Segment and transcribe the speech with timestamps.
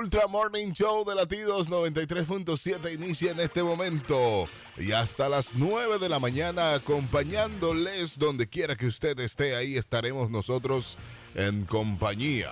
[0.00, 4.46] Ultra Morning Show de Latidos 93.7 inicia en este momento
[4.78, 10.30] y hasta las 9 de la mañana acompañándoles donde quiera que usted esté ahí estaremos
[10.30, 10.96] nosotros
[11.34, 12.48] en compañía.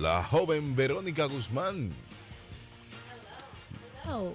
[0.00, 1.92] La joven Verónica Guzmán.
[4.08, 4.32] Oh.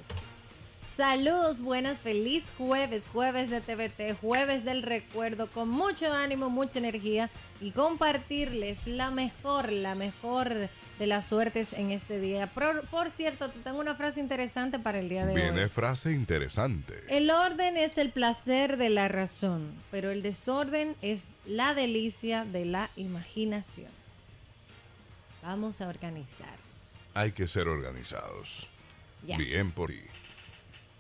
[0.96, 7.32] Saludos, buenas, feliz jueves, jueves de TVT, jueves del recuerdo, con mucho ánimo, mucha energía
[7.60, 12.48] y compartirles la mejor, la mejor de las suertes en este día.
[12.48, 15.42] Por, por cierto, te tengo una frase interesante para el día de hoy.
[15.42, 16.94] Viene frase interesante.
[17.08, 22.66] El orden es el placer de la razón, pero el desorden es la delicia de
[22.66, 23.90] la imaginación.
[25.42, 26.58] Vamos a organizar.
[27.14, 28.68] Hay que ser organizados.
[29.26, 29.38] Ya.
[29.38, 30.00] Bien por ti.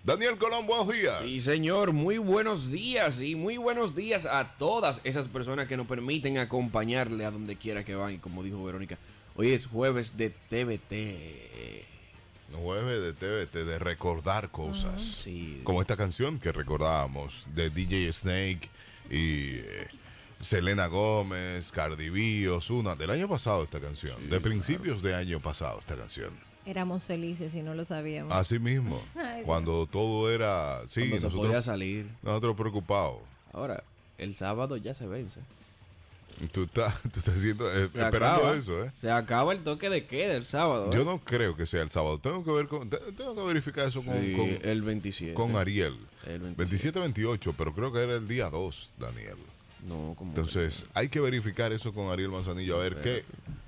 [0.03, 1.19] Daniel Colón, buenos días.
[1.19, 5.87] Sí, señor, muy buenos días y muy buenos días a todas esas personas que nos
[5.87, 8.13] permiten acompañarle a donde quiera que van.
[8.13, 8.97] Y como dijo Verónica,
[9.39, 11.85] hoy es jueves de TVT.
[12.61, 15.01] Jueves de TVT, de recordar cosas.
[15.01, 15.61] Sí.
[15.63, 18.69] Como esta canción que recordábamos de DJ Snake
[19.09, 19.87] y eh,
[20.41, 25.79] Selena Gómez, Cardi B, Ozuna, del año pasado esta canción, de principios de año pasado
[25.79, 26.33] esta canción.
[26.65, 28.33] Éramos felices y no lo sabíamos.
[28.33, 32.09] Así mismo, Ay, cuando todo era, sí, Cuando se podía nosotros, salir.
[32.21, 33.19] nosotros preocupados.
[33.53, 33.85] Ahora,
[34.17, 35.39] el sábado ya se vence.
[36.51, 38.55] Tú estás, tú estás haciendo, eh, esperando acaba.
[38.55, 38.91] eso, ¿eh?
[38.97, 40.89] Se acaba el toque de queda el sábado.
[40.91, 41.05] Yo ¿eh?
[41.05, 42.17] no creo que sea el sábado.
[42.19, 45.33] Tengo que ver con, te- tengo que verificar eso con, Sí, con, el 27.
[45.33, 45.97] con Ariel.
[46.25, 46.99] El 27.
[46.99, 49.35] 27-28, pero creo que era el día 2, Daniel.
[49.87, 53.23] No, como Entonces, hay que verificar eso con Ariel Manzanillo, a ver qué,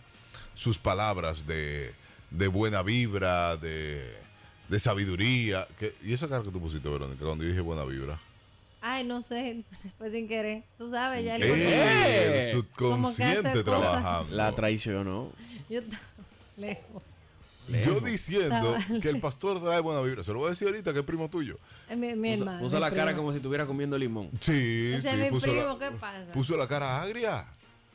[0.55, 1.95] sus palabras de,
[2.31, 4.15] de buena vibra, de
[4.79, 5.67] sabiduría.
[5.79, 8.21] que- ¿Y esa cara que tú pusiste, Verónica, cuando dije buena vibra?
[8.87, 10.65] Ay, no sé, después sin querer.
[10.77, 12.51] Tú sabes, ya el ¡Eh!
[12.51, 13.65] El subconsciente cosas.
[13.65, 14.37] trabajando.
[14.37, 15.33] La traicionó.
[15.71, 15.97] Yo t-
[16.59, 17.03] lejos.
[17.83, 20.23] Yo diciendo Estaba que el pastor trae buena vibra.
[20.23, 21.59] Se lo voy a decir ahorita que es primo tuyo.
[21.89, 22.61] Es mi, mi Puso, hermano.
[22.61, 24.31] puso mi la cara como si estuviera comiendo limón.
[24.39, 25.09] Sí, Ese sí.
[25.09, 26.33] es mi puso primo, la, ¿qué pasa?
[26.33, 27.47] Puso la cara agria.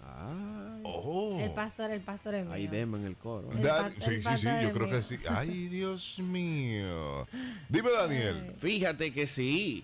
[0.03, 1.37] Ah, Oh.
[1.39, 2.53] El pastor, el pastor es mío.
[2.53, 3.49] hay dema en el coro.
[3.51, 3.57] ¿eh?
[3.61, 5.19] El sí, el sí, sí, yo creo que sí.
[5.29, 7.27] Ay, Dios mío.
[7.69, 8.55] Dime, Daniel.
[8.57, 9.83] Fíjate que sí.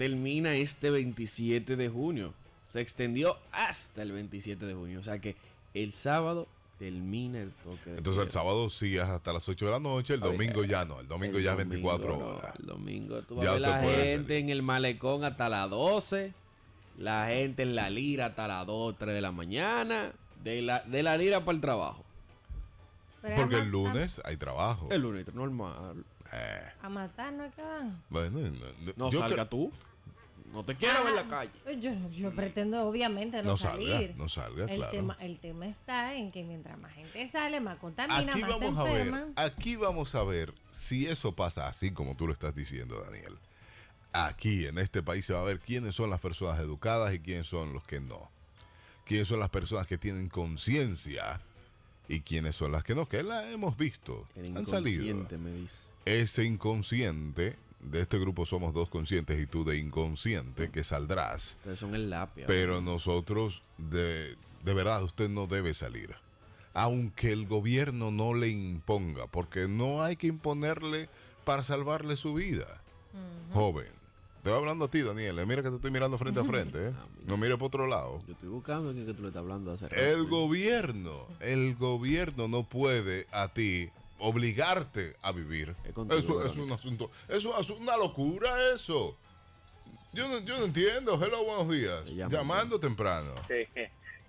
[0.00, 2.32] Termina este 27 de junio.
[2.70, 4.98] Se extendió hasta el 27 de junio.
[4.98, 5.36] O sea que
[5.74, 9.70] el sábado termina el toque de Entonces el sábado sí es hasta las 8 de
[9.72, 12.54] la noche, el domingo ya no, el domingo El ya es domingo 24 no, horas.
[12.58, 14.38] el domingo tú Ya vas a ver la gente salir.
[14.44, 16.32] en el malecón hasta las 12.
[16.96, 20.12] La gente en la lira hasta las 2, 3 de la mañana.
[20.42, 22.02] De la, de la lira para el trabajo.
[23.20, 24.88] Pero Porque el lunes hay trabajo.
[24.90, 26.06] El lunes normal.
[26.32, 28.02] Eh, A, matar no es que van.
[28.08, 29.70] bueno, no, No salga tú.
[30.52, 31.50] No te quiero ver en la calle.
[31.80, 34.14] Yo, yo pretendo obviamente no, No salga, salir.
[34.16, 34.90] no salga, el claro.
[34.92, 38.64] Tema, el tema está en que mientras más gente sale, más contamina, Aquí más se
[38.64, 42.54] vamos a ver, aquí vamos a ver si eso pasa así como tú lo estás
[42.54, 43.38] diciendo, Daniel.
[44.12, 47.46] Aquí en este país se va a ver quiénes son las personas educadas y quiénes
[47.46, 48.28] son los que no.
[49.04, 51.40] Quiénes son las personas que tienen conciencia
[52.08, 54.26] y quiénes son las que no, que la hemos visto.
[54.34, 55.04] El Han salido.
[55.04, 55.90] inconsciente me dice.
[56.06, 61.56] Ese inconsciente, de este grupo somos dos conscientes y tú de inconsciente que saldrás.
[61.60, 62.46] Ustedes son el lapia.
[62.46, 66.14] Pero nosotros, de, de verdad, usted no debe salir.
[66.74, 71.08] Aunque el gobierno no le imponga, porque no hay que imponerle
[71.44, 72.80] para salvarle su vida.
[73.52, 73.86] Joven.
[74.42, 75.38] Te voy hablando a ti, Daniel.
[75.38, 76.88] eh, Mira que te estoy mirando frente a frente.
[76.88, 76.92] ¿eh?
[77.26, 78.22] No mire por otro lado.
[78.26, 80.00] Yo estoy buscando que tú le estás hablando hace rato.
[80.00, 83.90] El gobierno, el gobierno no puede a ti
[84.20, 85.74] obligarte a vivir.
[85.94, 89.16] Contigo, Eso es un asunto, eso es una locura eso.
[90.12, 91.14] Yo no, yo no entiendo.
[91.22, 92.04] Hello, buenos días.
[92.30, 93.34] Llamando temprano.
[93.48, 93.66] Sí.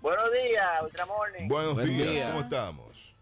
[0.00, 1.48] Buenos días, Ultramorning.
[1.48, 2.26] Buenos Buen días, día.
[2.28, 3.14] ¿cómo estamos?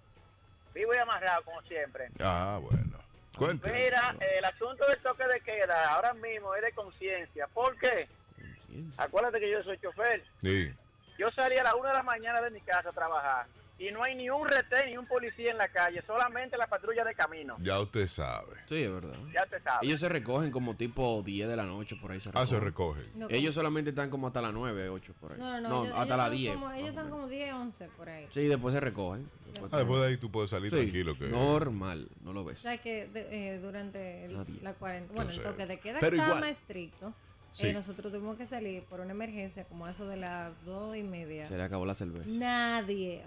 [0.75, 2.07] Vivo y amarrado, como siempre.
[2.21, 2.99] Ah, bueno.
[3.37, 3.75] Cuéntame.
[3.83, 7.47] Mira, el asunto del toque de queda ahora mismo es de conciencia.
[7.49, 8.09] ¿Por qué?
[8.37, 9.05] Conciencia.
[9.05, 10.25] Acuérdate que yo soy chofer.
[10.43, 10.73] Sí.
[11.19, 13.47] Yo salí a las 1 de la mañana de mi casa a trabajar
[13.81, 17.03] y no hay ni un retén ni un policía en la calle, solamente la patrulla
[17.03, 17.57] de camino.
[17.61, 18.55] Ya usted sabe.
[18.69, 19.15] Sí, es verdad.
[19.35, 19.89] Ya te sabes.
[19.89, 22.49] Ellos se recogen como tipo 10 de la noche por ahí se Ah, recogen.
[22.49, 23.03] se recoge.
[23.15, 25.39] No, Ellos solamente están como hasta las 9, 8 por ahí.
[25.39, 25.85] No, no, no.
[25.85, 26.53] ellos, hasta las están 10.
[26.55, 28.27] como- más ellos o están como 10, 11 por ahí.
[28.31, 29.31] Sí, después se recogen.
[29.47, 31.19] Después Ah, después de ahí tú puedes salir Sí, tranquilo.
[31.19, 31.29] Que...
[31.29, 32.59] Normal, no lo O ves.
[32.61, 36.27] sea que de- eh, durante el- la cuarentena, bueno, el toque de queda pero está
[36.29, 36.41] igual.
[36.43, 37.15] más estricto.
[37.53, 37.67] Sí.
[37.67, 41.47] Eh, nosotros tuvimos que salir por una emergencia, como eso de las dos y media.
[41.47, 42.27] Se le acabó la cerveza.
[42.29, 43.25] Nadie,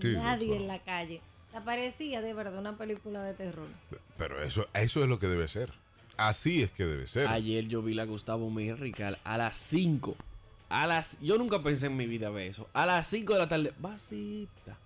[0.00, 0.62] Sí, nadie doctor.
[0.62, 1.20] en la calle.
[1.52, 3.68] Se parecía de verdad una película de terror.
[4.16, 5.72] Pero eso, eso es lo que debe ser.
[6.16, 7.28] Así es que debe ser.
[7.28, 10.16] Ayer yo vi la Gustavo Mejía Rical a las 5.
[10.68, 12.68] A las, yo nunca pensé en mi vida ver eso.
[12.72, 14.78] A las 5 de la tarde, vasita.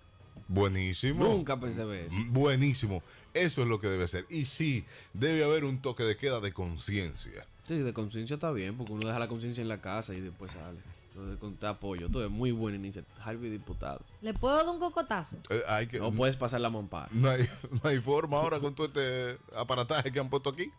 [0.49, 1.25] Buenísimo.
[1.25, 2.17] Nunca pensé ver eso.
[2.29, 3.03] Buenísimo.
[3.35, 4.27] Eso es lo que debe ser.
[4.29, 7.47] Y sí, debe haber un toque de queda de conciencia.
[7.65, 10.53] Sí, de conciencia está bien, porque uno deja la conciencia en la casa y después
[10.53, 10.79] sale.
[11.17, 12.11] Entonces, con te apoyo.
[12.11, 13.17] Todo es muy buena iniciativa.
[13.25, 14.03] Harvey diputado.
[14.21, 15.39] ¿Le puedo dar un cocotazo?
[15.49, 17.09] Eh, hay que, No puedes pasar la mampara.
[17.11, 17.49] no hay,
[17.83, 20.71] no hay forma ahora con todo este aparataje que han puesto aquí.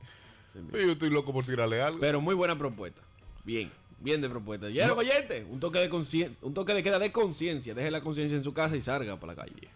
[0.54, 2.00] Sí, Y Yo estoy loco por tirarle algo.
[2.00, 3.01] Pero muy buena propuesta.
[3.45, 4.69] Bien, bien de propuesta.
[4.69, 7.74] Ya, oyente, un toque de conciencia, un toque de queda de conciencia.
[7.74, 9.69] Deje la conciencia en su casa y salga para la calle.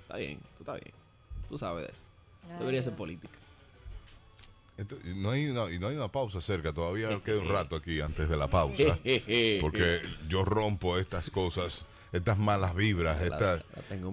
[0.00, 0.94] Está bien, tú está bien.
[1.46, 2.02] Tú sabes de eso.
[2.44, 3.36] Ay, Debería ser política.
[5.14, 6.72] No hay una, y no hay una pausa cerca.
[6.72, 8.98] Todavía queda un rato aquí antes de la pausa.
[9.60, 13.64] Porque yo rompo estas cosas, estas malas vibras, estas-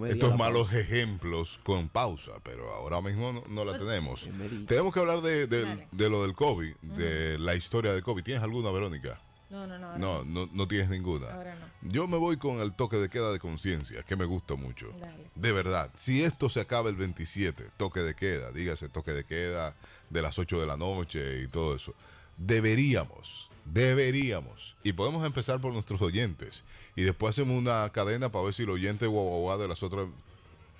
[0.09, 4.25] estos malos ejemplos con pausa, pero ahora mismo no, no la tenemos.
[4.25, 4.67] Bien medida.
[4.67, 5.87] Tenemos que hablar de, Dale.
[5.91, 8.23] de lo del COVID, de la historia del COVID.
[8.23, 9.19] ¿Tienes alguna, Verónica?
[9.53, 9.97] No, no, no.
[9.99, 11.27] No, no, no tienes ninguna.
[11.31, 11.67] Ahora no.
[11.87, 14.91] Yo me voy con el toque de queda de conciencia, que me gusta mucho.
[14.97, 15.29] Dale.
[15.35, 19.75] De verdad, si esto se acaba el 27, toque de queda, dígase toque de queda
[20.09, 21.93] de las 8 de la noche y todo eso,
[22.35, 26.63] deberíamos, deberíamos, y podemos empezar por nuestros oyentes,
[26.95, 29.83] y después hacemos una cadena para ver si los oyentes guau, guau, guau de las
[29.83, 30.07] otras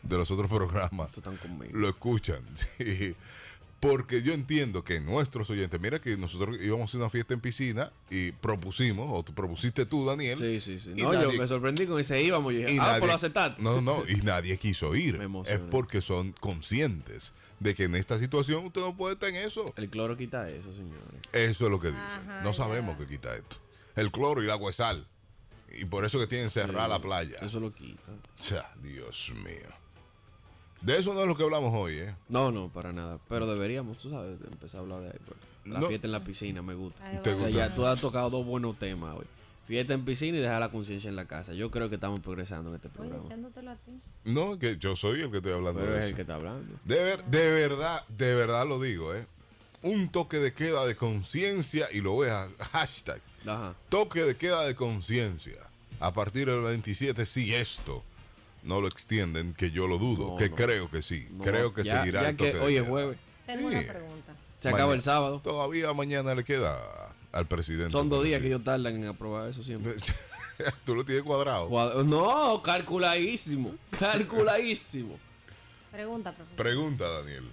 [0.01, 1.77] de los otros programas están conmigo.
[1.77, 2.43] lo escuchan.
[2.55, 3.15] Sí.
[3.83, 7.41] Porque yo entiendo que nuestros oyentes, mira que nosotros íbamos a hacer una fiesta en
[7.41, 10.37] piscina y propusimos, o tú propusiste tú, Daniel.
[10.37, 10.93] Sí, sí, sí.
[10.95, 12.53] y No, nadie- yo me sorprendí con ese íbamos.
[12.53, 13.61] Yo dije, y ah, nadie- por lo aceptaste.
[13.61, 15.17] No, no, y nadie quiso ir.
[15.27, 19.35] Me es porque son conscientes de que en esta situación usted no puede estar en
[19.35, 19.65] eso.
[19.75, 21.19] El cloro quita eso, señores.
[21.33, 22.03] Eso es lo que dicen.
[22.03, 22.53] Ajá, no ya.
[22.53, 23.57] sabemos qué quita esto.
[23.95, 25.07] El cloro y el agua de sal.
[25.75, 27.37] Y por eso que tienen cerrada la playa.
[27.41, 28.11] Eso lo quita.
[28.39, 29.82] O sea, Dios mío.
[30.83, 32.15] De eso no es lo que hablamos hoy, ¿eh?
[32.29, 33.17] No, no, para nada.
[33.29, 35.19] Pero deberíamos, tú sabes, empezar a hablar de ahí.
[35.25, 35.39] pues.
[35.65, 35.87] La No.
[35.87, 37.03] fiesta en la piscina, me gusta.
[37.03, 37.19] ¿Te va.
[37.19, 37.49] O sea, gusta?
[37.51, 39.25] ya tú has tocado dos buenos temas hoy.
[39.65, 41.53] Fiesta en piscina y dejar la conciencia en la casa.
[41.53, 43.23] Yo creo que estamos progresando en este Oye, programa.
[43.25, 43.91] echándotelo a ti.
[44.25, 46.09] No, que yo soy el que estoy hablando Pero de es eso.
[46.09, 46.75] el que está hablando.
[46.83, 49.25] De, ver- de verdad, de verdad lo digo, ¿eh?
[49.83, 53.21] Un toque de queda de conciencia y lo voy a hashtag.
[53.45, 53.73] Ajá.
[53.87, 55.59] Toque de queda de conciencia.
[56.01, 58.03] A partir del 27, si esto
[58.63, 60.55] no lo extienden, que yo lo dudo, No, que no.
[60.55, 61.27] creo que sí.
[61.31, 62.91] No, creo que ya- seguirá ya el toque que de hoy es queda.
[62.91, 63.17] jueves.
[63.45, 63.75] Tengo Sí.
[63.75, 64.35] una pregunta.
[64.59, 64.95] Se acaba Mañana.
[64.95, 65.41] el sábado.
[65.43, 66.77] Todavía mañana le queda
[67.33, 67.91] al presidente.
[67.91, 69.93] Son dos días que ellos tardan en aprobar eso siempre.
[70.85, 71.67] Tú lo tienes cuadrado.
[71.69, 73.75] Cuadro- No, calculadísimo.
[73.99, 75.17] Calculadísimo.
[75.91, 76.55] Pregunta, profesor.
[76.63, 77.43] Pregunta, Daniel.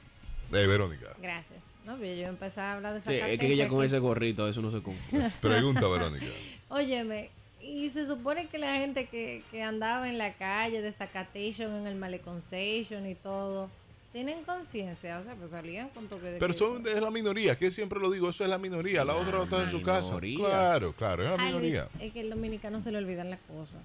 [0.52, 1.14] Eh, Verónica.
[1.20, 1.62] Gracias.
[1.84, 4.60] No, yo empecé a hablar de esa Sí, es que ella con ese gorrito, eso
[4.62, 5.30] no se confunde.
[5.40, 6.26] Pregunta, Verónica.
[6.68, 7.30] Óyeme,
[7.62, 11.86] y se supone que la gente que, que andaba en la calle de Zacatation, en
[11.86, 13.70] el Maleconcession y todo,
[14.12, 17.70] tienen conciencia, o sea, pues salían con toque de Pero son, es la minoría, que
[17.70, 19.04] siempre lo digo, eso es la minoría.
[19.04, 20.08] La otra está en su casa.
[20.08, 20.38] minoría.
[20.38, 21.88] Claro, claro, es la Ay, minoría.
[22.00, 23.80] es que el dominicano se le olvidan las cosas.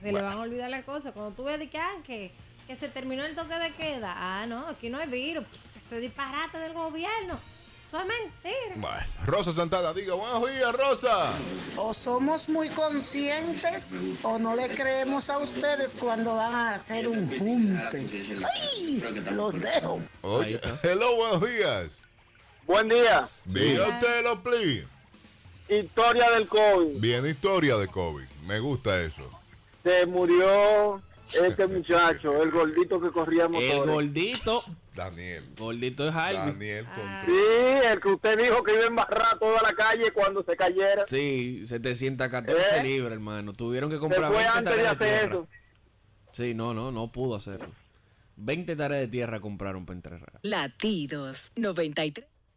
[0.00, 1.12] Se le van a olvidar las cosas.
[1.12, 2.30] Cuando tú ves de que, ah, que,
[2.66, 4.14] que se terminó el toque de queda.
[4.16, 5.44] Ah, no, aquí no hay virus.
[5.48, 7.38] Pss, eso es disparate del gobierno.
[7.92, 8.74] Eso es mentira.
[8.76, 11.30] Bueno, Rosa Santana, diga, buenos días, Rosa.
[11.76, 17.28] O somos muy conscientes o no le creemos a ustedes cuando van a hacer un
[17.28, 18.06] junte.
[18.50, 19.04] ¡Ay!
[19.32, 20.00] Los dejo.
[20.22, 21.90] Oye, hello, buenos días.
[22.66, 23.28] Buen día.
[23.44, 24.88] Diga usted lo please.
[25.68, 26.98] Historia del COVID.
[26.98, 28.24] Bien, historia de COVID.
[28.46, 29.28] Me gusta eso.
[29.82, 33.86] Se murió este muchacho, el gordito que corría El motores.
[33.86, 35.44] gordito, Daniel.
[35.56, 36.36] gordito es Harvey.
[36.52, 36.94] Daniel Ah.
[36.96, 37.24] Contreras.
[37.26, 41.04] Sí, el que usted dijo que iba a embarrar toda la calle cuando se cayera.
[41.04, 42.82] Sí, 714 ¿Eh?
[42.82, 43.52] libras, hermano.
[43.52, 45.34] Tuvieron que comprar fue 20 antes de tareas de hacer tierra.
[45.34, 45.48] eso.
[46.32, 47.70] Sí, no, no, no pudo hacerlo.
[48.36, 50.40] 20 tareas de tierra compraron para enterrar.
[50.42, 51.52] Latidos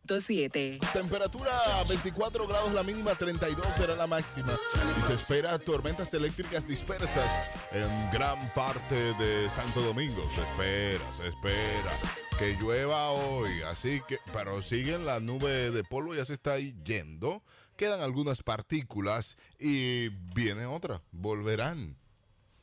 [0.05, 0.79] 93.7.
[0.93, 4.53] Temperatura 24 grados la mínima, 32 será la máxima.
[4.97, 10.21] Y se espera tormentas eléctricas dispersas en gran parte de Santo Domingo.
[10.33, 11.99] Se espera, se espera
[12.37, 13.61] que llueva hoy.
[13.63, 17.43] Así que, pero siguen la nube de polvo, ya se está ahí yendo.
[17.75, 21.97] Quedan algunas partículas y viene otra, volverán.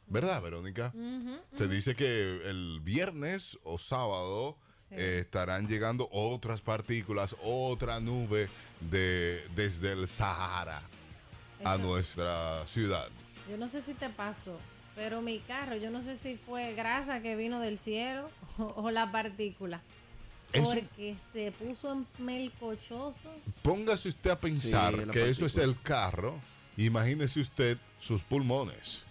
[0.07, 0.93] ¿Verdad, Verónica?
[1.57, 4.59] Se dice que el viernes o sábado
[4.95, 5.01] Sí.
[5.01, 8.49] eh, estarán llegando otras partículas, otra nube
[8.81, 10.83] de, desde el Sahara
[11.65, 13.09] a nuestra ciudad.
[13.51, 14.59] Yo no sé si te pasó,
[14.95, 18.91] pero mi carro, yo no sé si fue grasa que vino del cielo o, o
[18.91, 19.81] la partícula.
[20.53, 23.31] Eso- Porque se puso en melcochoso.
[23.63, 26.39] Póngase usted a pensar Sí, que eso es el carro.
[26.77, 29.05] Imagínese usted sus pulmones.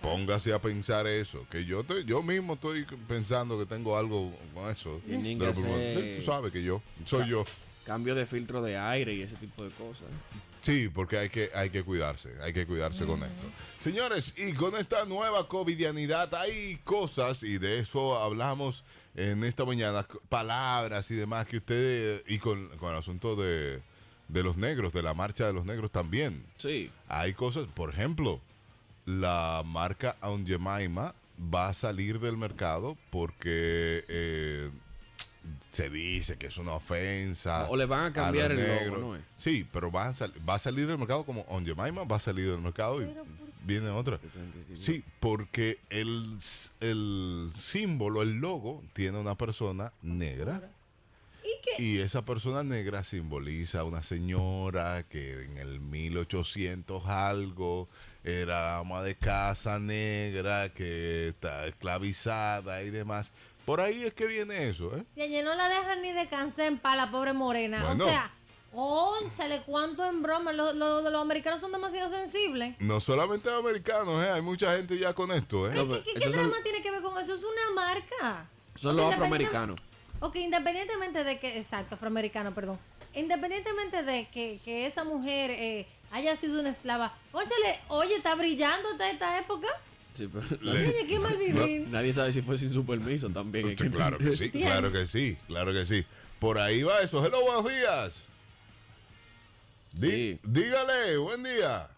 [0.00, 1.46] Póngase a pensar eso.
[1.50, 5.00] Que yo estoy, yo mismo estoy pensando que tengo algo con eso.
[5.06, 5.96] Tienen de los que pulmones.
[5.96, 7.44] hacer- Sí, Tú sabes que yo, soy yo.
[7.84, 10.06] Cambio de filtro de aire y ese tipo de cosas.
[10.62, 13.44] Sí, porque hay que, hay que cuidarse, hay que cuidarse con esto.
[13.82, 18.82] Señores, y con esta nueva covidianidad hay cosas, y de eso hablamos
[19.14, 23.82] en esta mañana, palabras y demás que ustedes, y con, con el asunto de,
[24.28, 26.44] de los negros, de la marcha de los negros también.
[26.58, 26.90] Sí.
[27.08, 28.40] Hay cosas, por ejemplo,
[29.06, 31.14] la marca Aunt Jemima
[31.52, 34.70] va a salir del mercado porque eh,
[35.70, 37.66] se dice que es una ofensa.
[37.68, 38.98] O le van a cambiar el logo.
[39.08, 39.22] ¿no es?
[39.36, 42.20] Sí, pero va a, sal- va a salir del mercado como Aunt Jemima va a
[42.20, 43.34] salir del mercado y Pero, ¿por
[43.66, 44.20] viene otra.
[44.78, 46.38] Sí, porque el,
[46.80, 50.62] el símbolo, el logo, tiene una persona negra.
[51.78, 57.88] ¿Y esa persona negra simboliza a una señora que en el 1800 algo
[58.22, 63.32] era ama de casa negra, que está esclavizada y demás.
[63.66, 65.04] Por ahí es que viene eso, ¿eh?
[65.16, 67.82] Y ayer no la dejan ni descansar en paz, la pobre morena.
[67.84, 68.04] Bueno.
[68.04, 68.30] O sea,
[68.72, 70.52] conchale, cuánto en broma.
[70.52, 72.76] Los, los- los americanos son demasiado sensibles.
[72.80, 74.30] No solamente americanos, ¿eh?
[74.30, 75.74] Hay mucha gente ya con esto, ¿eh?
[75.74, 77.34] ¿Qué, qué- qué son- drama tiene que ver con eso?
[77.34, 78.50] Es una marca.
[78.74, 79.76] Son O sea, los afroamericanos.
[80.20, 82.78] Ok, independientemente de que, exacto, afroamericano, perdón.
[83.14, 88.90] Independientemente de que, que esa mujer eh, haya sido una esclava, conchale, oye, está brillando
[88.90, 89.68] hasta esta época.
[90.14, 91.88] Sí, pero Oye, qué mal vivir.
[91.88, 93.66] nadie sabe si fue sin su permiso también.
[93.68, 96.06] hay Sí, claro que sí, claro que sí, claro que sí.
[96.38, 97.24] Por ahí va eso.
[97.24, 98.14] Hello, buenos días.
[100.00, 100.38] Sí.
[100.44, 101.88] Dígale, buen día.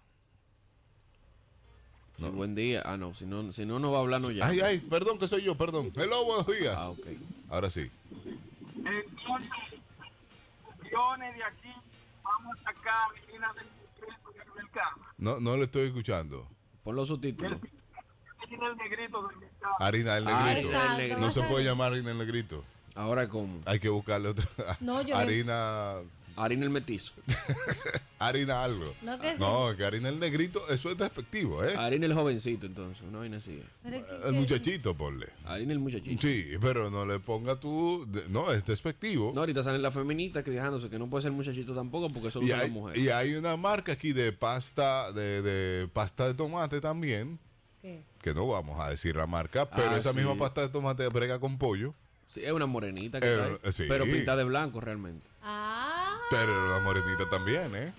[2.18, 2.82] Sí, buen día.
[2.86, 4.46] Ah, no, si no, si no, no va a hablar no ya.
[4.46, 5.92] Ay, ay, perdón que soy yo, perdón.
[5.94, 6.74] Hello, buenos días.
[6.76, 7.06] Ah, ok.
[7.48, 7.90] Ahora sí.
[8.76, 9.50] Entonces,
[10.82, 11.72] millones de aquí,
[12.22, 14.96] vamos a sacar una del negrito del mercado.
[15.18, 16.48] No, no le estoy escuchando.
[16.84, 17.60] Pon los subtítulos.
[18.78, 19.74] Negrito del mercado.
[19.80, 20.96] Harina del Ah, negrito.
[20.96, 21.20] Negrito.
[21.20, 22.64] No se puede llamar harina del negrito.
[22.94, 23.60] Ahora cómo.
[23.66, 24.46] Hay que buscarle otra.
[24.80, 25.96] No, yo- harina.
[26.36, 27.12] Harina el metizo.
[28.18, 28.94] Harina algo.
[29.02, 29.40] No, que sí.
[29.40, 31.74] No, que harina del negrito, eso es despectivo, ¿eh?
[31.76, 33.02] Harina el jovencito, entonces.
[33.06, 33.62] Una vaina así.
[34.24, 35.26] El muchachito, ponle.
[35.44, 36.20] Harina el muchachito.
[36.26, 38.06] Sí, pero no le ponga tú.
[38.08, 39.32] de- No, es despectivo.
[39.34, 42.46] No, ahorita salen las feminitas que dejándose que no puede ser muchachito tampoco porque solo
[42.46, 43.02] son las mujeres.
[43.02, 47.38] y hay una marca aquí de pasta de, de pasta de tomate también,
[47.82, 48.02] ¿Qué?
[48.22, 50.18] que no vamos a decir la marca, pero Ah, esa sí.
[50.18, 51.94] misma pasta de tomate brega con pollo,
[52.28, 53.84] Sí, es una morenita que Eh, trae, sí.
[53.88, 55.26] pero pintada de blanco realmente.
[55.42, 57.92] Ah, pero la morenita también, ¿eh?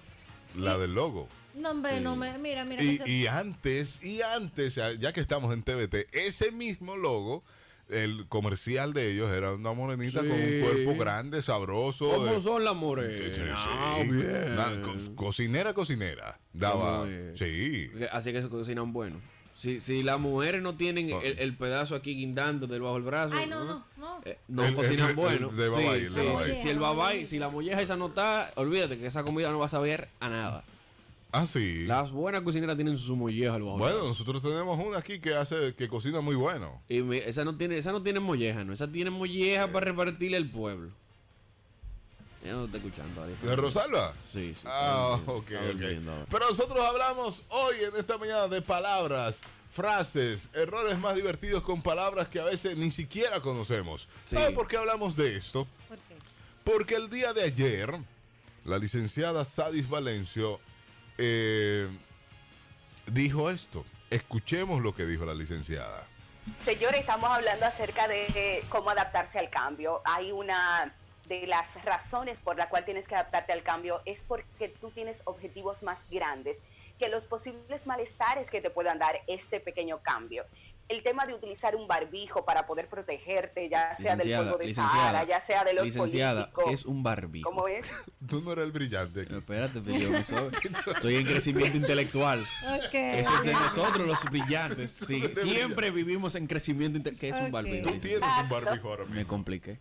[0.56, 1.28] La del logo.
[1.56, 2.04] no, hombre, Sí.
[2.04, 2.38] no me.
[2.38, 2.84] Mira, mira.
[2.84, 7.44] Y, que se- y antes, y antes, ya- que estamos en TVT, ese mismo logo,
[7.90, 12.10] el comercial de ellos era una morenita con un cuerpo grande, sabroso.
[12.12, 13.36] ¿Cómo de- son las morenas?
[13.36, 14.08] sí, Ah, sí.
[14.10, 14.56] bien.
[14.84, 16.38] Co- cocinera, cocinera.
[16.54, 17.08] Daba.
[17.36, 17.90] Sí.
[18.12, 19.20] Así que se cocinan bueno.
[19.58, 21.20] Si, si las mujeres no tienen Oh.
[21.22, 24.22] el, el pedazo aquí guindando del bajo el brazo, Ay, no, no, no.
[24.24, 25.50] eh, no El- cocinan el- bueno.
[25.50, 26.46] el de babay, el sí, de sí, babay.
[26.56, 29.58] sí, si el babay, si la molleja esa no está, olvídate que esa comida no
[29.58, 30.64] va a saber a nada.
[31.32, 31.86] Ah, sí.
[31.88, 34.10] Las buenas cocineras tienen su molleja al bajo Bueno, brazo.
[34.10, 36.80] nosotros tenemos una aquí que hace, que cocina muy bueno.
[36.88, 40.38] Y mi- esa no tiene, esa no tiene molleja, no, esa tiene molleja para repartirle
[40.38, 40.92] al pueblo.
[42.48, 43.28] Ya no te escuchando.
[43.28, 44.14] ¿De Rosalba?
[44.32, 44.64] Sí, sí.
[44.66, 46.26] Ah, está ok, está.
[46.32, 49.42] Pero nosotros hablamos hoy en esta mañana de palabras,
[49.74, 54.08] frases, errores más divertidos con palabras que a veces ni siquiera conocemos.
[54.24, 54.38] Sí.
[54.38, 55.68] ¿Sabe por qué hablamos de esto?
[55.90, 56.16] ¿Por qué?
[56.64, 58.00] Porque el día de ayer,
[58.64, 60.62] la licenciada Sadis Valencio
[61.18, 61.90] eh,
[63.08, 63.84] dijo esto.
[64.10, 66.08] Escuchemos lo que dijo la licenciada.
[66.64, 70.02] Señores, estamos hablando acerca de cómo adaptarse al cambio.
[70.06, 70.94] Hay una
[71.28, 75.22] de las razones por la cual tienes que adaptarte al cambio es porque tú tienes
[75.26, 76.58] objetivos más grandes
[77.00, 80.46] que los posibles malestares que te puedan dar este pequeño cambio.
[80.90, 84.74] El tema de utilizar un barbijo para poder protegerte, ya sea del Licenciada, polvo de
[84.74, 86.74] Sahara, ya sea de los licenciada, políticos.
[86.74, 87.50] es un barbijo.
[87.50, 87.92] ¿Cómo es?
[88.28, 89.22] Tú no eres el brillante.
[89.24, 89.36] aquí.
[89.36, 90.50] Espérate, pero yo me soy-
[90.96, 92.40] estoy en crecimiento intelectual.
[92.40, 92.94] Ok.
[92.94, 94.92] Eso es de nosotros los brillantes.
[94.92, 97.20] Sí, siempre vivimos en crecimiento intelectual.
[97.20, 97.46] ¿Qué es Ok.
[97.48, 97.92] un barbijo?
[97.92, 99.28] Tú tienes un barbijo ahora Me mismo.
[99.30, 99.80] compliqué.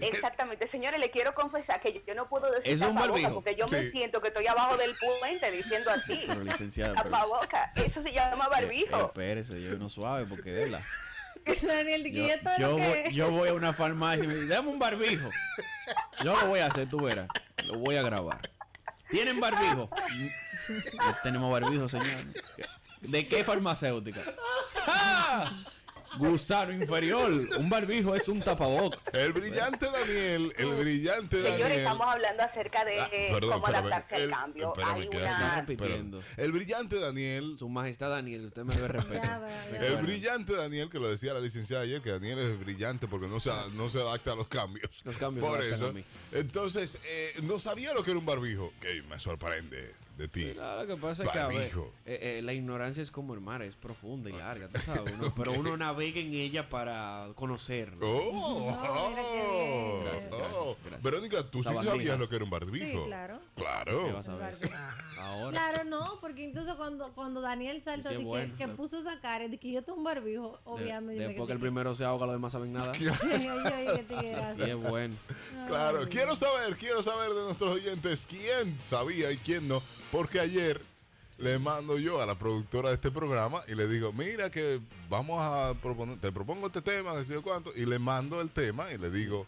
[0.00, 3.34] Exactamente, señores, le quiero confesar que yo, yo no puedo decir ¿Es un tapaboca barbijo?
[3.34, 6.22] porque yo me siento que estoy abajo del puente diciendo así.
[6.26, 9.06] Pero licenciada, pero- Tapaboca, eso se llama Eh, barbijo.
[9.06, 10.80] espérese, yo no suave porque de la.
[11.62, 14.26] Daniel, Yo, ¿y esto es yo lo voy, que- yo voy a una farmacia y
[14.28, 15.28] me dicen, dame un barbijo.
[16.24, 17.28] Yo lo voy a hacer, tú verás.
[17.64, 18.50] Lo voy a grabar.
[19.10, 19.90] ¿Tienen barbijo?
[20.98, 22.06] No tenemos barbijo, señor.
[23.00, 24.20] ¿De qué farmacéutica?
[24.86, 25.50] ¡Ah!
[26.18, 27.30] Gusano inferior.
[27.58, 29.00] Un barbijo es un tapabocas.
[29.12, 31.78] El brillante Daniel, el brillante Señores, Daniel.
[31.78, 33.86] estamos hablando acerca de Ah, eh, perdón, cómo espérame.
[33.86, 34.68] adaptarse al cambio.
[34.68, 35.64] espérame, Hay una...
[35.66, 36.20] Perdón.
[36.36, 39.22] El brillante Daniel Su majestad Daniel, usted me debe respeto.
[39.22, 39.86] Ya va, ya va.
[39.86, 43.40] El brillante Daniel, que lo decía la licenciada ayer, que Daniel es brillante porque no
[43.40, 44.90] se, no se adapta a los cambios.
[45.04, 45.86] Los cambios Por eso.
[45.88, 46.04] a mí.
[46.32, 48.72] Entonces, eh, no sabía lo que era un barbijo.
[48.80, 50.44] Que me sorprende de ti.
[50.46, 51.72] Mira, lo que pasa es que a ver,
[52.04, 55.14] eh, eh, la ignorancia es como el mar, es profunda y larga, tú sabes.
[55.14, 58.06] uno- pero uno navega en ella para conocerlo.
[58.44, 60.00] Oh.
[60.04, 60.40] Gracias, oh.
[60.44, 61.02] gracias, gracias.
[61.02, 62.84] Verónica, ¿tú sí sabías lo que era un barbijo?
[62.84, 63.40] Sí, claro.
[63.56, 64.04] Claro.
[64.06, 64.54] ¿Qué vas a ver?
[65.18, 65.50] Ahora.
[65.50, 68.54] Claro, no, porque incluso cuando, cuando Daniel salta Sí, sí, de que, bueno.
[68.58, 71.14] que puso esa cara de que yo tengo un barbijo, obviamente.
[71.14, 72.90] De- me después que el quedé- primero se ahoga, los demás saben nada.
[72.92, 75.16] Así es bueno.
[75.66, 80.80] Claro, quiero saber, quiero saber de nuestros oyentes quién sabía y quién no, porque ayer
[81.38, 85.42] le mando yo a la productora de este programa y le digo, mira que vamos
[85.42, 88.92] a proponer, te propongo este tema, que sé yo cuánto, y le mando el tema
[88.92, 89.46] y le digo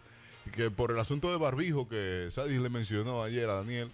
[0.52, 3.92] que por el asunto de barbijo que Sadie le mencionó ayer a Daniel,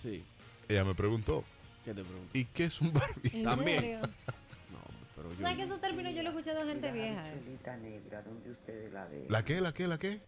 [0.00, 0.24] Sí.
[0.68, 1.44] ella me preguntó,
[1.84, 2.30] ¿Qué te pregunto?
[2.32, 3.36] ¿y qué es un barbijo?
[3.36, 4.00] ¿En También.
[4.72, 4.78] No,
[5.16, 5.40] pero yo.
[5.42, 7.28] ¿Sabes que esos términos yo lo he escuchado de gente vieja?
[7.28, 7.32] eh?
[7.32, 9.26] habichuelita negra, donde ustedes la ven.
[9.28, 10.20] ¿La qué, la qué, la qué?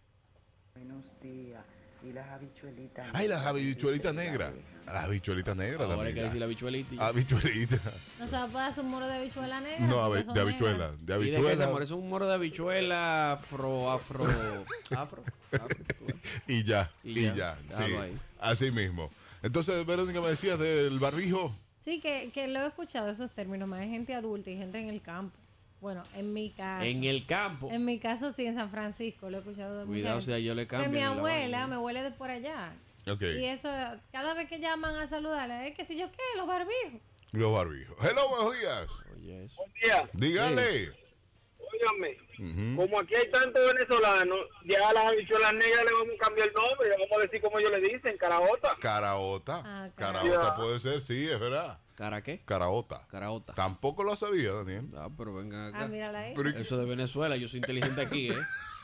[0.75, 1.63] Buenos días.
[2.05, 4.53] Y las habichuelitas Ay, las habichuelitas negras.
[4.85, 6.25] Las habichuelitas negras Ahora hay que también.
[6.27, 6.93] decir la bichuelita.
[6.95, 7.81] y- Habichuelitas.
[8.19, 9.87] No se puede hacer un moro de habichuela negra.
[9.87, 10.91] No, de habichuela.
[10.91, 11.83] De ¿Y de qué habichuela.
[11.83, 14.23] Es un moro de habichuela afro, afro,
[14.95, 15.23] afro.
[16.47, 17.83] Y ya, Y ya, sí,
[18.39, 19.09] así mismo.
[19.41, 21.55] Entonces, Verónica, me decías del barbijo.
[21.77, 24.89] Sí, que, que lo he escuchado esos términos, más de gente adulta y gente en
[24.89, 25.37] el campo.
[25.85, 26.83] Bueno, en mi caso.
[26.83, 27.69] En el campo.
[27.71, 30.25] En mi caso sí, en San Francisco lo he escuchado de mucha Cuidado, gente.
[30.25, 30.89] si a yo le Que cambio.
[30.89, 31.67] mi la abuela vaina.
[31.67, 32.73] me huele de por allá.
[33.07, 33.69] Ok, Y eso,
[34.11, 36.99] cada vez que llaman a saludarla, es que si yo qué, los barbijos.
[37.33, 37.95] los barbijos.
[38.03, 38.87] Hello, buenos días.
[39.15, 39.57] Oye, eso.
[39.57, 40.09] Buen día.
[40.13, 41.04] Dígale.
[41.73, 46.47] Óigame, como aquí hay tantos venezolanos, ya a las habichuelas negras le vamos a cambiar
[46.47, 48.75] el nombre, le vamos a decir como ellos le dicen, caraota.
[48.79, 49.61] Caraota.
[49.65, 50.55] Ah, Caraota caraota.
[50.55, 51.79] puede ser, sí, es verdad.
[51.95, 52.41] ¿Cara qué?
[52.43, 53.07] Caraota.
[53.09, 53.53] Caraota.
[53.53, 54.87] Tampoco lo sabía, Daniel.
[54.97, 55.83] Ah, pero venga acá.
[55.83, 56.33] Ah, mírala ahí.
[56.35, 58.35] Pero, ¿y qué- Eso de Venezuela, yo soy inteligente aquí, ¿eh?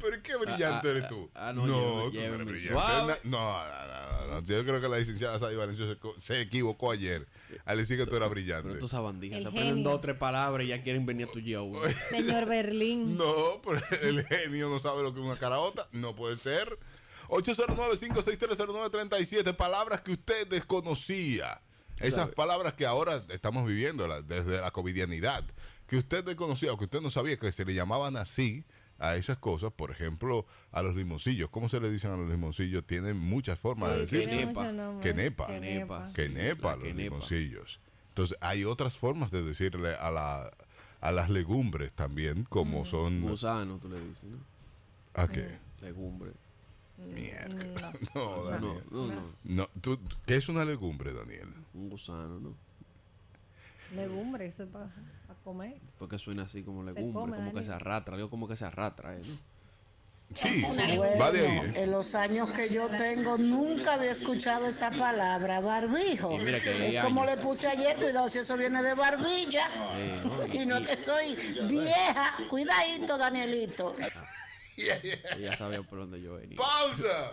[0.00, 1.30] pero ¿y qué brillante ah, eres tú.
[1.34, 2.72] ah, no, no, lléveme- tú no eres brillante.
[2.72, 3.20] suave.
[3.24, 4.46] No, no, no, no, no.
[4.46, 7.26] Yo creo que la licenciada Sadie Valencio se, se equivocó ayer
[7.64, 8.62] al decir que tú eras brillante.
[8.62, 11.40] Pero estos sabandijas se aprenden dos o tres palabras y ya quieren venir a tu
[11.40, 11.72] show.
[12.10, 13.16] Señor Berlín.
[13.18, 15.88] No, pero el genio no sabe lo que es una caraota.
[15.92, 16.78] No puede ser.
[17.28, 19.54] 809-56309-37.
[19.56, 21.60] Palabras que usted desconocía.
[21.98, 22.32] Esas Sabe.
[22.32, 25.44] palabras que ahora estamos viviendo la- desde la covidianidad.
[25.86, 28.64] Que usted desconocía o que usted no sabía que se le llamaban así
[29.00, 29.72] a esas cosas.
[29.72, 31.50] Por ejemplo, a los limoncillos.
[31.50, 32.84] ¿Cómo se le dicen a los limoncillos?
[32.86, 34.28] Tienen muchas formas de Sí, decir.
[34.28, 35.00] tiene Quenepa.
[35.00, 35.46] Quenepa.
[35.48, 36.12] Quenepa.
[36.14, 37.02] Que nepa La los quenepa.
[37.16, 37.80] limoncillos.
[38.10, 40.50] Entonces, hay otras formas de decirle a, la,
[41.00, 43.20] a las legumbres también, como son.
[43.22, 44.38] Gusano, tú le dices, ¿no?
[45.14, 45.58] ¿A qué?
[45.80, 46.32] Legumbre.
[46.98, 47.92] Mierda.
[48.14, 48.36] No.
[48.36, 48.84] No, No, Daniel.
[48.90, 49.22] no, no.
[49.44, 51.48] No, tú- ¿Qué es una legumbre, Daniel?
[51.72, 52.54] Un gusano, ¿no?
[53.94, 54.90] Legumbre, eso es para
[55.44, 55.80] comer.
[55.98, 58.16] Porque suena así como legumbre, come, como que se arrastra.
[58.16, 59.20] Digo como que se arrastra, ¿eh?
[59.22, 59.50] ¿no?
[60.32, 61.58] Sí, Bueno, va de ahí.
[61.58, 61.72] ¿eh?
[61.82, 66.32] en los años que yo tengo nunca había escuchado esa palabra, barbijo.
[66.32, 67.36] Y mira que hay es como años.
[67.36, 69.68] le puse ayer, cuidado si eso viene de barbilla.
[69.68, 70.54] Sí, ¿no?
[70.62, 71.34] Y no es que soy
[71.66, 72.36] vieja.
[72.48, 73.92] Cuidadito, Danielito.
[75.36, 76.56] Ella sabía por dónde yo venía.
[76.56, 77.32] ¡Pausa!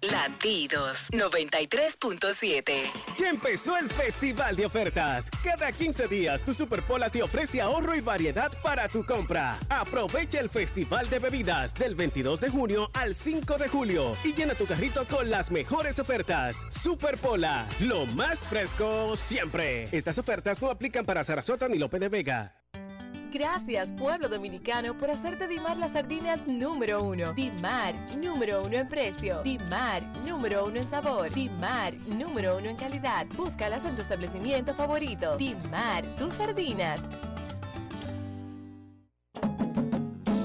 [0.00, 2.72] Latidos 93.7.
[3.18, 5.28] Ya empezó el Festival de Ofertas.
[5.42, 9.58] Cada 15 días tu Superpola te ofrece ahorro y variedad para tu compra.
[9.68, 14.54] Aprovecha el Festival de Bebidas del 22 de junio al 5 de julio y llena
[14.54, 16.58] tu carrito con las mejores ofertas.
[16.70, 19.88] Superpola, lo más fresco siempre.
[19.90, 22.54] Estas ofertas no aplican para Sarasota ni Lope de Vega.
[23.30, 27.34] Gracias, pueblo dominicano, por hacerte Dimar las sardinas número uno.
[27.34, 29.42] Dimar, número uno en precio.
[29.42, 31.30] Dimar, número uno en sabor.
[31.32, 33.26] Dimar, número uno en calidad.
[33.36, 35.36] Búscalas en tu establecimiento favorito.
[35.36, 37.02] Dimar, tus sardinas.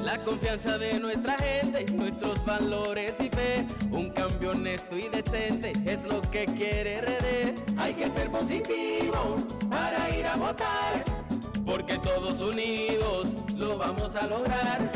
[0.03, 6.03] La confianza de nuestra gente, nuestros valores y fe, un cambio honesto y decente es
[6.03, 7.79] lo que quiere RD.
[7.79, 9.37] Hay que ser positivo
[9.69, 11.03] para ir a votar,
[11.65, 14.91] porque todos unidos lo vamos a lograr.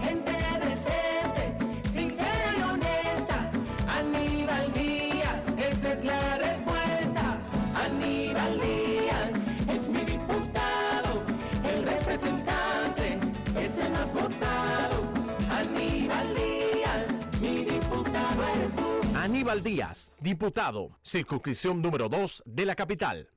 [0.00, 0.32] Gente
[0.68, 1.56] decente,
[1.88, 3.50] sincera y honesta,
[3.88, 7.38] Aníbal Díaz, esa es la respuesta.
[7.74, 9.32] Aníbal Díaz
[9.68, 11.22] es mi diputado,
[11.64, 13.18] el representante
[13.60, 15.02] es el más votado.
[15.50, 17.08] Aníbal Díaz,
[17.40, 18.82] mi diputado eres tú.
[19.16, 23.28] Aníbal Díaz, diputado, circunscripción número 2 de la capital.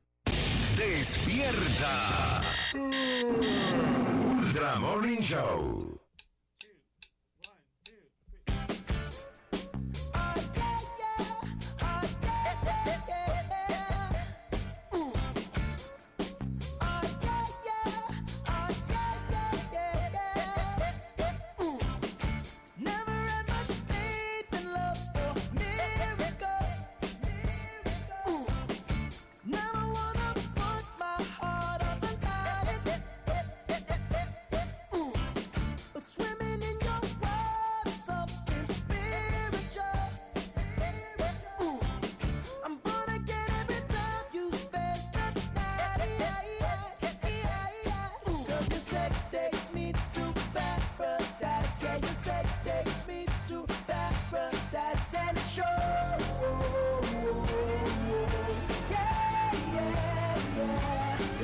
[0.75, 2.54] Despierta.
[2.75, 5.94] Ultra Morning Show.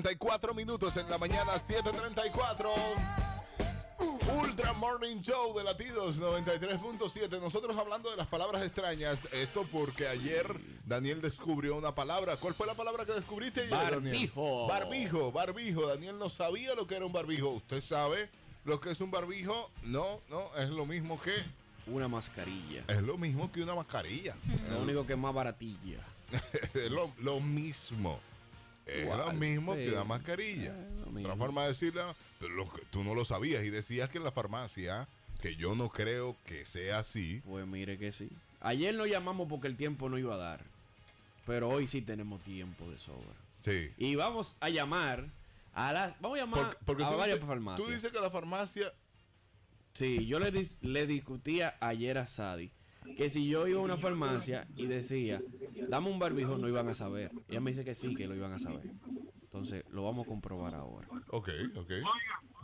[0.00, 2.66] 7.34 minutos en la mañana, 7.34.
[4.40, 7.40] Ultra Morning Show de Latidos 93.7.
[7.40, 9.28] Nosotros hablando de las palabras extrañas.
[9.32, 10.46] Esto porque ayer
[10.86, 12.36] Daniel descubrió una palabra.
[12.38, 14.02] ¿Cuál fue la palabra que descubriste ayer, Daniel?
[14.02, 14.66] Barbijo.
[14.66, 15.86] Barbijo, barbijo.
[15.88, 17.50] Daniel no sabía lo que era un barbijo.
[17.50, 18.30] ¿Usted sabe
[18.64, 19.70] lo que es un barbijo?
[19.82, 21.34] No, no, es lo mismo que.
[21.86, 22.84] Una mascarilla.
[22.88, 24.36] Es lo mismo que una mascarilla.
[24.70, 25.98] Lo único que es más baratilla.
[26.90, 28.20] lo, lo mismo.
[28.86, 30.74] Es Igual, lo mismo que una mascarilla.
[31.06, 31.74] Otra forma de
[32.40, 35.06] pero que- tú no lo sabías y decías que en la farmacia,
[35.40, 37.40] que yo no creo que sea así.
[37.46, 38.28] Pues mire que sí.
[38.60, 40.64] Ayer nos llamamos porque el tiempo no iba a dar.
[41.46, 43.34] Pero hoy sí tenemos tiempo de sobra.
[43.64, 43.90] Sí.
[43.98, 45.26] Y vamos a llamar
[45.74, 46.20] a las.
[46.20, 47.86] Vamos a llamar Porque, porque a varias farmacias.
[47.86, 48.92] tú dices que la farmacia.
[49.94, 52.70] Sí, yo le, dis- le discutía ayer a Sadi
[53.16, 55.40] que si yo iba a una farmacia y decía,
[55.88, 57.30] dame un barbijo, no iban a saber.
[57.48, 58.90] Ella me dice que sí, que lo iban a saber.
[59.42, 61.08] Entonces, lo vamos a comprobar ahora.
[61.28, 61.90] Ok, ok.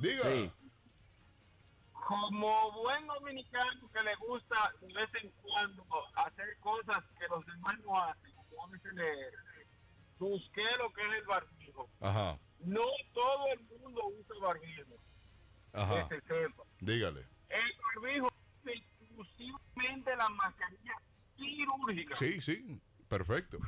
[0.00, 0.22] Diga.
[0.24, 0.50] Sí.
[1.92, 7.78] Como buen dominicano que le gusta de vez en cuando hacer cosas que los demás
[7.84, 8.68] no hacen, como
[10.18, 11.88] busqué lo que es el barbijo.
[12.00, 14.94] Ajá, No todo el mundo usa barbijo,
[15.72, 16.08] ajá.
[16.08, 16.62] que se sepa.
[16.80, 17.20] Dígale.
[17.48, 18.28] El barbijo
[19.22, 20.94] exclusivamente la mascarilla
[21.36, 22.16] quirúrgica.
[22.16, 22.80] Sí, sí.
[23.08, 23.58] Perfecto.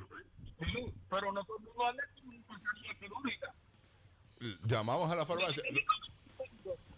[0.58, 3.54] Sí, pero no todo el mundo anda con una mascarilla quirúrgica.
[4.66, 5.62] Llamamos a la farmacia.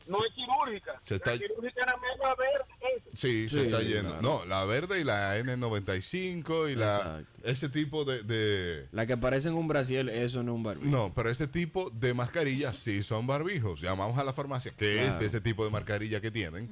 [0.08, 1.00] No es quirúrgica.
[1.04, 3.04] Se está- La quirúrgica es la verde.
[3.14, 4.18] Sí, se está yendo.
[4.18, 4.22] claro.
[4.22, 7.40] No, la verde y la N95 y la Exacto.
[7.44, 10.90] ese tipo de, de- La que parece en un Brasil, eso no es un barbijo.
[10.90, 13.80] no, pero ese tipo de mascarillas sí son barbijos.
[13.80, 15.12] Llamamos a la farmacia, que Claro.
[15.14, 16.68] es de ese tipo de mascarilla que tienen.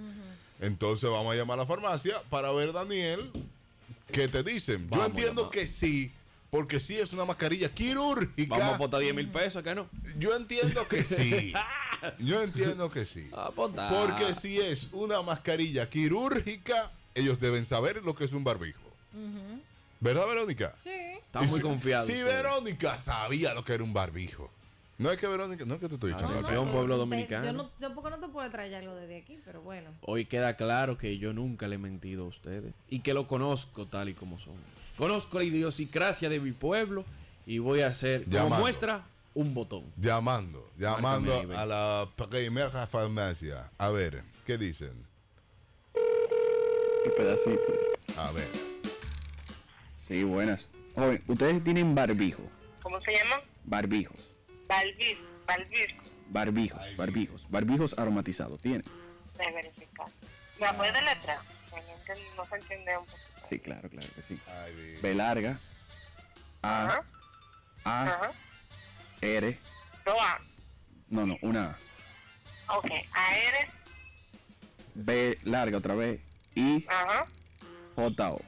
[0.61, 3.31] Entonces vamos a llamar a la farmacia para ver, Daniel,
[4.12, 4.88] qué te dicen.
[4.88, 6.12] Vamos, Yo entiendo que sí,
[6.51, 8.57] porque sí es una mascarilla quirúrgica.
[8.57, 9.88] Vamos a apostar 10 mil pesos, ¿qué no?
[10.18, 11.53] Yo entiendo que sí.
[12.18, 13.31] Yo entiendo que sí.
[13.90, 18.81] Porque si es una mascarilla quirúrgica, ellos deben saber lo que es un barbijo.
[20.01, 20.75] ¿Verdad, Verónica?
[20.83, 20.90] Sí.
[20.90, 22.07] Está muy si- confiado.
[22.07, 22.25] Si usted.
[22.25, 24.51] Verónica sabía lo que era un barbijo.
[25.00, 26.34] No es que Verónica, no es que te estoy echando.
[26.34, 27.46] Atención, la- pueblo Te- dominicano.
[27.46, 29.92] Yo, no, yo porque no te puedo traer algo desde aquí, pero bueno.
[30.02, 33.86] Hoy queda claro que yo nunca le he mentido a ustedes y que lo conozco
[33.86, 34.52] tal y como son.
[34.98, 37.06] Conozco la idiosincrasia de mi pueblo
[37.46, 38.58] y voy a hacer, como Llamando.
[38.58, 39.84] muestra, un botón.
[39.96, 43.70] Llamando, llamando Márcame a la primera farmacia.
[43.78, 45.06] A ver, ¿qué dicen?
[47.06, 47.72] El pedacito.
[48.18, 48.48] A ver.
[50.06, 50.68] Sí, buenas.
[50.94, 52.42] Joven, ustedes tienen barbijo.
[52.82, 53.36] ¿Cómo se llama?
[53.64, 54.30] Barbijos.
[54.70, 55.18] Balbir,
[56.28, 57.50] Barbijos, barbijos.
[57.50, 58.61] Barbijos aromatizados.
[58.61, 58.85] ¿Tienen?
[59.37, 60.06] de verificar.
[60.61, 61.40] ¿Me la puede deletrear?
[61.72, 63.18] La gente no se entiende un poco.
[63.42, 64.38] Sí, claro, claro que sí.
[65.02, 65.59] B larga.
[66.62, 66.87] A.
[66.87, 67.04] Ajá.
[67.85, 68.02] A.
[68.04, 68.33] Ajá.
[69.22, 69.59] R.
[70.04, 70.38] Dos A.
[71.09, 71.70] No, no, una
[72.68, 72.76] A.
[72.76, 72.90] Ok.
[73.12, 73.68] AR.
[74.94, 76.20] B larga otra vez.
[76.54, 76.87] I.
[76.88, 77.26] Ajá.
[77.96, 78.30] J.
[78.30, 78.40] O.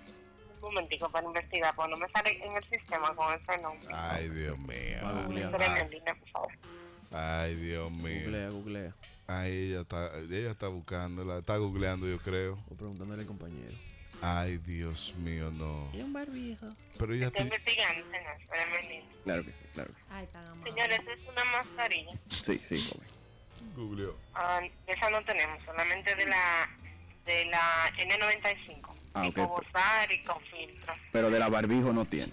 [0.62, 3.94] Un momentico para investigar, porque no me sale en el sistema con ese nombre.
[3.94, 5.00] Ay, Dios mío.
[5.02, 6.52] Por favor.
[7.12, 8.20] Ay, Dios mío.
[8.24, 8.94] Googlea, googlea.
[9.26, 12.58] Ay, ella está, ella está buscándola, está googleando, yo creo.
[12.70, 13.74] O preguntándole al compañero.
[14.22, 15.90] Ay, Dios mío, no.
[15.92, 16.66] Y un barbijo.
[16.96, 18.36] Pero ella Estoy ti- investigando, señor.
[19.24, 20.70] Claro que sí, claro que Ay, tan amable.
[20.70, 22.12] Señores, es una mascarilla.
[22.30, 22.42] sí.
[22.42, 23.08] Sí, sí, joven.
[23.74, 24.16] Googleó.
[24.34, 26.68] Ah, esa no tenemos, solamente de la
[27.26, 28.91] de la N95.
[29.14, 29.48] Ah, tipo ok.
[29.64, 30.94] Bozar y con filtro.
[31.12, 32.32] Pero de la barbijo no tiene.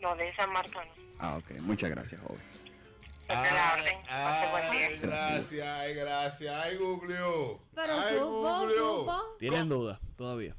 [0.00, 1.02] No, de esa marca no.
[1.18, 1.60] Ah, ok.
[1.60, 2.40] Muchas gracias, joven.
[3.28, 3.98] Orden.
[4.08, 4.86] Pase buen día.
[4.88, 6.64] Ay, gracias, ay, gracias.
[6.64, 7.60] Ay, googleó.
[7.74, 9.36] Pero ay, supo, supo.
[9.38, 10.54] Tienen dudas todavía.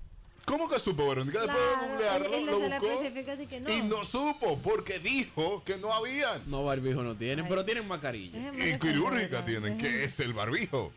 [0.46, 1.42] ¿Cómo que supo, Verónica?
[1.42, 3.70] Después de googlearlo, él, él lo buscó que no.
[3.72, 6.42] y no supo porque dijo que no habían.
[6.50, 8.52] No, barbijo no tienen, pero tienen mascarilla.
[8.54, 10.92] Y quirúrgica tienen, que déjeme- es el barbijo.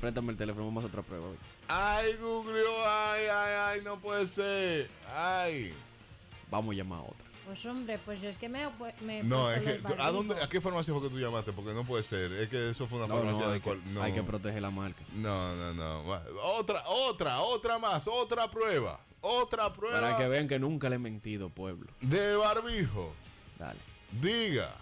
[0.00, 1.28] Préstame el teléfono, vamos a hacer otra prueba.
[1.68, 4.88] Ay, googleó, ay, ay, ay, no puede ser.
[5.14, 5.74] Ay.
[6.50, 7.24] Vamos a llamar a otra.
[7.46, 8.66] Pues hombre, pues yo es que me,
[9.02, 9.80] me No, es que.
[9.98, 11.52] ¿a, dónde, ¿a qué farmacia fue que tú llamaste?
[11.52, 12.30] Porque no puede ser.
[12.32, 13.82] Es que eso fue una No, farmacia no, de hay, cual.
[13.82, 14.02] que, No.
[14.02, 15.02] hay que proteger la marca.
[15.14, 16.22] no, no, no.
[16.42, 19.00] Otra, otra, otra más, otra prueba.
[19.20, 21.90] Otra prueba Para que vean que nunca le he mentido, pueblo.
[22.00, 23.12] de barbijo.
[23.58, 23.80] Dale.
[24.12, 24.74] Diga.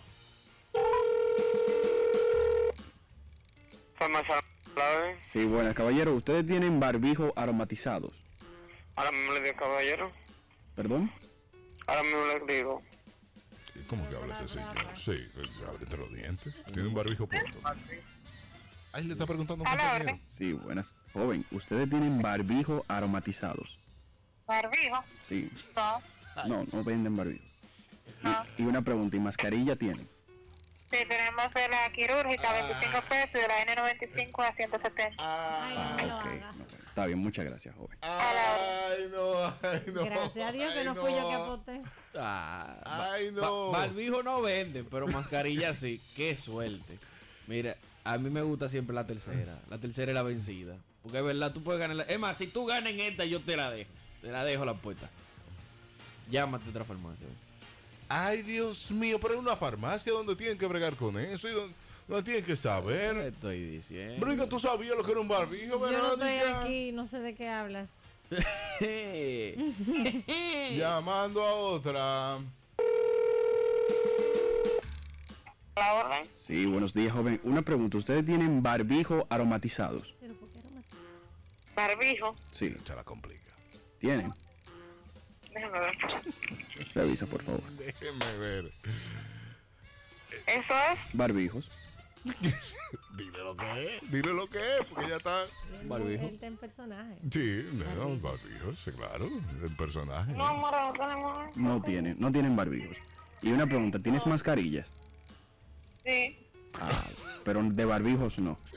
[3.95, 4.35] Farmacia
[4.77, 5.19] clave.
[5.25, 6.15] Sí, buenas, caballero.
[6.15, 8.13] ¿Ustedes tienen barbijo aromatizados?
[8.95, 10.13] Ahora mismo le digo, caballero.
[10.75, 11.11] ¿Perdón?
[11.87, 12.83] Ahora mismo le digo.
[13.89, 14.77] ¿Cómo que habla ese señor?
[14.95, 16.55] Sí, se abre entre los dientes.
[16.73, 17.59] Tiene un barbijo puesto.
[18.93, 20.19] Ahí le está preguntando un compañero.
[20.27, 20.97] Sí, buenas.
[21.13, 23.79] Joven, ¿ustedes tienen barbijo aromatizados?
[24.47, 25.05] Barbijo.
[25.25, 25.51] Sí.
[25.75, 26.03] No.
[26.49, 27.45] No, no venden barbijo.
[28.23, 28.45] No.
[28.59, 30.09] Y una pregunta, ¿y mascarilla tienen?
[30.91, 35.15] Sí, tenemos de la quirúrgica 25 pesos y de la N95 a 170.
[35.19, 36.13] Ah, ok.
[36.13, 36.73] ok.
[36.87, 37.99] Está bien, muchas gracias, joven.
[38.03, 40.05] Ay, no, ay, no.
[40.05, 41.83] Gracias a Dios que ay, no fui yo que aposté.
[42.17, 43.71] Ah, Ay, no.
[43.73, 46.01] barbijo no venden, pero mascarilla sí.
[46.15, 46.99] Qué suerte.
[47.47, 49.59] Mira, a mí me gusta siempre la tercera.
[49.69, 50.77] La tercera es la vencida.
[51.03, 51.97] Porque es verdad, tú puedes ganar.
[51.97, 53.91] la- Es más, si tú ganas en esta, yo te la dejo.
[54.23, 55.11] Te la dejo la puerta.
[56.31, 57.27] Llámate a otra farmacia.
[58.09, 61.75] Ay, Dios mío, pero es una farmacia donde tienen que bregar con eso y donde,
[62.07, 63.17] donde tienen que ¿Qué saber.
[63.19, 64.25] estoy diciendo?
[64.25, 67.35] Verónica, ¿tú sabías lo que era un barbijo, Yo no estoy aquí, no sé de
[67.35, 67.91] qué hablas.
[70.77, 72.39] Llamando a otra.
[75.77, 76.29] La orden.
[76.33, 77.41] Sí, buenos días, joven.
[77.45, 80.15] Una pregunta, ¿ustedes tienen barbijo aromatizados?
[81.75, 82.35] Barbijo.
[82.53, 82.75] Sí.
[82.85, 83.53] Se la complica.
[83.99, 84.33] ¿Tienen?
[85.57, 85.97] Déjame ver.
[86.95, 87.63] Revisa, por favor.
[87.73, 88.73] Déjeme ver.
[90.47, 90.99] Eso es.
[91.15, 91.69] Barbijos.
[93.17, 95.47] Dile lo que es, dile lo que es, porque ya está.
[95.85, 96.27] Barbijo.
[96.27, 97.17] Él está en personaje.
[97.31, 99.31] Sí, no, barbijos, sí, claro,
[99.63, 100.33] el personaje.
[100.33, 101.57] No, mora, no tenemos.
[101.57, 102.99] No tienen, no tienen barbijos.
[103.43, 104.93] Y una pregunta, ¿tienes mascarillas?
[106.05, 106.37] Sí.
[106.81, 107.05] Ah,
[107.45, 108.59] pero de barbijos no.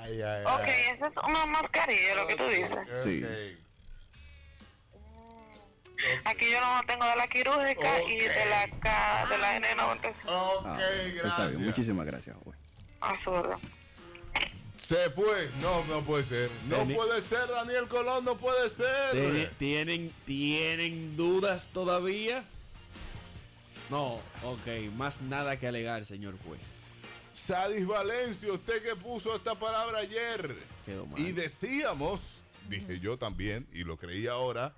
[0.00, 3.02] Ay, ay, Ok, esa es una mascarilla, lo que tú dices.
[3.02, 3.22] Sí.
[6.24, 10.12] Aquí yo no tengo de la quirúrgica y de la K, de la N95.
[10.26, 10.78] Ok, Ah,
[11.24, 12.58] Está bien, muchísimas gracias, joven.
[13.00, 13.58] A su orden.
[14.76, 15.48] Se fue.
[15.60, 16.50] No, no puede ser.
[16.68, 19.12] No Teni- puede ser, Daniel Colón, no puede ser.
[19.12, 22.44] Tiene- ¿Tienen, ¿Tienen dudas todavía?
[23.88, 26.62] No, ok, más nada que alegar, señor juez.
[27.34, 30.56] Sadis Valencia, usted que puso esta palabra ayer.
[31.16, 32.20] Y decíamos,
[32.68, 34.74] dije yo también, y lo creí ahora,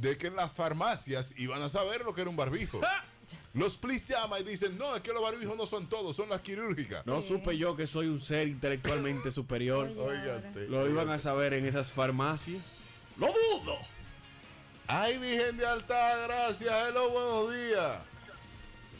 [0.00, 2.80] de que en las farmacias iban a saber lo que era un barbijo.
[3.54, 6.40] Los plis llaman y dicen, no, es que los barbijos no son todos, son las
[6.40, 7.06] quirúrgicas.
[7.06, 9.86] No supe yo que soy un ser intelectualmente superior.
[9.86, 10.66] Óigate.
[10.68, 12.62] Lo iban a saber en esas farmacias.
[13.16, 13.76] ¡Lo dudo!
[14.86, 17.98] Ay, Virgen de Alta Gracia, hello, buenos días.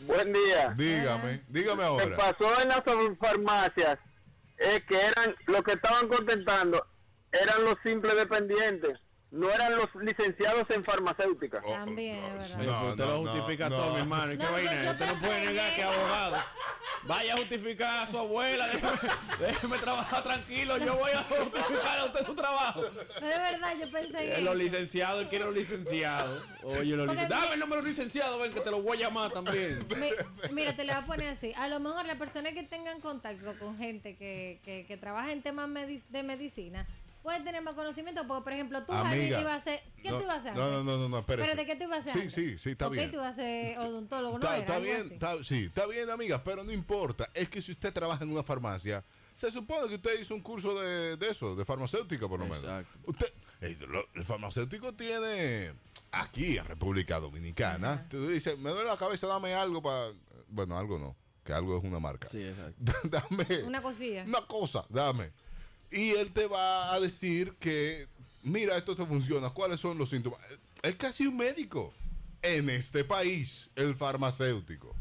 [0.06, 0.74] Buen día.
[0.76, 2.16] Dígame, dígame Lo que ahora.
[2.16, 2.82] pasó en las
[3.18, 3.98] farmacias
[4.56, 6.84] es que eran los que estaban contentando
[7.32, 8.98] eran los simples dependientes,
[9.30, 11.60] no eran los licenciados en farmacéutica.
[11.60, 12.56] También, es verdad.
[12.80, 14.32] Pues usted lo justifica todo, mi hermano.
[14.32, 16.36] ¿Y qué No, vaina Usted no puede negar que abogado.
[17.04, 18.66] Vaya a justificar a su abuela.
[18.68, 18.90] Déjeme,
[19.40, 20.78] déjeme trabajar tranquilo.
[20.78, 22.82] Yo voy a justificar a usted su trabajo.
[23.20, 24.42] Pero es verdad, yo pensé en Eh.
[24.42, 26.42] Los licenciados, él quiere los licenciados.
[26.62, 27.28] Oye, los licenciados.
[27.28, 29.86] mi- Dame el número licenciado, ven que te lo voy a llamar también.
[29.98, 31.52] Mi- mira, te lo voy a poner así.
[31.56, 35.42] A lo mejor las personas que tengan contacto con gente que, que, que trabaja en
[35.42, 35.68] temas
[36.08, 36.86] de medicina
[37.28, 38.26] pueden tener más conocimiento.
[38.26, 39.40] Porque, por ejemplo, tú, Javi, Amiga.
[39.42, 39.82] ibas a hacer.
[40.02, 40.54] ¿Qué No, tú ibas a hacer?
[40.56, 41.50] No, no, no, no, no, espérate.
[41.50, 42.30] Espérate, ¿qué tú ibas a hacer?
[42.30, 43.06] Sí, sí, sí, está ¿Por bien.
[43.06, 44.38] qué tú ibas a ser odontólogo?
[44.38, 47.28] No Está, bien, está, sí, está bien, amiga, pero no importa.
[47.34, 50.80] Es que si usted trabaja en una farmacia, se supone que usted hizo un curso
[50.80, 52.60] de, de eso, de farmacéutica por lo menos.
[52.62, 52.98] Exacto.
[53.06, 55.74] Usted, eh, lo- el farmacéutico tiene
[56.12, 58.08] aquí en República Dominicana.
[58.08, 60.12] Tú dices, me duele la cabeza, dame algo para.
[60.48, 61.14] Bueno, algo no,
[61.44, 62.28] que algo es una marca.
[62.30, 62.92] Sí, exacto.
[63.04, 64.24] dame Una cosilla.
[64.24, 65.30] una cosa, dame.
[65.90, 68.06] Y él te va a decir que,
[68.42, 70.40] mira, esto te funciona, ¿cuáles son los síntomas?
[70.82, 71.92] Es casi un médico
[72.42, 74.94] en este país, el farmacéutico.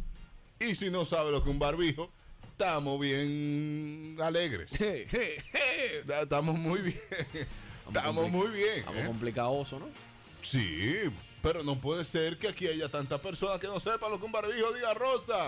[0.60, 2.10] Y si no sabe lo que es un barbijo,
[2.52, 4.71] estamos bien alegres.
[6.21, 7.02] Estamos muy bien.
[7.88, 8.80] Estamos muy bien.
[8.80, 9.06] Estamos ¿eh?
[9.06, 9.88] complicados, ¿no?
[10.41, 14.26] Sí, pero no puede ser que aquí haya tantas personas que no sepan lo que
[14.26, 15.45] un barbijo diga Rosa.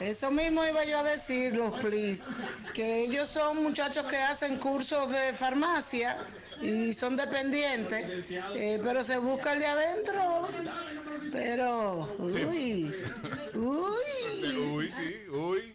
[0.00, 2.24] Eso mismo iba yo a decirlo, please.
[2.72, 6.18] Que ellos son muchachos que hacen cursos de farmacia
[6.60, 10.48] y son dependientes, eh, pero se busca el de adentro.
[11.32, 12.94] Pero, uy, uy.
[13.54, 15.73] Uy, sí, uy.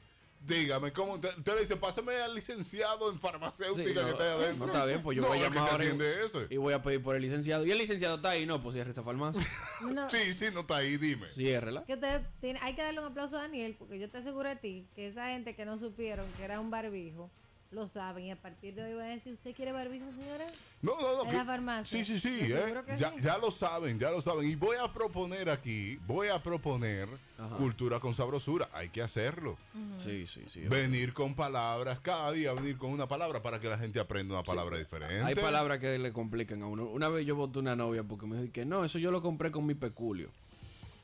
[0.50, 1.14] Dígame, ¿cómo?
[1.14, 4.58] Usted usted le dice, pásame al licenciado en farmacéutica Sí, que está ahí adentro.
[4.58, 6.82] no está bien, pues yo No, voy a llamar te ahora y- y voy a
[6.82, 7.66] pedir por el licenciado.
[7.66, 9.42] Y el licenciado está ahí, no, pues cierre esa farmacia.
[9.94, 11.28] No, Sí, sí, no está ahí, dime.
[11.28, 11.84] Ciérrela.
[11.86, 14.56] que usted tiene- hay que darle un aplauso a Daniel, porque yo te aseguro a
[14.58, 17.30] ti que esa gente que no supieron que era un barbijo,
[17.72, 18.26] lo saben.
[18.26, 20.46] Y a partir de hoy van a decir, ¿usted quiere barbijo, señora?
[20.82, 21.24] No, no, no.
[21.26, 22.06] En que- la farmacia.
[22.06, 22.52] Sí, sí, sí.
[22.52, 22.74] Eh.
[22.86, 23.16] que Ya, sí.
[23.22, 24.50] ya lo saben, ya lo saben.
[24.50, 27.08] Y voy a proponer aquí, voy a proponer
[27.58, 28.70] cultura con sabrosura.
[28.74, 29.58] Hay que hacerlo.
[30.04, 30.62] Sí, sí, sí.
[30.62, 34.44] Venir con palabras, cada día venir con una palabra para que la gente aprenda una
[34.44, 35.22] palabra diferente.
[35.24, 36.86] Hay palabras que le complican a uno.
[36.86, 39.52] Una vez yo voté una novia porque me dijo que no, eso yo lo compré
[39.52, 40.30] con mi peculio.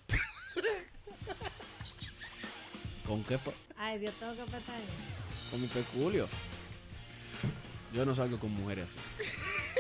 [3.07, 3.53] ¿Con qué fue?
[3.77, 4.83] Ay, Dios, tengo que pestañear.
[5.51, 6.27] Con mi peculio.
[7.93, 9.79] Yo no salgo con mujeres así.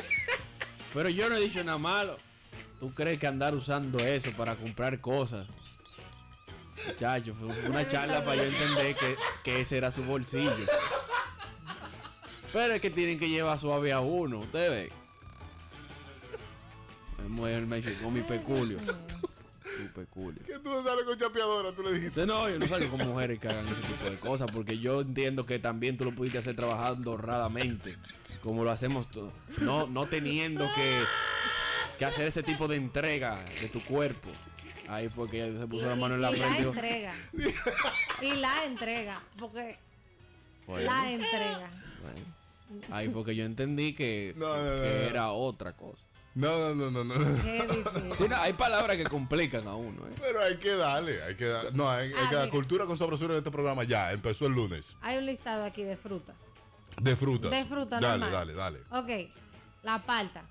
[0.93, 2.17] Pero yo no he dicho nada malo.
[2.79, 5.47] ¿Tú crees que andar usando eso para comprar cosas?
[6.87, 10.53] Muchacho, fue una charla para yo entender que, que ese era su bolsillo.
[12.53, 14.89] Pero es que tienen que llevar suave a uno, usted ve.
[17.19, 18.79] El mujer me dice, con mi peculio.
[19.77, 20.41] Tu peculio.
[20.45, 22.25] Que tú no sales con chapeadora, tú le dijiste.
[22.25, 25.45] No, yo no salgo con mujeres que hagan ese tipo de cosas porque yo entiendo
[25.45, 27.97] que también tú lo pudiste hacer trabajando honradamente,
[28.43, 31.01] como lo hacemos todos, no, no teniendo que,
[31.97, 34.29] que hacer ese tipo de entrega de tu cuerpo.
[34.87, 36.55] Ahí fue que ella se puso la mano en la y la frente.
[36.57, 37.13] y dijo, entrega.
[38.21, 39.23] y la entrega.
[39.39, 39.79] Porque
[40.67, 40.85] Bueno.
[40.85, 41.69] la entrega.
[42.03, 45.09] bueno, ahí fue que yo entendí que, No, no, no, que no.
[45.09, 46.03] era otra cosa.
[46.35, 47.43] No, no, no, no, no.
[47.43, 48.13] Qué difícil.
[48.17, 50.05] Sí, no, hay palabras que complican a uno.
[50.07, 50.15] ¿eh?
[50.19, 51.73] Pero hay que darle, hay que dar.
[51.73, 52.51] No, hay, hay Ah, que dar mira.
[52.51, 54.11] cultura con sabrosura en este programa ya.
[54.11, 54.97] Empezó el lunes.
[55.01, 56.33] Hay un listado aquí de fruta.
[57.01, 57.51] De frutas.
[57.51, 58.31] De fruta Dale, normal.
[58.53, 59.25] dale, dale.
[59.25, 59.31] Ok.
[59.83, 60.43] La palta.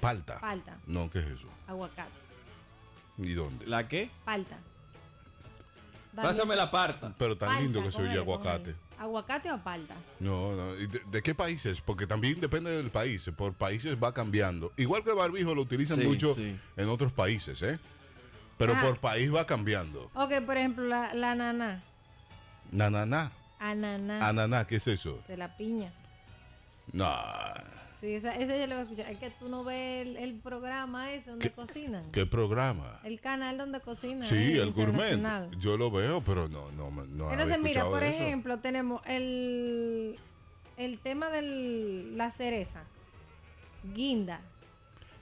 [0.00, 0.40] Palta.
[0.40, 0.76] Palta.
[0.86, 1.46] No, ¿qué es eso?
[1.68, 2.10] Aguacate.
[3.18, 3.66] ¿Y dónde?
[3.68, 4.10] ¿La qué?
[4.24, 4.58] Palta.
[6.16, 7.12] Pásame la parta.
[7.16, 8.74] Pero tan Palta, lindo que se oye aguacate.
[9.02, 9.96] ¿Aguacate o palta?
[10.20, 10.74] No, no.
[10.76, 11.80] ¿Y de, de qué países?
[11.80, 13.28] Porque también depende del país.
[13.36, 14.72] Por países va cambiando.
[14.76, 16.56] Igual que el barbijo lo utilizan Sí, mucho sí.
[16.76, 17.78] en otros países, ¿eh?
[18.58, 18.80] Pero Ah.
[18.80, 20.10] por país va cambiando.
[20.14, 21.82] Ok, por ejemplo, la, la ananá.
[22.70, 23.32] Nananá.
[23.58, 24.28] Ananá.
[24.28, 25.20] Ananá, ¿qué es eso?
[25.26, 25.92] De la piña.
[26.92, 27.10] No.
[28.02, 29.10] Sí, esa, esa yo le voy a escuchar.
[29.12, 32.10] Es que tú no ves el, el programa ese donde cocinan.
[32.10, 32.98] ¿Qué programa?
[33.04, 34.24] El canal donde cocinan.
[34.28, 35.18] Sí, eh, el gourmet.
[35.60, 38.20] Yo lo veo, pero no, no, me- no Entonces, mira, por eso.
[38.20, 40.18] ejemplo, tenemos el,
[40.78, 41.42] el tema de
[42.16, 42.82] la cereza.
[43.94, 44.40] Guinda.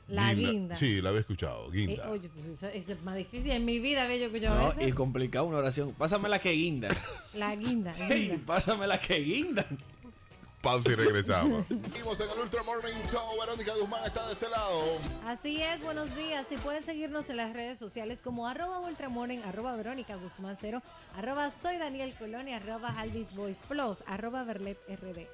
[0.09, 0.75] La guinda.
[0.75, 1.69] Sí, la había escuchado.
[1.69, 2.11] Eh, Guinda.
[2.11, 3.53] oye, pues eso, eso es más difícil.
[3.53, 4.81] En mi vida había yo escuchado No, eso.
[4.81, 5.93] y complicado una oración.
[5.93, 6.88] Pásame la que guinda.
[7.35, 7.93] La guinda.
[8.09, 8.38] Guinda.
[8.45, 9.64] pásame la que guinda.
[10.61, 11.66] Pausa y regresamos.
[11.68, 13.40] Seguimos en el Ultra Morning Show.
[13.40, 14.83] Verónica Guzmán está de este lado.
[15.27, 16.46] Así es, buenos días.
[16.46, 20.83] Si pueden seguirnos en las redes sociales como arroba ultramorning, arroba Verónica Guzmán Cero,
[21.16, 25.27] arroba soy Daniel Colón y arroba Alvis Voice Plus, arroba Verlet RD.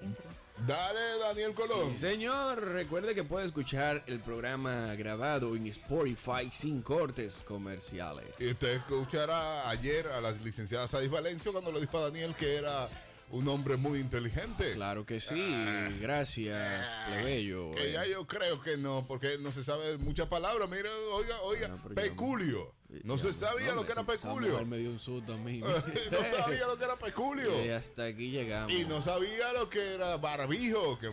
[0.67, 1.91] Dale, Daniel Colón.
[1.91, 2.62] Sí, señor.
[2.62, 8.25] Recuerde que puede escuchar el programa grabado en Spotify sin cortes comerciales.
[8.39, 12.57] Y usted escuchará ayer a la licenciada Sadis Valencio cuando le dijo a Daniel que
[12.57, 12.89] era
[13.31, 14.75] un hombre muy inteligente.
[14.75, 15.55] Claro que sí.
[16.01, 17.73] Gracias, plebeyo.
[17.75, 20.69] Que ya yo creo que no, porque no se sabe muchas palabras.
[20.69, 22.73] Mira, oiga, oiga, ya- peculio.
[23.03, 24.65] No se sabía lo que era peculio.
[24.65, 25.59] me dio un susto a mí.
[26.12, 27.51] no sabía lo que era peculio.
[27.67, 28.71] Y hasta aquí llegamos.
[28.73, 31.11] Y no sabía lo que era barbijo, que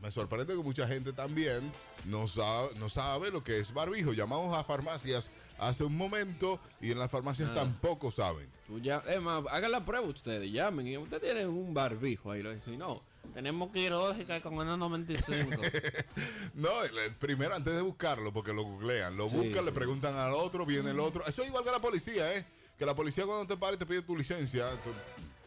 [0.00, 1.72] me sorprende que mucha gente también
[2.04, 4.12] no sabe, no sabe lo que es barbijo.
[4.12, 7.54] Llamamos a farmacias hace un momento y en las farmacias Ah.
[7.54, 8.48] tampoco saben.
[8.82, 12.42] Ya, es más, hagan la prueba ustedes, llamen y ustedes tienen un barbijo ahí.
[12.42, 13.02] Lo dicen, no,
[13.32, 15.60] tenemos quirúrgica con una 95.
[16.54, 20.16] No, el, el primero antes de buscarlo, porque lo googlean, lo Sí, buscan, le preguntan
[20.16, 21.24] al otro, viene el otro.
[21.26, 22.44] Eso es igual que la policía, ¿eh?
[22.78, 24.68] Que la policía cuando te pare te pide tu licencia.
[24.82, 24.90] tú-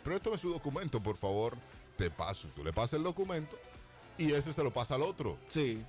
[0.03, 1.57] Préstame su documento, por favor.
[1.97, 2.47] Te paso.
[2.55, 3.57] Tú le pasas el documento
[4.17, 5.37] y ese se lo pasa al otro.
[5.49, 5.83] Sí.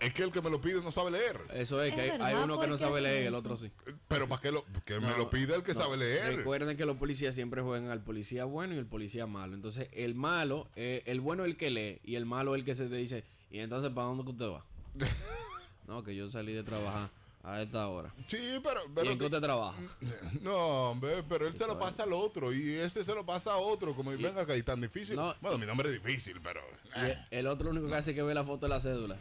[0.00, 1.40] Es que el que me lo pide no sabe leer.
[1.54, 3.56] Eso es, Es que hay, verdad, hay uno que ¿por no sabe leer, el otro
[3.56, 3.70] sí.
[4.08, 5.80] Pero para qué lo que me lo pide el que no.
[5.80, 6.36] sabe leer.
[6.36, 9.54] Recuerden que los policías siempre juegan al policía bueno y el policía malo.
[9.54, 12.64] Entonces, el malo, eh, el bueno es el que lee y el malo es el
[12.66, 14.64] que se te dice, ¿y entonces para dónde que usted va?
[15.86, 17.08] no, que yo salí de trabajar
[17.42, 18.12] a esta hora.
[18.26, 19.78] Sí, pero, ¿Y pero en qué usted trabaja?
[20.42, 23.56] No, hombre, pero él se lo pasa al otro y ese se lo pasa a
[23.56, 23.94] otro.
[23.94, 25.16] Como venga acá y tan difícil.
[25.16, 25.34] No.
[25.40, 26.60] bueno, mi nombre es difícil, pero.
[26.96, 29.16] Y el- el otro único que hace es que ve la foto de la cédula.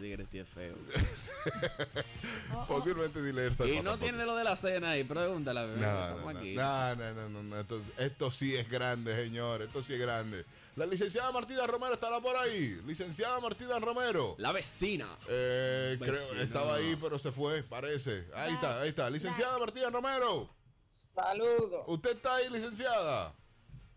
[0.00, 0.74] Tigre, si es feo.
[2.68, 5.66] Posiblemente ni leerse Y no tiene lo de la cena ahí, pregúntale.
[5.66, 6.54] bebé, No, no, no, aquí.
[6.54, 9.62] no, no, no, no, no, Esto, esto sí es grande, señor.
[9.62, 10.44] Esto sí es grande.
[10.76, 12.80] La licenciada Martina Romero estará por ahí.
[12.84, 14.34] Licenciada Martina Romero.
[14.38, 15.08] La vecina.
[15.28, 18.26] Eh, creo, estaba ahí, pero se fue, parece.
[18.34, 19.08] Ahí está, ahí está.
[19.08, 20.50] Licenciada Martina Romero.
[20.84, 21.84] Saludos.
[21.86, 23.32] ¿Usted está ahí, licenciada?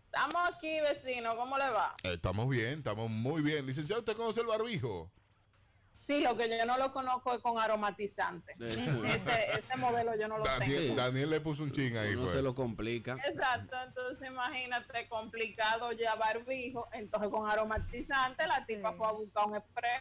[0.06, 1.36] Estamos aquí, vecino.
[1.36, 1.94] ¿Cómo le va?
[2.02, 3.66] Eh, estamos bien, estamos muy bien.
[3.66, 5.10] Licenciada, ¿usted conoce el barbijo?
[6.00, 8.56] Sí, lo que yo no lo conozco es con aromatizante.
[8.58, 10.94] Ese, ese modelo yo no lo Daniel, tengo.
[10.94, 12.14] Daniel le puso un ching ahí.
[12.14, 12.32] Uno fue.
[12.32, 13.18] se lo complica.
[13.28, 19.60] Exacto, entonces imagínate, complicado ya barbijo, entonces con aromatizante la tipa fue a buscar un
[19.60, 20.00] spray.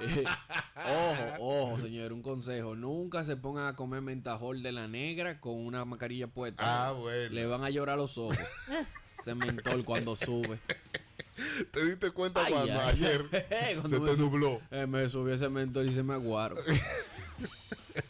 [0.00, 0.24] Eh,
[1.40, 2.76] ojo, ojo, señor, un consejo.
[2.76, 6.62] Nunca se pongan a comer mentajol de la negra con una mascarilla puesta.
[6.64, 7.34] Ah, bueno.
[7.34, 8.38] Le van a llorar los ojos.
[9.04, 10.60] Ese mentol cuando sube.
[11.72, 12.88] ¿Te diste cuenta Ay, cuando ay.
[12.90, 13.24] ayer
[13.80, 14.60] Cuando se me te su- nubló?
[14.70, 16.56] Eh, me subió ese mentol y se me aguaro.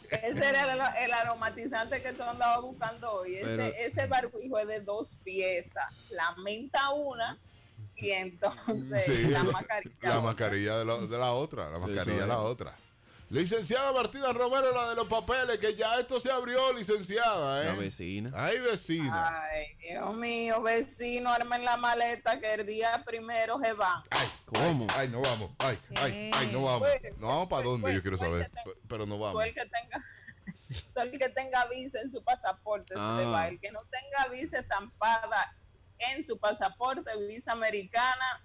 [0.09, 3.35] Ese era el, el aromatizante que tú andabas buscando hoy.
[3.35, 5.85] Ese, Pero- ese barbijo es de dos piezas.
[6.09, 7.37] La menta una
[7.95, 9.93] y entonces Sí, la la, mascarilla.
[10.09, 12.75] la mascarilla de la, de la otra, la mascarilla de la otra.
[13.29, 17.77] Licenciada Martina Romero, la de los papeles, que ya esto se abrió, licenciada, La ¿eh?
[17.77, 18.31] vecina.
[18.33, 19.43] Ay, vecina.
[19.51, 24.01] Ay, Dios mío, vecino, armen la maleta que el día primero se van.
[24.45, 24.87] ¿Cómo?
[24.95, 25.51] Ay, no vamos.
[25.59, 26.89] Ay, ay, ay, no vamos.
[26.89, 28.49] Pues, No vamos para dónde, pues, yo quiero saber.
[28.87, 29.43] Pero no Tú vamos.
[29.45, 30.05] el que tenga,
[30.95, 33.29] tú el que tenga visa en su pasaporte se Ah.
[33.31, 33.47] va.
[33.47, 35.55] El que no tenga visa estampada
[35.99, 38.43] en su pasaporte, visa americana,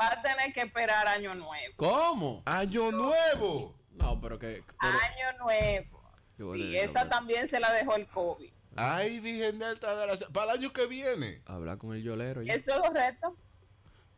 [0.00, 1.74] va a tener que esperar año nuevo.
[1.76, 2.42] ¿Cómo?
[2.46, 3.74] Año nuevo.
[3.94, 4.62] No, pero que.
[4.80, 6.02] pero- Año nuevo.
[6.56, 8.50] Y eso, esa también se la dejó el COVID.
[8.76, 10.26] Ay, Virgen de Alta Gracia.
[10.32, 11.42] Para el año que viene.
[11.46, 12.42] Habla con el yolero.
[12.42, 12.54] ya.
[12.54, 13.36] ¿Esto es correcto?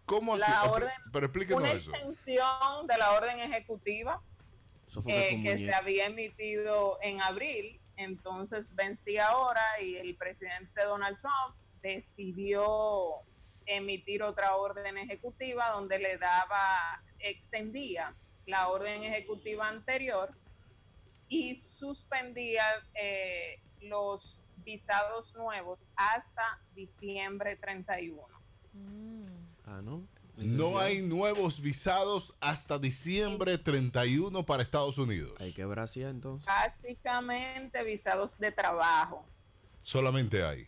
[0.06, 0.40] ¿Cómo así?
[0.42, 1.90] La Expl- orden- Pero explíquenos Una eso.
[1.90, 4.22] extensión de la orden ejecutiva
[4.88, 10.84] Eso fue eh, que se había emitido en abril, entonces vencía ahora y el presidente
[10.84, 12.64] Donald Trump decidió
[13.66, 18.14] emitir otra orden ejecutiva donde le daba, extendía
[18.47, 20.30] la orden ejecutiva anterior
[21.28, 28.22] y suspendía eh, los visados nuevos hasta diciembre 31.
[29.64, 30.07] Ah, ¿no?
[30.36, 35.32] No hay nuevos visados hasta diciembre 31 para Estados Unidos.
[35.40, 36.47] Hay que Brasil entonces.
[36.47, 39.24] Básicamente visados de trabajo.
[39.82, 40.66] Solamente hay.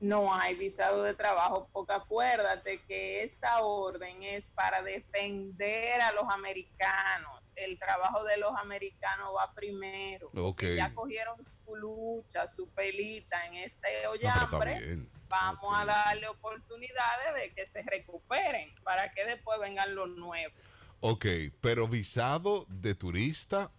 [0.00, 6.24] No hay visado de trabajo, porque acuérdate que esta orden es para defender a los
[6.32, 7.52] americanos.
[7.56, 10.30] El trabajo de los americanos va primero.
[10.34, 10.62] Ok.
[10.76, 15.10] Ya cogieron su lucha, su pelita en este No, bien.
[15.28, 20.56] Vamos a darle oportunidades de que se recuperen para que después vengan los nuevos.
[21.00, 21.26] Ok,
[21.60, 23.70] pero visado de turista,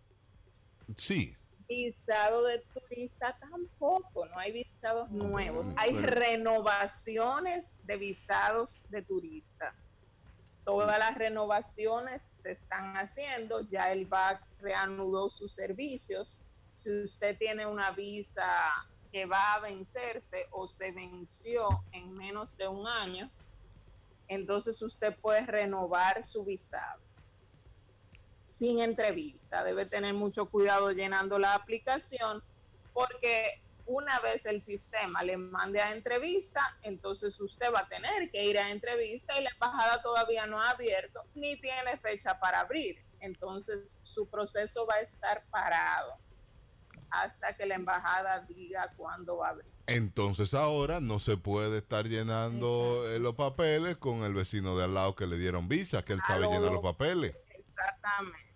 [0.96, 1.36] sí.
[1.70, 6.08] Visado de turista tampoco, no hay visados nuevos, hay Bueno.
[6.08, 9.72] renovaciones de visados de turista.
[10.66, 16.42] Todas las renovaciones se están haciendo, ya el BAC reanudó sus servicios.
[16.74, 18.50] Si usted tiene una visa
[19.12, 23.32] que va a vencerse o se venció en menos de un año,
[24.28, 27.09] entonces usted puede renovar su visado
[28.40, 29.64] sin entrevista.
[29.64, 32.44] Debe tener mucho cuidado llenando la aplicación
[32.94, 38.46] porque una vez el sistema le mande a entrevista, entonces usted va a tener que
[38.46, 43.04] ir a entrevista y la embajada todavía no ha abierto ni tiene fecha para abrir.
[43.20, 46.18] Entonces su proceso va a estar parado
[47.10, 49.74] hasta que la embajada diga cuándo va a abrir.
[49.88, 54.94] Entonces ahora no se puede estar llenando eh, los papeles con el vecino de al
[54.94, 57.36] lado que le dieron visa, que él sabe llenar los papeles.
[57.80, 58.50] Exactamente.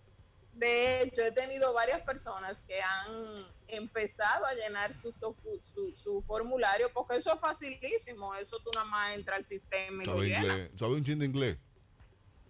[0.53, 6.21] De hecho, he tenido varias personas que han empezado a llenar sus docu- su, su
[6.27, 8.35] formulario porque eso es facilísimo.
[8.35, 10.43] Eso tú nada más entras al sistema y lo Sabe llenas.
[10.43, 11.57] inglés, sabe un chin de inglés.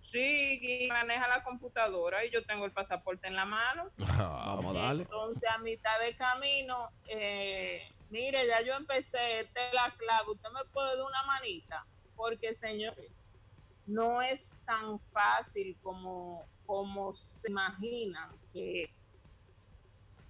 [0.01, 3.89] Sí, y maneja la computadora y yo tengo el pasaporte en la mano.
[3.97, 5.03] Vamos a darle.
[5.03, 10.49] Entonces, a mitad de camino, eh, mire, ya yo empecé, esta es la clave, usted
[10.49, 12.93] me puede dar una manita, porque señor,
[13.86, 19.07] no es tan fácil como como se imaginan que es.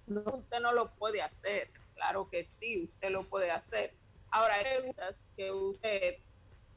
[0.06, 1.70] Usted no lo puede hacer.
[1.94, 3.94] Claro que sí, usted lo puede hacer.
[4.30, 6.16] Ahora, hay preguntas que usted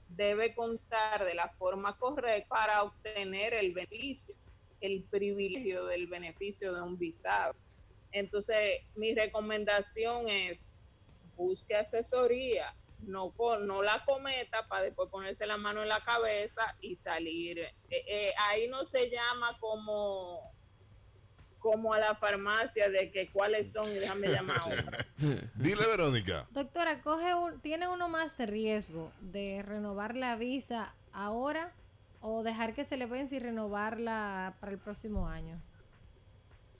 [0.09, 4.35] debe constar de la forma correcta para obtener el beneficio,
[4.79, 7.55] el privilegio del beneficio de un visado.
[8.11, 10.83] Entonces, mi recomendación es
[11.35, 16.75] busque asesoría, no, co- no la cometa para después ponerse la mano en la cabeza
[16.81, 17.59] y salir.
[17.59, 20.39] Eh, eh, ahí no se llama como,
[21.59, 25.05] como a la farmacia de que cuáles son y déjame llamar ahora.
[25.55, 26.47] Dile, Verónica.
[26.51, 31.73] Doctora, coge un, ¿tiene uno más de riesgo de renovar la visa ahora
[32.21, 35.61] o dejar que se le vence y renovarla para el próximo año?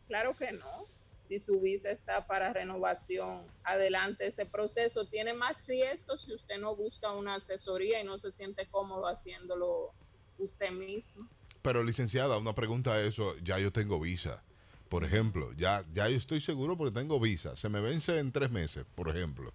[0.07, 0.85] Claro que no.
[1.27, 5.09] Si su visa está para renovación, adelante ese proceso.
[5.09, 9.91] Tiene más riesgo si usted no busca una asesoría y no se siente cómodo haciéndolo
[10.37, 11.27] usted mismo.
[11.61, 14.41] Pero licenciada, una pregunta a eso, ya yo tengo visa.
[14.87, 17.57] Por ejemplo, ya, ya estoy seguro porque tengo visa.
[17.57, 19.53] Se me vence en tres meses, por ejemplo.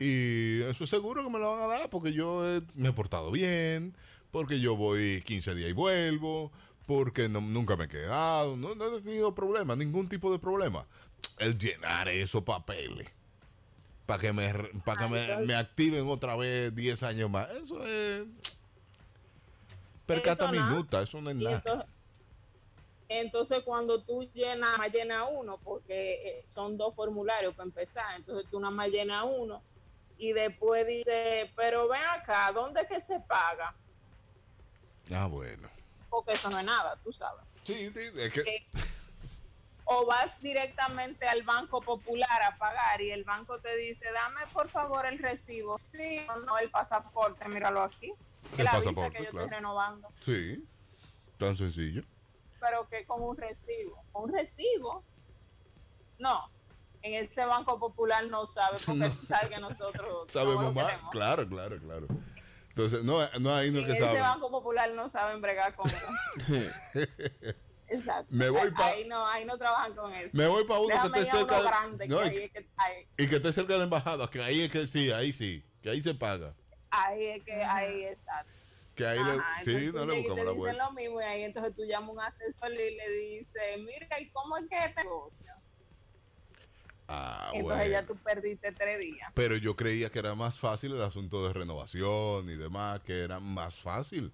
[0.00, 2.42] Y eso es seguro que me lo van a dar porque yo
[2.74, 3.94] me he portado bien,
[4.32, 6.50] porque yo voy 15 días y vuelvo,
[6.86, 10.86] porque no- nunca me he quedado, no, no he tenido problema, ningún tipo de problema.
[11.38, 13.08] El llenar esos papeles
[14.06, 17.84] para que, me, re- pa' que me, me activen otra vez 10 años más, eso
[17.84, 18.24] es...
[20.06, 21.56] Percata minuta, eso no es nada.
[21.56, 21.86] entonces,
[23.08, 28.48] entonces cuando tú llenas, más llena uno, porque eh, son dos formularios para empezar, entonces
[28.48, 29.60] tú nada más llenas uno
[30.18, 33.74] y después dice, pero ven acá, ¿dónde es que se paga?
[35.12, 35.68] Ah, bueno.
[36.16, 37.44] Porque eso no es nada, tú sabes.
[37.64, 38.40] Sí, sí, es que...
[38.40, 38.66] Eh,
[39.84, 44.70] o vas directamente al Banco Popular a pagar y el banco te dice, dame por
[44.70, 45.76] favor el recibo.
[45.76, 48.14] Sí o no, el pasaporte, míralo aquí.
[48.56, 49.44] El la visa que yo claro.
[49.44, 50.08] estoy renovando.
[50.24, 50.64] Sí,
[51.38, 52.02] tan sencillo.
[52.60, 54.02] pero que con un recibo.
[54.14, 55.04] ¿Un recibo?
[56.18, 56.50] No.
[57.02, 60.94] En ese Banco Popular no sabe, porque tú sabes que nosotros Sabemos más.
[61.12, 62.08] Claro, claro, claro.
[62.76, 64.20] Entonces, no, no hay uno En que ese sabe.
[64.20, 66.06] Banco Popular no saben bregar con eso.
[67.88, 68.26] Exacto.
[68.28, 70.36] Me voy pa- ahí no, ahí no trabajan con eso.
[70.36, 72.28] Me voy pa' uno que Déjame esté a uno cerca de- grande, No, que y-
[72.28, 74.86] ahí es que, ahí, Y que esté cerca de la embajada, que ahí es que
[74.86, 76.54] sí, ahí sí, que ahí se paga.
[76.90, 78.44] ahí es que ahí está.
[78.94, 81.42] Que ahí Ajá, le, sí, no le buscamos te la dicen lo mismo y ahí
[81.44, 85.02] entonces tú llamas a un asesor y le dices, mira, ¿y cómo es que este
[85.02, 85.52] negocio?
[87.08, 87.92] Ah, entonces bueno.
[87.92, 89.30] ya tú perdiste tres días.
[89.34, 93.38] Pero yo creía que era más fácil el asunto de renovación y demás, que era
[93.40, 94.32] más fácil.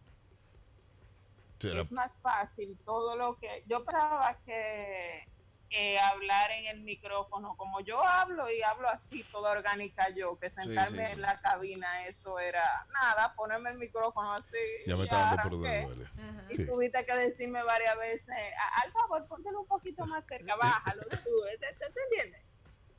[1.61, 5.23] Es más fácil todo lo que yo pensaba que
[5.71, 10.51] eh, hablar en el micrófono como yo hablo y hablo así toda orgánica yo que
[10.51, 11.13] sentarme sí, sí.
[11.13, 14.57] en la cabina eso era nada ponerme el micrófono así
[14.87, 15.87] Ya me está dando por donde arranqué.
[15.95, 16.11] duele.
[16.51, 16.67] y Sí.
[16.67, 21.59] tuviste que decirme varias veces "A- al favor póntelo un poquito más cerca bájalo sube
[21.59, 22.43] ¿te, te, te entiendes?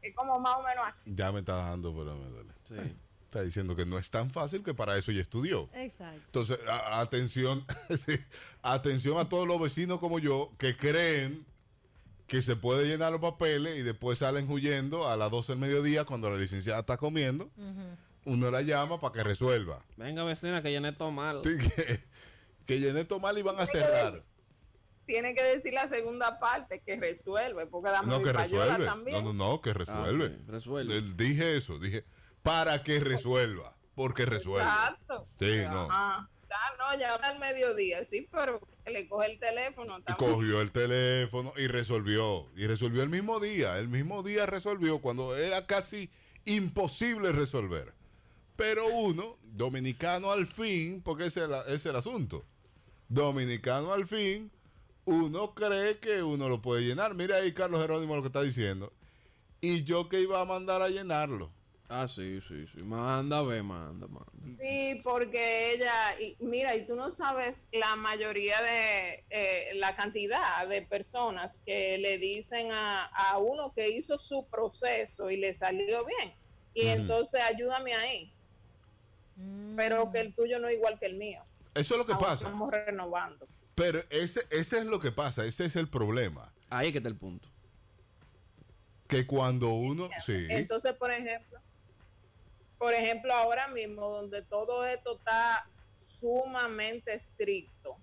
[0.03, 2.53] Es como más o menos así Ya me está dando por me duele.
[3.33, 5.67] Está diciendo que no es tan fácil que para eso ya estudió.
[5.73, 6.21] Exacto.
[6.27, 8.13] Entonces, a- atención, sí,
[8.61, 11.43] atención a todos los vecinos como yo que creen
[12.27, 16.05] que se puede llenar los papeles y después salen huyendo a las 12 del mediodía
[16.05, 17.49] cuando la licenciada está comiendo.
[18.25, 19.83] Uno la llama para que resuelva.
[19.97, 21.41] Venga, vecina, que llené todo mal.
[21.43, 22.03] Sí, que,
[22.67, 24.23] que llené todo mal y van a cerrar.
[25.05, 28.85] Tiene que decir la segunda parte que resuelve porque dame No, que resuelve.
[28.85, 30.29] también No, no, no, que resuelve.
[30.29, 31.01] sí, resuelve.
[31.15, 32.05] Dije eso, dije
[32.41, 33.75] para que resuelva.
[33.95, 34.63] Porque resuelve.
[34.67, 35.27] Exacto.
[35.39, 35.83] Sí, no.
[35.91, 36.29] Ajá.
[36.55, 40.31] Ah, no, ya al mediodía, sí, pero le coge el teléfono Y también.
[40.31, 42.47] cogió el teléfono y resolvió.
[42.55, 43.79] Y resolvió el mismo día.
[43.79, 46.09] El mismo día resolvió cuando era casi
[46.45, 47.93] imposible resolver.
[48.55, 52.45] Pero uno, dominicano al fin, porque ese es, la- ese es el asunto.
[53.09, 54.51] Dominicano al fin,
[55.05, 57.13] uno cree que uno lo puede llenar.
[57.15, 58.93] Mira ahí Carlos Jerónimo lo que está diciendo.
[59.61, 61.51] Y yo que iba a mandar a llenarlo.
[61.89, 62.81] Ah, sí, sí, sí.
[62.81, 64.31] Manda, ve, manda, manda.
[64.59, 70.67] Sí, porque ella, y mira, y tú no sabes la mayoría de eh, la cantidad
[70.67, 76.05] de personas que le dicen a, a uno que hizo su proceso y le salió
[76.05, 76.33] bien.
[76.73, 78.33] Y entonces ayúdame ahí.
[79.75, 81.43] Pero que el tuyo no es igual que el mío.
[81.75, 82.45] Eso es lo que Aún pasa.
[82.45, 83.47] Estamos renovando.
[83.75, 85.45] Pero ese, ese es lo que pasa.
[85.45, 86.53] Ese es el problema.
[86.69, 87.47] Ahí que está el punto.
[89.07, 90.09] Que cuando uno...
[90.25, 90.47] Sí.
[90.49, 91.59] Entonces, por ejemplo,
[92.83, 97.97] por ejemplo, ahora mismo donde todo esto está sumamente estricto,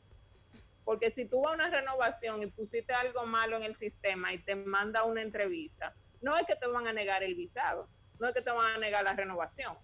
[0.85, 4.39] porque si tú vas a una renovación y pusiste algo malo en el sistema y
[4.39, 8.35] te manda una entrevista, no es que te van a negar el visado, no es
[8.35, 9.77] que te van a negar la renovación,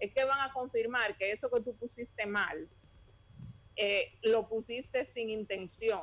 [0.00, 2.68] es que van a confirmar que eso que tú pusiste mal,
[3.76, 6.02] eh, lo pusiste sin intención.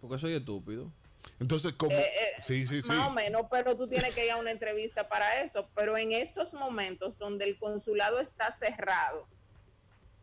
[0.00, 0.92] Porque soy estúpido.
[1.38, 1.92] Entonces, como.
[1.92, 2.88] Eh, eh, sí, sí, sí.
[2.88, 5.68] Más o menos, pero tú tienes que ir a una entrevista para eso.
[5.74, 9.26] Pero en estos momentos donde el consulado está cerrado,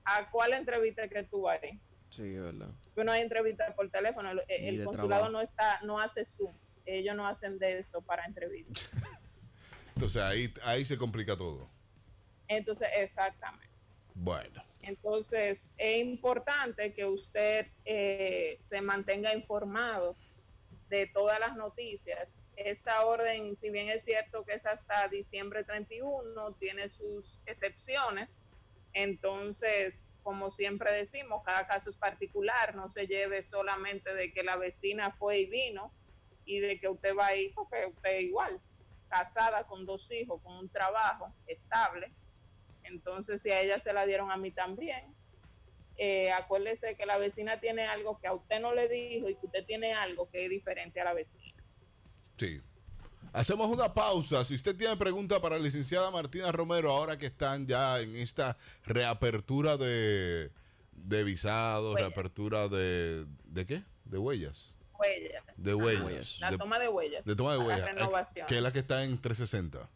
[0.05, 1.59] ¿a cuál entrevista que tú vas?
[2.09, 2.69] Sí, es verdad.
[2.95, 4.29] No hay entrevista por teléfono.
[4.47, 5.31] El, consulado trabajo.
[5.31, 6.55] no está, no hace Zoom.
[6.85, 8.89] Ellos no hacen de eso para entrevistas.
[9.95, 11.69] Entonces ahí, ahí se complica todo.
[12.47, 13.67] Entonces, exactamente.
[14.13, 14.63] Bueno.
[14.87, 20.15] Entonces, es importante que usted eh, se mantenga informado
[20.87, 22.53] de todas las noticias.
[22.55, 28.49] Esta orden, si bien es cierto que es hasta diciembre 31, tiene sus excepciones.
[28.93, 34.55] Entonces, como siempre decimos, cada caso es particular, no se lleve solamente de que la
[34.55, 35.91] vecina fue y vino
[36.45, 38.61] y de que usted va ahí, porque usted igual,
[39.09, 42.09] casada con dos hijos, con un trabajo estable.
[42.87, 45.13] Entonces, si a ella se la dieron a mí también,
[45.97, 49.45] eh, acuérdese que la vecina tiene algo que a usted no le dijo y que
[49.47, 51.53] usted tiene algo que es diferente a la vecina.
[52.37, 52.61] Sí.
[53.33, 54.43] Hacemos una pausa.
[54.45, 58.57] Si usted tiene pregunta para la licenciada Martina Romero, ahora que están ya en esta
[58.85, 60.51] reapertura de,
[60.93, 62.09] de visados, Huellas.
[62.13, 63.25] reapertura de...
[63.45, 63.83] ¿De qué?
[64.05, 64.75] De huellas.
[64.97, 65.43] Huellas.
[65.63, 65.77] De Ajá.
[65.83, 66.39] huellas.
[66.39, 67.25] La De- toma de huellas.
[67.25, 67.79] De toma de huellas.
[67.81, 68.47] La renovación.
[68.47, 69.89] Que es la que está en 360.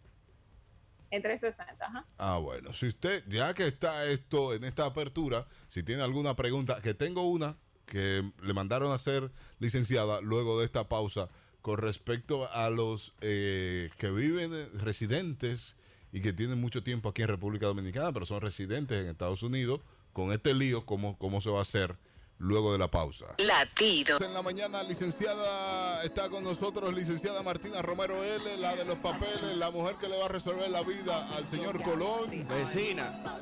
[1.11, 2.05] En 360, ajá.
[2.17, 2.73] Ah, bueno.
[2.73, 7.27] Si usted, ya que está esto en esta apertura, si tiene alguna pregunta, que tengo
[7.27, 11.29] una que le mandaron a hacer licenciada luego de esta pausa
[11.61, 15.75] con respecto a los eh, que viven eh, residentes
[16.13, 19.81] y que tienen mucho tiempo aquí en República Dominicana, pero son residentes en Estados Unidos,
[20.13, 21.97] con este lío, ¿cómo, cómo se va a hacer
[22.41, 23.25] luego de la pausa?
[23.37, 24.17] Latido.
[24.23, 29.55] En la mañana, licenciada, está con nosotros, licenciada Martina Romero L., la de los papeles,
[29.55, 32.47] la mujer que le va a resolver la vida al señor Colón.
[32.47, 33.39] Vecina.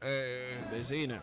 [0.00, 1.22] Eh, Vecina.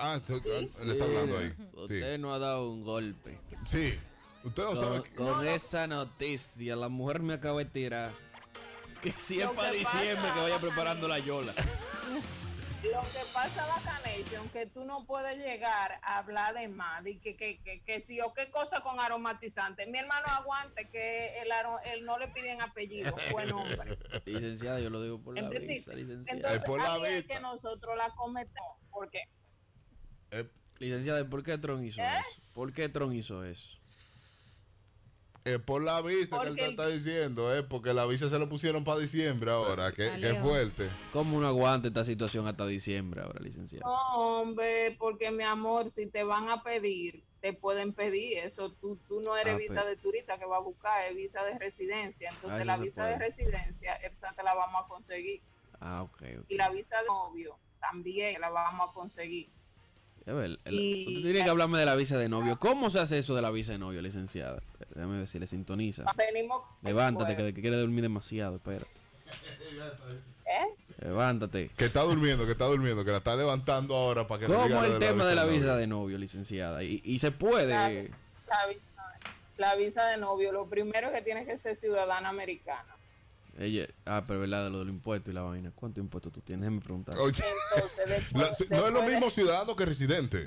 [0.00, 0.40] ah, esto-
[0.84, 1.52] le está hablando ahí.
[1.74, 3.38] Usted no ha dado un golpe.
[3.64, 3.98] Sí.
[4.44, 8.14] Usted no con, sabe que- con esa noticia, la mujer me acaba de tirar.
[9.02, 11.54] Que si es para diciembre que vaya preparando la yola.
[12.82, 17.36] Lo que pasa, Bacanation, que tú no puedes llegar a hablar de más, y que,
[17.36, 19.84] que, que, que si o qué cosa con aromatizante.
[19.86, 23.98] Mi hermano aguante que el aro- él no le piden apellido, fue nombre.
[24.24, 26.54] Licenciada, yo lo digo por la visa, licenciada.
[26.54, 28.78] Entonces, ahí es que nosotros la cometemos.
[28.90, 29.24] ¿Por qué?
[30.78, 32.04] Licenciada, ¿por qué Tron hizo ¿Eh?
[32.04, 32.42] eso?
[32.54, 33.78] ¿Por qué Tron hizo eso?
[35.46, 38.48] Eh, por la visa que él te está diciendo, eh, porque la visa se lo
[38.48, 39.90] pusieron para diciembre ahora.
[39.90, 40.36] Qué, qué Salió.
[40.36, 40.90] fuerte.
[41.12, 43.86] ¿Cómo uno aguanta esta situación hasta diciembre ahora, licenciada?
[43.86, 48.74] No, hombre, porque mi amor, si te van a pedir, te pueden pedir eso.
[48.74, 51.42] Tú, tú no eres Ah, visa pe- de turista que va a buscar, es visa
[51.44, 52.28] de residencia.
[52.30, 55.42] Entonces, Ah, la visa de residencia, esa te la vamos a conseguir.
[55.80, 56.44] Ah, ok, ok.
[56.48, 59.50] Y la visa de novio también la vamos a conseguir.
[60.26, 62.58] A ver, el- Y- usted tiene que hablarme de la visa de novio.
[62.58, 64.62] ¿Cómo se hace eso de la visa de novio, licenciada?
[64.94, 66.04] Déjame ver si le sintoniza.
[66.16, 66.62] Venimos.
[66.82, 68.86] Levántate, que, que quiere dormir demasiado, espera.
[70.46, 70.66] ¿Eh?
[71.04, 71.70] Levántate.
[71.76, 74.84] Que está durmiendo, que está durmiendo, que la está levantando ahora para que ¿Cómo diga
[74.86, 76.82] el tema de la visa de novio, licenciada?
[76.82, 77.68] Y, y se puede.
[78.48, 78.82] La visa,
[79.56, 82.96] la visa de novio, lo primero es que tienes que ser ciudadana americana.
[83.60, 85.70] Ella, ah, pero verdad, lo del impuesto y la vaina.
[85.74, 86.62] ¿Cuánto impuesto tú tienes?
[86.62, 87.16] Déjame preguntar.
[87.18, 87.42] Oye,
[87.74, 90.46] Entonces, después, la- si- no es lo de- mismo ciudadano que residente.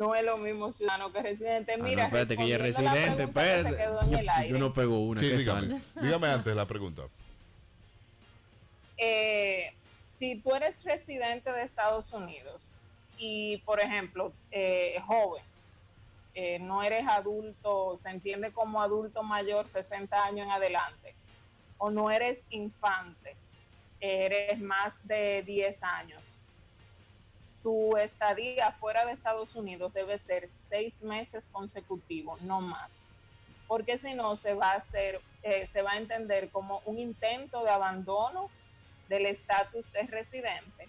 [0.00, 1.74] no es lo mismo ciudadano que residente.
[1.74, 3.76] Ah, no, Mira, espérate, que ella es residente, pregunta que se espérate.
[3.76, 4.48] quedó en el Yo, aire.
[4.50, 5.80] yo no pego una, Sí, dígame.
[6.00, 7.02] Dígame antes la pregunta.
[8.96, 9.72] eh,
[10.06, 12.76] si tú eres residente de Estados Unidos
[13.18, 15.44] y, por ejemplo, eh, joven,
[16.34, 21.14] eh, no eres adulto, se entiende como adulto mayor 60 años en adelante,
[21.78, 23.36] o no eres infante,
[24.00, 26.42] eres más de 10 años,
[27.64, 33.10] tu estadía fuera de Estados Unidos debe ser seis meses consecutivos, no más.
[33.66, 34.82] Porque si no, se va a
[35.42, 38.50] eh, se va a entender como un intento de abandono
[39.08, 40.88] del estatus de residente.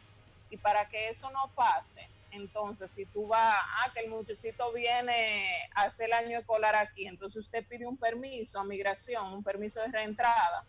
[0.50, 2.06] Y para que eso no pase,
[2.36, 7.08] entonces si tú vas, ah, que el muchachito viene a hacer el año escolar aquí,
[7.08, 10.64] entonces usted pide un permiso a migración, un permiso de reentrada,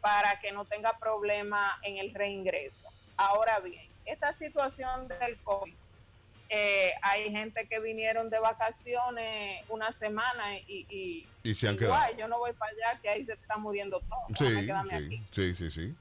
[0.00, 2.88] para que no tenga problema en el reingreso.
[3.16, 5.74] Ahora bien, esta situación del COVID,
[6.50, 12.00] eh, hay gente que vinieron de vacaciones una semana y, y, Y se han igual,
[12.08, 12.18] quedado.
[12.18, 14.26] yo no voy para allá, que ahí se está muriendo todo.
[14.36, 15.94] Sí, aquí sí, sí, sí.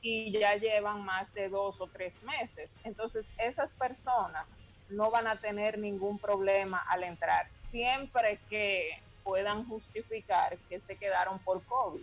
[0.00, 2.80] Y ya llevan más de dos o tres meses.
[2.84, 10.56] Entonces, esas personas no van a tener ningún problema al entrar, siempre que puedan justificar
[10.68, 12.02] que se quedaron por COVID.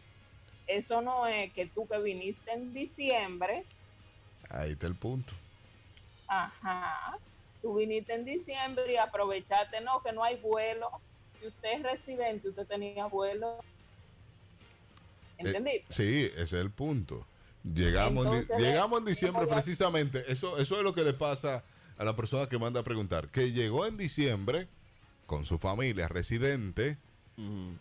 [0.67, 3.65] Eso no es que tú que viniste en diciembre,
[4.49, 5.33] Ahí está el punto.
[6.27, 7.17] ajá,
[7.61, 10.89] tú viniste en diciembre y aprovechaste, no, que no hay vuelo.
[11.27, 13.59] Si usted es residente, usted tenía vuelo.
[15.37, 15.91] ¿Entendiste?
[15.91, 17.25] Eh, sí, ese es el punto.
[17.74, 20.24] Llegamos, en, llegamos en eh, diciembre precisamente.
[20.32, 21.63] Eso, eso es lo que le pasa
[21.97, 23.30] a la persona que manda a preguntar.
[23.30, 24.68] Que llegó en diciembre
[25.26, 26.97] con su familia residente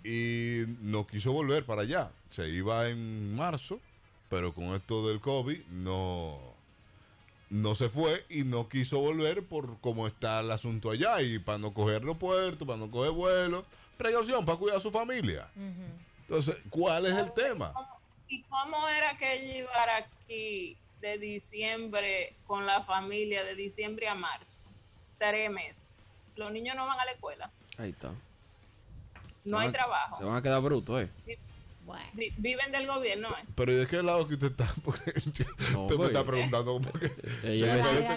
[0.02, 2.10] y no quiso volver para allá.
[2.30, 3.78] Se iba en marzo,
[4.30, 6.38] pero con esto del COVID no,
[7.50, 11.58] no se fue y no quiso volver por cómo está el asunto allá y para
[11.58, 13.64] no coger aeropuerto, para no coger vuelo.
[13.98, 15.48] Precaución para cuidar a su familia.
[16.22, 17.72] Entonces, ¿cuál es el tema?
[18.28, 24.14] ¿Y cómo era que ella iba aquí de diciembre con la familia, de diciembre a
[24.14, 24.60] marzo?
[25.18, 26.22] Tres meses.
[26.36, 28.12] Los niños no van a la escuela, Ahí está.
[29.44, 30.18] no hay trabajo.
[30.18, 31.38] Se van a quedar brutos, ¿eh?
[32.14, 33.44] Vi- viven del gobierno, ¿eh?
[33.54, 34.72] Pero ¿y de qué lado que usted está?
[34.84, 36.80] Porque yo- No, usted me pues, está preguntando.
[36.80, 37.10] Porque
[37.42, 38.02] Ella, me es parece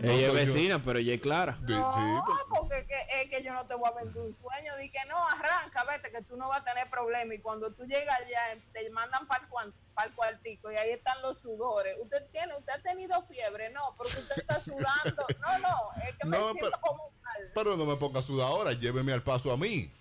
[0.00, 1.58] que- no ella es vecina, pero ella es clara.
[1.62, 4.76] No, sí, porque es que, es que yo no te voy a vender un sueño.
[4.80, 7.34] Di que no, arranca, vete, que tú no vas a tener problema.
[7.34, 11.94] Y cuando tú llegas allá, te mandan para el, cuartico y ahí están los sudores.
[12.02, 15.26] Usted tiene, usted ha tenido fiebre, no, porque usted está sudando.
[15.40, 15.76] No, no,
[16.08, 17.42] es que me No, siento pero- como mal.
[17.54, 19.92] Pero no me ponga sudar ahora, lléveme al paso a mí.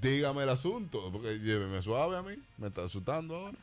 [0.00, 2.36] Dígame el asunto, porque lléveme suave a mí.
[2.58, 3.56] Me está asustando ahora.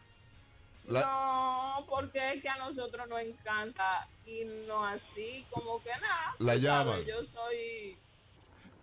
[0.86, 6.36] La- No, porque es que a nosotros nos encanta irnos así, como que nada.
[6.39, 7.05] La tú sabes.
[7.05, 7.95] Yo soy.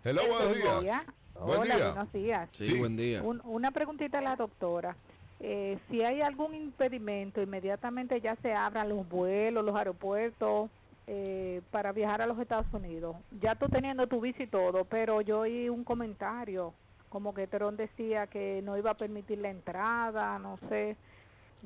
[0.04, 1.04] Hello, buenos días.
[1.34, 1.86] Buen Hola, día.
[1.90, 2.48] buenos días.
[2.52, 3.22] Sí, buen día.
[3.22, 4.96] Un- una preguntita a la doctora.
[5.40, 10.70] Eh, si hay algún impedimento, inmediatamente ya se abran los vuelos, los aeropuertos
[11.08, 13.16] eh, para viajar a los Estados Unidos.
[13.40, 16.72] Ya tú teniendo tu visa y todo, pero yo oí un comentario
[17.12, 20.96] como que Terón decía que no iba a permitir la entrada, no sé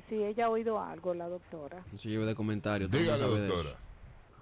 [0.09, 1.85] si ella ha oído algo, la doctora.
[1.89, 2.91] No se lleve de comentarios.
[2.91, 3.77] Dígale, doctora.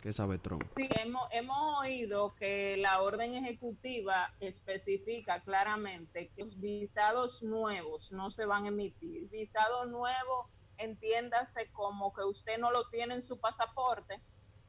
[0.02, 0.64] ¿Qué sabe Trump?
[0.64, 8.32] Sí, hemos, hemos oído que la orden ejecutiva especifica claramente que los visados nuevos no
[8.32, 9.30] se van a emitir.
[9.30, 14.20] Visado nuevo, entiéndase como que usted no lo tiene en su pasaporte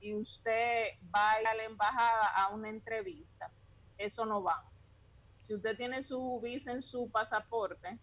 [0.00, 0.84] y usted
[1.14, 3.50] va a ir a la embajada a una entrevista.
[3.96, 4.70] Eso no va.
[5.46, 8.00] Si usted tiene su visa en su pasaporte,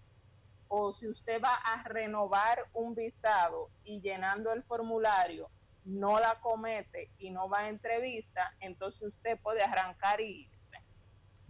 [0.69, 5.51] o si usted va a renovar un visado y llenando el formulario
[5.83, 10.77] no la comete y no va a entrevista, entonces usted puede arrancar y irse.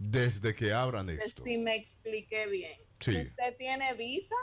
[0.00, 1.42] Desde que abran esto.
[1.42, 2.76] Si me expliqué bien.
[2.98, 3.12] Sí.
[3.12, 4.34] Si usted tiene visa,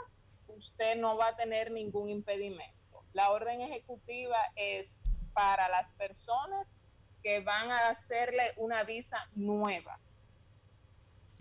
[0.46, 3.04] usted no va a tener ningún impedimento.
[3.12, 5.02] La orden ejecutiva es
[5.34, 6.78] para las personas
[7.22, 10.00] que van a hacerle una visa nueva.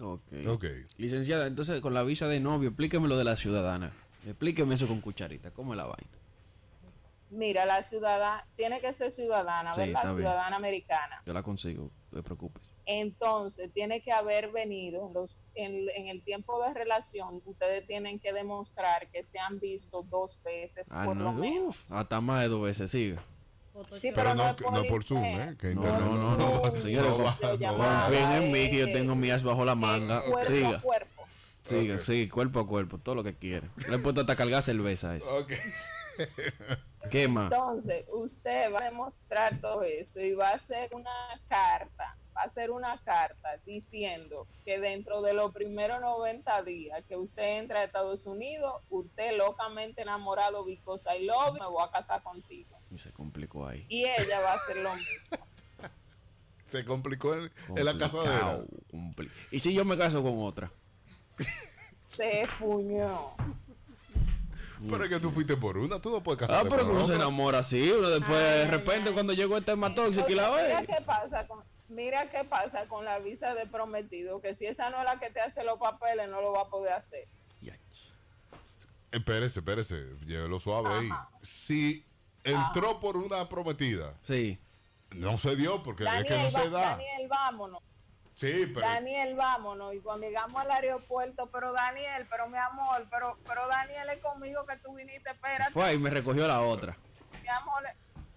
[0.01, 0.47] Ok.
[0.47, 0.65] Ok.
[0.97, 3.91] Licenciada, entonces con la visa de novio, explíqueme lo de la ciudadana.
[4.25, 5.51] Explíqueme eso con cucharita.
[5.51, 6.09] ¿Cómo es la vaina?
[7.29, 10.01] Mira, la ciudadana tiene que ser ciudadana, Sí, ¿verdad?
[10.01, 10.17] está bien.
[10.27, 11.21] Ciudadana americana.
[11.25, 12.73] Yo la consigo, no te preocupes.
[12.85, 18.19] Entonces, tiene que haber venido en, los, en, en el tiempo de relación, ustedes tienen
[18.19, 21.67] que demostrar que se han visto dos veces Ah, por lo no, menos.
[21.89, 23.17] uf, hasta más de dos veces, sigue.
[23.95, 25.53] Sí, Pero pero, no, no, es que- no por Zoom, internet.
[25.53, 25.57] ¿eh?
[25.59, 26.81] Que No, internet no, no, no.
[26.81, 30.21] Señores, confíen en mí que yo tengo mi as bajo la manga.
[30.21, 31.23] Cuerpo a Siga, cuerpo.
[31.63, 33.69] siga, sigue, cuerpo a cuerpo, todo lo que quiera.
[33.87, 35.35] Le he puesto hasta cargar cerveza a eso.
[35.37, 35.53] Ok.
[37.09, 37.51] ¿Qué más?
[37.51, 41.09] Entonces, usted va a demostrar todo eso y va a hacer una
[41.47, 47.15] carta, va a hacer una carta diciendo que dentro de los primeros 90 días que
[47.17, 52.21] usted entra a Estados Unidos, usted locamente enamorado, because I love me voy a casar
[52.21, 52.77] contigo.
[52.93, 53.85] Y se complicó ahí.
[53.89, 55.37] Y ella va a hacer lo mismo.
[56.65, 58.59] Se complicó en, en la Complicado, casadera.
[58.91, 60.71] compli- ¿Y si yo me caso con otra?
[62.15, 63.33] Se fuñó.
[64.89, 67.05] Pero es que tú fuiste por una, tú no puedes Ah, casarte pero con uno
[67.05, 70.67] se enamora así, uno después de repente cuando llegó el tema tóxico y la Entonces,
[70.69, 70.87] mira ve.
[70.87, 74.97] qué pasa con mira qué pasa con la visa de prometido, que si esa no
[74.99, 77.27] es la que te hace los papeles, no lo va a poder hacer.
[79.11, 81.09] Espérese, espérese, llévelo suave ahí.
[81.41, 82.05] Si
[82.43, 84.59] entró por una prometida, sí.
[85.15, 86.79] no se dio porque es que Daniel, no se da.
[86.91, 87.79] Daniel, vámonos.
[88.35, 89.93] Sí, pero Daniel, vámonos.
[89.93, 94.65] Y cuando llegamos al aeropuerto, pero Daniel, pero mi amor, pero, pero Daniel es conmigo
[94.65, 95.71] que tú viniste, espérate.
[95.71, 96.97] Fue y me recogió la otra.
[97.39, 97.83] Mi amor,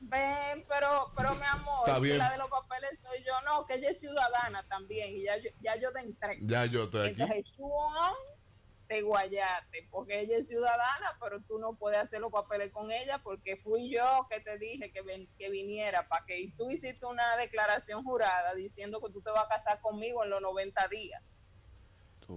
[0.00, 3.74] ven, pero, pero mi amor, Está si la de los papeles soy yo, no, que
[3.74, 5.16] ella es ciudadana también.
[5.16, 6.38] Y ya, yo- ya yo te entré.
[6.42, 7.22] ya yo estoy aquí.
[7.22, 7.46] Entonces,
[8.89, 13.20] te guayaste, porque ella es ciudadana, pero tú no puedes hacer los papeles con ella
[13.22, 17.07] porque fui yo que te dije que, ven- que viniera para que y tú hiciste
[17.07, 21.22] una declaración jurada diciendo que tú te vas a casar conmigo en los 90 días.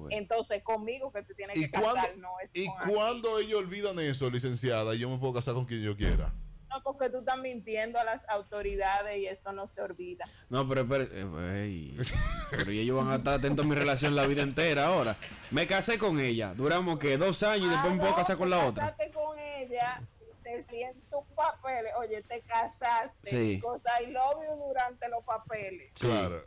[0.10, 4.30] Entonces, conmigo que te tienes ¿Y que casar, no es ¿Y cuándo ellos olvidan eso,
[4.30, 4.94] licenciada?
[4.96, 6.34] y Yo me puedo casar con quien yo quiera.
[6.70, 10.26] No, porque tú estás mintiendo a las autoridades y eso no se olvida.
[10.50, 11.98] No, pero espere, eh, ey,
[12.52, 15.16] pero y ellos van a estar atentos a mi relación la vida entera ahora.
[15.52, 18.66] Me casé con ella, duramos que dos años y después me puedo casar con la
[18.66, 18.84] otra.
[18.84, 20.02] Casaste con ella,
[20.44, 21.92] te en tus papeles.
[21.98, 23.60] Oye, te casaste, Sí.
[23.60, 25.92] cosa love you durante los papeles.
[25.94, 26.44] Claro.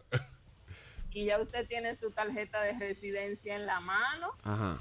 [1.13, 4.33] Y ya usted tiene su tarjeta de residencia en la mano.
[4.43, 4.81] Ajá.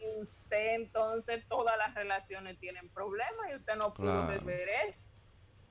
[0.00, 4.28] Y usted entonces todas las relaciones tienen problemas y usted no pudo Claro.
[4.28, 5.00] resolver eso.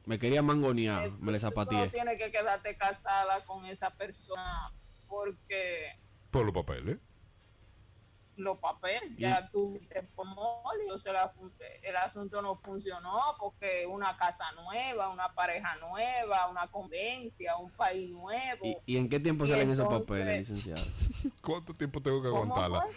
[0.05, 1.89] Me quería mangonear, me le Tú no zapateé.
[1.89, 4.71] tienes que quedarte casada con esa persona
[5.07, 5.87] porque
[6.31, 6.97] Por los papeles.
[8.37, 11.33] Los papeles ya tuviste pomol y o sea, la
[11.83, 18.09] el asunto no funcionó porque una casa nueva, una pareja nueva, una conveniencia, un país
[18.11, 18.65] nuevo.
[18.85, 20.83] ¿Y, y en qué tiempo Y salen esos entonces- papeles, licenciado?
[21.41, 22.87] ¿Cuánto tiempo tengo que ¿Cómo aguantarla?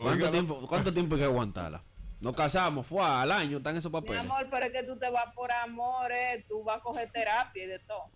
[0.00, 1.82] ¿Cuánto tiempo, ¿Cuánto tiempo hay que aguantarla?
[2.20, 4.22] Nos casamos, fue al año, están esos Mi papeles.
[4.24, 7.62] amor, pero es que tú te vas por amor, eh, tú vas a coger terapia
[7.62, 8.10] y de todo.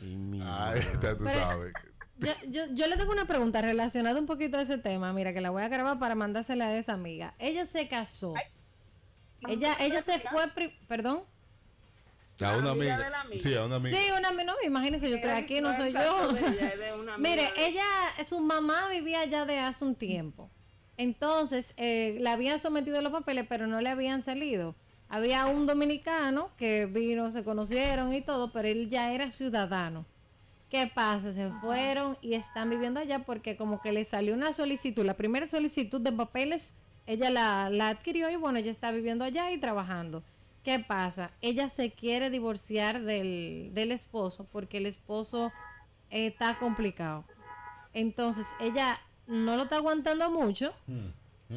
[0.00, 1.72] Ahí está, tú Pero- sabes.
[2.18, 5.12] Yo, yo, yo le tengo una pregunta relacionada un poquito a ese tema.
[5.12, 7.34] Mira, que la voy a grabar para mandársela a esa amiga.
[7.38, 8.34] Ella se casó.
[9.48, 10.44] Ella, ella se fue,
[10.88, 11.24] perdón.
[12.40, 13.10] A una amiga amiga.
[13.10, 13.42] la amiga.
[13.42, 13.96] Sí, a una amiga.
[13.96, 16.00] Sí, una no, imagínese, yo estoy aquí, no soy yo.
[16.00, 16.72] ella,
[17.14, 17.84] amiga Mire, ella,
[18.24, 20.50] su mamá vivía allá de hace un tiempo.
[20.96, 24.74] Entonces, eh, le habían sometido los papeles, pero no le habían salido.
[25.08, 30.06] Había un dominicano que vino, se conocieron y todo, pero él ya era ciudadano.
[30.74, 31.32] ¿Qué pasa?
[31.32, 35.46] Se fueron y están viviendo allá porque como que le salió una solicitud, la primera
[35.46, 36.74] solicitud de papeles,
[37.06, 40.24] ella la, la adquirió y bueno, ella está viviendo allá y trabajando.
[40.64, 41.30] ¿Qué pasa?
[41.42, 45.52] Ella se quiere divorciar del, del esposo porque el esposo
[46.10, 47.24] eh, está complicado.
[47.92, 48.98] Entonces, ella
[49.28, 50.72] no lo está aguantando mucho.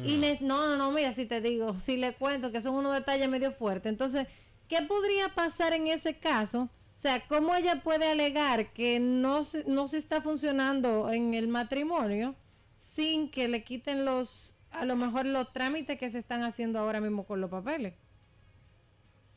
[0.04, 2.94] Y ne- no, no, no, mira, si te digo, si le cuento que son unos
[2.94, 3.90] detalles medio fuertes.
[3.90, 4.28] Entonces,
[4.68, 6.68] ¿qué podría pasar en ese caso?
[6.98, 11.46] O sea, ¿cómo ella puede alegar que no se, no se está funcionando en el
[11.46, 12.34] matrimonio
[12.74, 17.00] sin que le quiten los, a lo mejor los trámites que se están haciendo ahora
[17.00, 17.94] mismo con los papeles?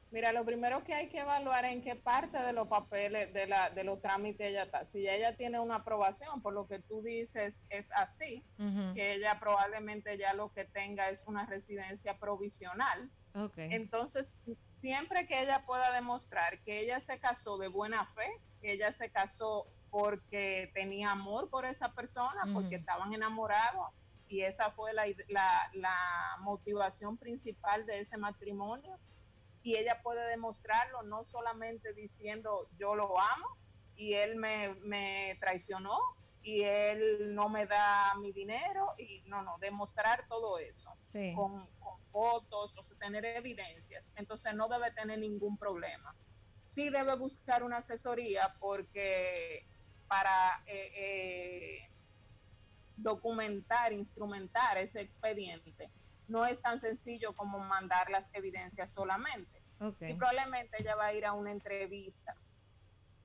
[0.10, 3.70] Mira, lo primero que hay que evaluar en qué parte de los papeles, de, la,
[3.70, 4.84] de los trámites ella está.
[4.84, 8.44] Si ella tiene una aprobación, por lo que tú dices es así,
[8.96, 13.12] que ella probablemente ya lo que tenga es una residencia provisional.
[13.56, 18.28] Entonces, siempre que ella pueda demostrar que ella se casó de buena fe,
[18.62, 23.90] que ella se casó porque tenía amor por esa persona, porque estaban enamorados,
[24.28, 28.98] y esa fue la, la, la motivación principal de ese matrimonio,
[29.64, 33.46] y ella puede demostrarlo no solamente diciendo yo lo amo
[33.96, 35.98] y él me, me traicionó
[36.44, 41.34] y él no me da mi dinero y no, no, demostrar todo eso Sí.
[41.36, 44.12] con, con fotos, o sea, tener evidencias.
[44.16, 46.16] Entonces no debe tener ningún problema.
[46.62, 49.68] Sí debe buscar una asesoría porque
[50.08, 51.80] para eh, eh,
[52.98, 55.92] documentar, instrumentar ese expediente,
[56.28, 59.62] no es tan sencillo como mandar las evidencias solamente.
[60.02, 62.36] Y probablemente ella va a ir a una entrevista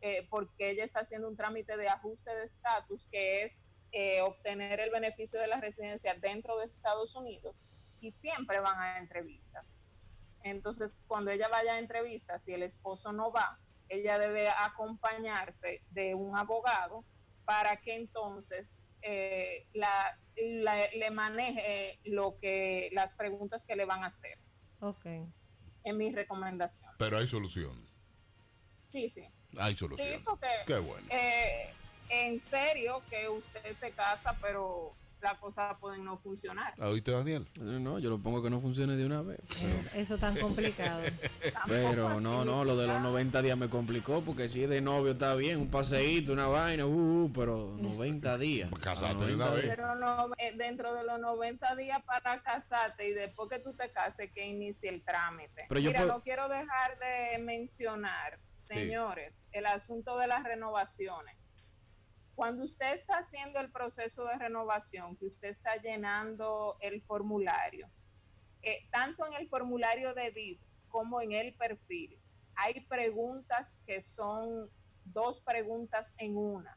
[0.08, 4.80] eh, porque ella está haciendo un trámite de ajuste de estatus que es eh, obtener
[4.80, 7.66] el beneficio de la residencia dentro de Estados Unidos
[8.00, 9.88] y siempre van a entrevistas.
[10.42, 16.14] Entonces, cuando ella vaya a entrevistas y el esposo no va, ella debe acompañarse de
[16.14, 17.04] un abogado
[17.44, 24.02] para que entonces eh, la, la- le maneje lo que las preguntas que le van
[24.02, 24.38] a hacer.
[24.80, 25.04] Ok.
[25.84, 26.90] Es mi recomendación.
[26.98, 27.88] Pero hay solución.
[28.82, 29.24] Sí, sí.
[29.58, 30.06] Hay solución.
[30.08, 31.06] Sí, porque Qué bueno.
[31.10, 31.72] eh,
[32.08, 34.92] en serio que usted se casa, pero
[35.22, 36.74] las cosas pueden no funcionar.
[36.80, 37.48] ¿Oíste, Daniel?
[37.58, 39.40] No, no, yo lo pongo que no funcione de una vez.
[39.48, 41.00] Pero, Eso tan complicado.
[41.66, 45.12] pero no, no, lo de los 90 días me complicó porque si es de novio
[45.12, 48.70] está bien, un paseíto, una vaina, uh, uh, pero 90 días.
[48.80, 49.64] Casate de una 90 vez.
[49.76, 53.90] Pero no, eh, dentro de los 90 días para casarte y después que tú te
[53.90, 55.64] cases que inicie el trámite.
[55.68, 61.36] Pero yo puedo- no quiero dejar de mencionar, Señores, el asunto de las renovaciones.
[62.34, 67.88] Cuando usted está haciendo el proceso de renovación, que usted está llenando el formulario,
[68.62, 72.18] eh, tanto en el formulario de visas como en el perfil,
[72.56, 74.68] hay preguntas que son
[75.04, 76.76] dos preguntas en una.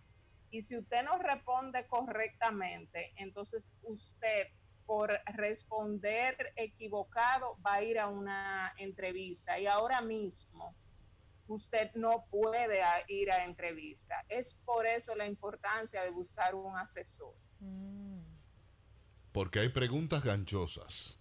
[0.51, 4.47] Y si usted no responde correctamente, entonces usted
[4.85, 9.59] por responder equivocado va a ir a una entrevista.
[9.59, 10.75] Y ahora mismo
[11.49, 14.23] usted no puede ir a entrevista.
[14.29, 17.33] Es por eso la importancia de buscar un asesor.
[19.31, 21.17] Porque hay preguntas ganchosas.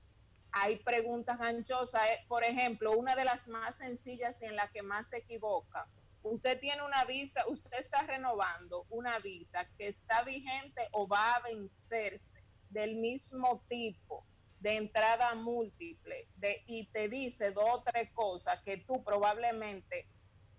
[0.53, 2.03] hay preguntas ganchosas.
[2.09, 5.89] eh, Por ejemplo, una de las más sencillas y en la que más se equivocan.
[6.22, 11.43] Usted tiene una visa, usted está renovando una visa que está vigente o va a
[11.43, 14.26] vencerse del mismo tipo
[14.61, 20.09] de entrada múltiple de, y te dice dos o tres cosas que tú probablemente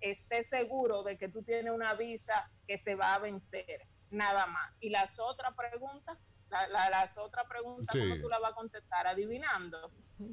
[0.02, 4.74] estés seguro de que tú tienes una visa que se va a vencer, nada más.
[4.80, 6.18] Y las otras preguntas,
[6.50, 8.00] la- la- las otras preguntas, Sí.
[8.00, 9.08] ¿cómo tú las vas a contestar?
[9.08, 9.92] Adivinando.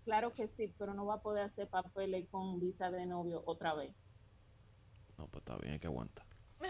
[0.06, 3.74] claro que sí, pero no va a poder hacer papeles con visa de novio otra
[3.74, 3.94] vez.
[5.18, 6.26] No, pues está bien, hay que aguantar.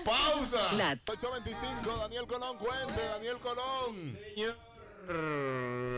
[0.05, 0.71] ¡Pausa!
[0.73, 4.17] La- 825, Daniel Colón, cuente, Daniel Colón.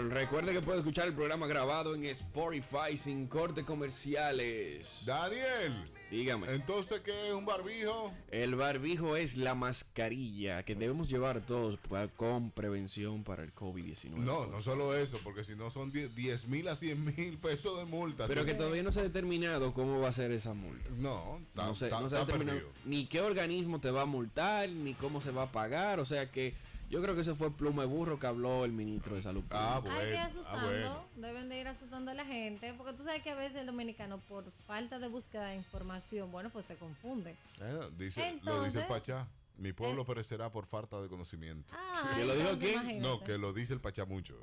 [0.09, 5.03] Recuerde que puede escuchar el programa grabado en Spotify sin cortes comerciales.
[5.05, 6.51] Daniel, Dígame.
[6.53, 8.13] entonces, ¿qué es un barbijo?
[8.31, 11.79] El barbijo es la mascarilla que debemos llevar todos
[12.15, 14.11] con prevención para el COVID-19.
[14.17, 17.85] No, no solo eso, porque si no son 10 mil a 100 mil pesos de
[17.85, 18.27] multa.
[18.27, 18.47] Pero ¿sí?
[18.47, 20.89] que todavía no se ha determinado cómo va a ser esa multa.
[20.97, 22.73] No, No se, está- no se ha determinado perdido.
[22.85, 25.99] ni qué organismo te va a multar, ni cómo se va a pagar.
[25.99, 26.53] O sea que
[26.89, 29.43] yo creo que eso fue pluma de burro que habló el ministro de Salud.
[29.51, 29.99] Ah, Pública.
[29.99, 31.05] Hay que ir bueno, asustando, ah, bueno.
[31.15, 34.19] deben de ir asustando a la gente, porque tú sabes que a veces el dominicano
[34.19, 37.35] por falta de búsqueda de información, bueno, pues se confunde.
[37.59, 39.27] Eh, dice, lo dice Entonces- el Pachá.
[39.57, 41.73] Mi pueblo perecerá por falta de conocimiento.
[41.77, 43.01] Ah, ¿Que lo dijo entonces quién?
[43.01, 44.35] No, que lo dice el Pachá mucho.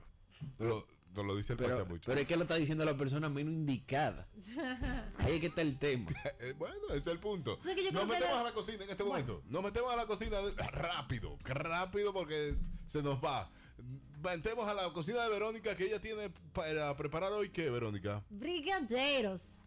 [0.58, 2.02] Lo, no lo dice el Pero, Pachá mucho.
[2.06, 4.28] pero es que lo está diciendo la persona menos indicada.
[5.18, 6.10] Ahí es que está el tema.
[6.40, 7.58] Eh, bueno, ese es el punto.
[7.64, 9.42] Yo Nos metemos a la cocina en este momento.
[9.48, 12.56] Nos metemos a la cocina de- rápido, rápido porque
[12.86, 13.50] se nos va.
[14.32, 17.50] Entremos a la cocina de Verónica que ella tiene para preparar hoy.
[17.50, 18.24] ¿Qué, Verónica?
[18.30, 19.61] Brigadeiros.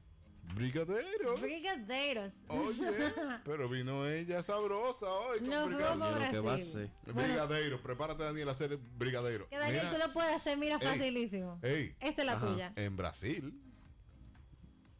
[0.56, 1.38] Brigadero.
[1.40, 2.34] Brigadeiros.
[2.48, 2.88] Oye,
[3.46, 5.90] pero vino ella sabrosa hoy con No, brigadero.
[5.90, 6.72] fuimos a Lo que va a Brasil.
[6.72, 7.14] ser.
[7.14, 7.30] Bueno.
[7.34, 9.50] Brigadero, prepárate Daniel a hacer brigadero.
[9.50, 11.60] Que Daniel, Mira, tú lo puedes hacer, mira, Ey, facilísimo.
[11.62, 12.48] ey, Esa es la Ajá.
[12.48, 12.74] tuya.
[12.78, 13.54] en Brasil.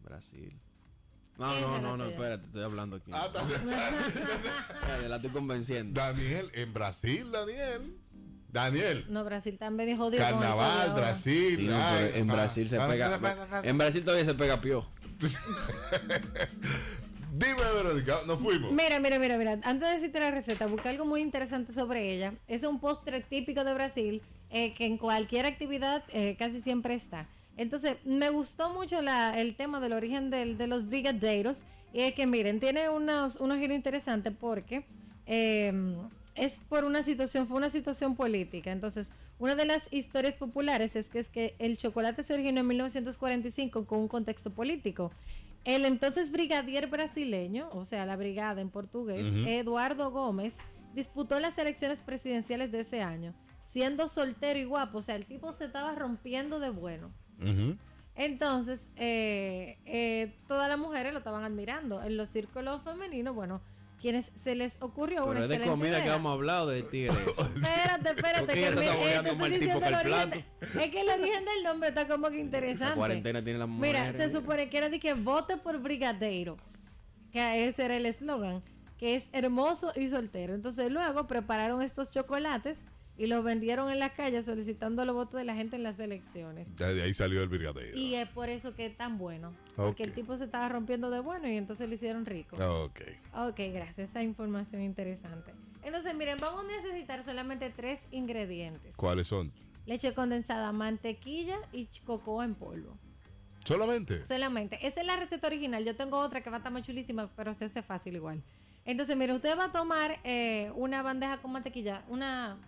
[0.04, 0.60] Brasil.
[1.38, 3.12] No, Esa no, es no, no, espérate, estoy hablando aquí.
[3.14, 6.00] Ah, Espérate, la estoy convenciendo.
[6.00, 7.98] Daniel, en Brasil, Daniel.
[8.50, 9.06] Daniel.
[9.10, 10.94] No, Brasil también jodido el COVID Carnaval.
[10.94, 11.58] Brasil.
[11.58, 13.62] Sí, no, ay, pero en ah, Brasil se ah, pega.
[13.64, 14.88] En Brasil todavía se pega pio.
[17.38, 18.72] Dime, Verónica, nos fuimos.
[18.72, 19.60] Mira, mira, mira, mira.
[19.64, 22.34] Antes de decirte la receta, busqué algo muy interesante sobre ella.
[22.48, 27.28] Es un postre típico de Brasil eh, que en cualquier actividad eh, casi siempre está.
[27.58, 31.64] Entonces, me gustó mucho el tema del origen de los brigadeiros.
[31.94, 34.86] Y es que, miren, tiene unos, unos giros interesantes porque
[35.26, 35.74] eh,
[36.36, 38.72] es por una situación, fue una situación política.
[38.72, 42.68] Entonces, una de las historias populares es que, es que el chocolate se originó en
[42.68, 45.12] 1945 con un contexto político.
[45.66, 49.34] El entonces brigadier brasileño, o sea, la brigada en portugués.
[49.48, 50.58] Eduardo Gómez,
[50.94, 53.34] disputó las elecciones presidenciales de ese año,
[53.64, 57.12] siendo soltero y guapo, o sea, el tipo se estaba rompiendo de bueno.
[58.16, 62.02] Entonces, eh, eh, todas las mujeres lo estaban admirando.
[62.02, 63.62] En los círculos femeninos, bueno,
[64.06, 66.12] quienes se les ocurrió Pero una es de comida que idea.
[66.14, 67.16] vamos a hablar o de tigre.
[67.56, 68.46] Espérate, espérate.
[68.46, 72.08] ¿Por qué que ella está el- eh, que Es que el origen del nombre está
[72.08, 72.90] como que interesante.
[72.92, 76.56] La cuarentena tiene las Mira, se supone que era de que vote por brigadeiro,
[77.32, 78.62] que ese era el eslogan,
[79.00, 80.54] que es hermoso y soltero.
[80.54, 82.86] Entonces luego prepararon estos chocolates
[83.18, 86.74] y los vendieron en la calle solicitando los votos de la gente en las elecciones.
[86.76, 87.98] Ya de ahí salió el brigadero.
[87.98, 89.54] Y es por eso que es tan bueno.
[89.76, 92.58] Porque el tipo se estaba rompiendo de bueno y entonces lo hicieron rico.
[92.58, 93.02] Ok.
[93.34, 94.10] Ok, gracias.
[94.10, 95.54] Esa información interesante.
[95.84, 98.96] Entonces, miren, vamos a necesitar solamente tres ingredientes.
[98.96, 99.52] ¿Cuáles son?
[99.86, 102.98] Leche condensada, mantequilla y cocoa en polvo.
[103.64, 104.24] ¿Solamente?
[104.24, 104.80] Solamente.
[104.86, 105.86] Esa es la receta original.
[105.86, 108.44] Yo tengo otra que va a estar más chulísima, pero se hace fácil igual.
[108.86, 112.60] Entonces, mire, usted va a tomar eh, una bandeja con mantequilla, una,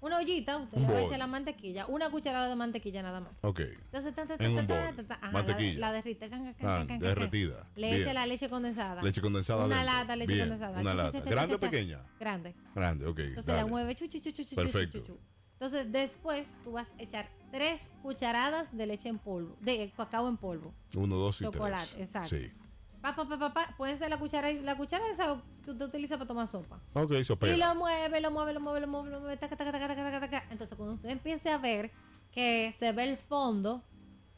[0.00, 3.20] una ollita, usted Un le va a echar la mantequilla, una cucharada de mantequilla nada
[3.20, 3.38] más.
[3.42, 3.60] Ok.
[3.60, 4.76] Entonces, ta, ta, ta, En un bol.
[4.76, 5.78] ajá, la- Mantequilla.
[5.80, 6.28] La, derrite.
[6.30, 7.66] can, can, Ah, can, derretida.
[7.76, 9.02] Le echa la leche condensada.
[9.02, 10.80] Leche condensada Una lata leche Bien, condensada.
[10.80, 11.20] una lata.
[11.20, 12.02] ¿Grande o pequeña?
[12.20, 12.54] Grande.
[12.74, 13.18] Grande, ok.
[13.18, 13.62] Entonces dale.
[13.62, 13.94] la mueve.
[13.94, 15.04] chu, chu, chu, Perfecto.
[15.54, 20.36] Entonces después tú vas a echar tres cucharadas de leche en polvo, de cacao en
[20.36, 20.72] polvo.
[20.94, 22.00] Uno, dos y Chocolate, tres.
[22.08, 22.36] exacto.
[22.36, 22.52] Sí.
[23.00, 26.48] Pa, pa, pa, pa, ser la cuchara, la cuchara esa que usted utiliza para tomar
[26.48, 26.80] sopa.
[26.94, 27.54] Ok, sopera.
[27.54, 30.02] Y lo mueve, lo mueve, lo mueve, lo mueve, lo mueve, taca, taca, taca, taca,
[30.04, 30.44] taca, taca.
[30.50, 31.90] Entonces cuando usted empiece a ver
[32.32, 33.82] que se ve el fondo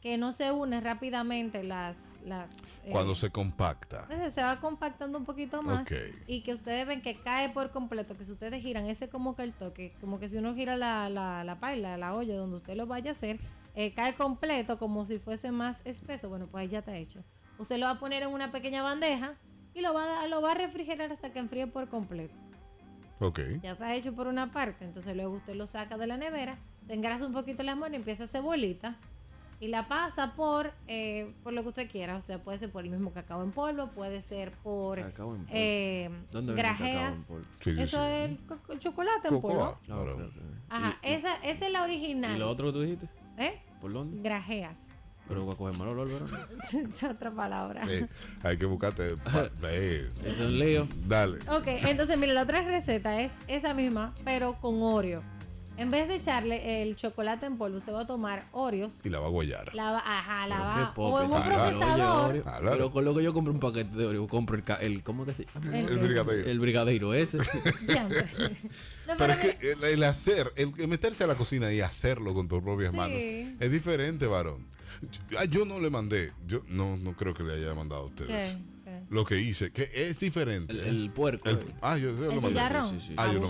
[0.01, 2.19] que no se unen rápidamente las...
[2.25, 4.01] las eh, Cuando se compacta.
[4.09, 5.95] entonces se va compactando un poquito más Ok.
[6.25, 9.43] y que ustedes ven que cae por completo, que si ustedes giran ese como que
[9.43, 12.75] el toque, como que si uno gira la, la, la paila, la olla donde usted
[12.75, 13.39] lo vaya a hacer,
[13.75, 17.23] eh, cae completo como si fuese más espeso, bueno, pues ahí ya está hecho.
[17.61, 19.35] Usted lo va a poner en una pequeña bandeja
[19.73, 22.33] y lo va, a- lo va a refrigerar hasta que enfríe por completo.
[23.19, 23.39] Ok.
[23.61, 26.57] Ya está hecho por una parte, entonces luego usted lo saca de la nevera,
[26.87, 28.95] se engrasa un poquito las manos y empieza a hacer bolita
[29.59, 32.83] y la pasa por eh, por lo que usted quiera, o sea, puede ser por
[32.83, 35.51] el mismo cacao en polvo, puede ser por Cacao en polvo.
[35.55, 37.27] eh, ¿Dónde venden cacao en grajeas.
[37.27, 37.43] polvo?
[37.63, 38.03] Sí, sí, Eso sí.
[38.11, 39.77] es el, co- el chocolate en polvo.
[39.85, 40.17] Claro.
[40.69, 42.35] Ajá, esa, esa es la original.
[42.35, 43.07] ¿Y lo otro que tú dijiste?
[43.37, 43.61] ¿Eh?
[43.79, 44.19] ¿Por dónde?
[44.27, 44.95] Grajeas.
[45.27, 46.49] Pero va a coger mal olor, ¿verdad?
[46.93, 47.85] es otra palabra.
[47.85, 48.05] Sí,
[48.43, 49.15] hay que buscarte.
[49.63, 50.87] Es un lío.
[51.07, 51.37] Dale.
[51.47, 55.23] Ok, entonces mire, la otra receta es esa misma, pero con Oreo.
[55.77, 58.99] En vez de echarle el chocolate en polvo, usted va a tomar Oreos.
[59.05, 59.73] Y la va a guayar.
[59.73, 60.93] La va, ajá, la Pero va.
[61.09, 61.91] O en un procesador.
[61.93, 62.43] Oye, Oreo.
[62.43, 62.71] Claro.
[62.71, 65.25] Pero con lo que yo compro un paquete de Oreo, compro el, ca- el ¿cómo
[65.25, 65.75] que se llama?
[65.75, 66.49] El El brigadeiro.
[66.49, 67.37] El brigadeiro ese.
[69.07, 72.33] No, Pero es que el, el hacer, el, el meterse a la cocina y hacerlo
[72.33, 72.97] con tus propias Sí.
[72.97, 73.17] manos
[73.59, 74.65] es diferente, varón.
[75.37, 78.57] Ah, yo no le mandé, yo no, no creo que le haya mandado a ustedes.
[79.09, 80.73] Lo que hice, que es diferente.
[80.73, 81.49] El, el puerco.
[81.49, 81.75] El- eh.
[81.81, 82.49] ah, yo, yo El lo mandé.
[82.49, 82.89] chicharrón.
[82.91, 83.13] Sí, sí, sí.
[83.17, 83.47] Ah, yo lo.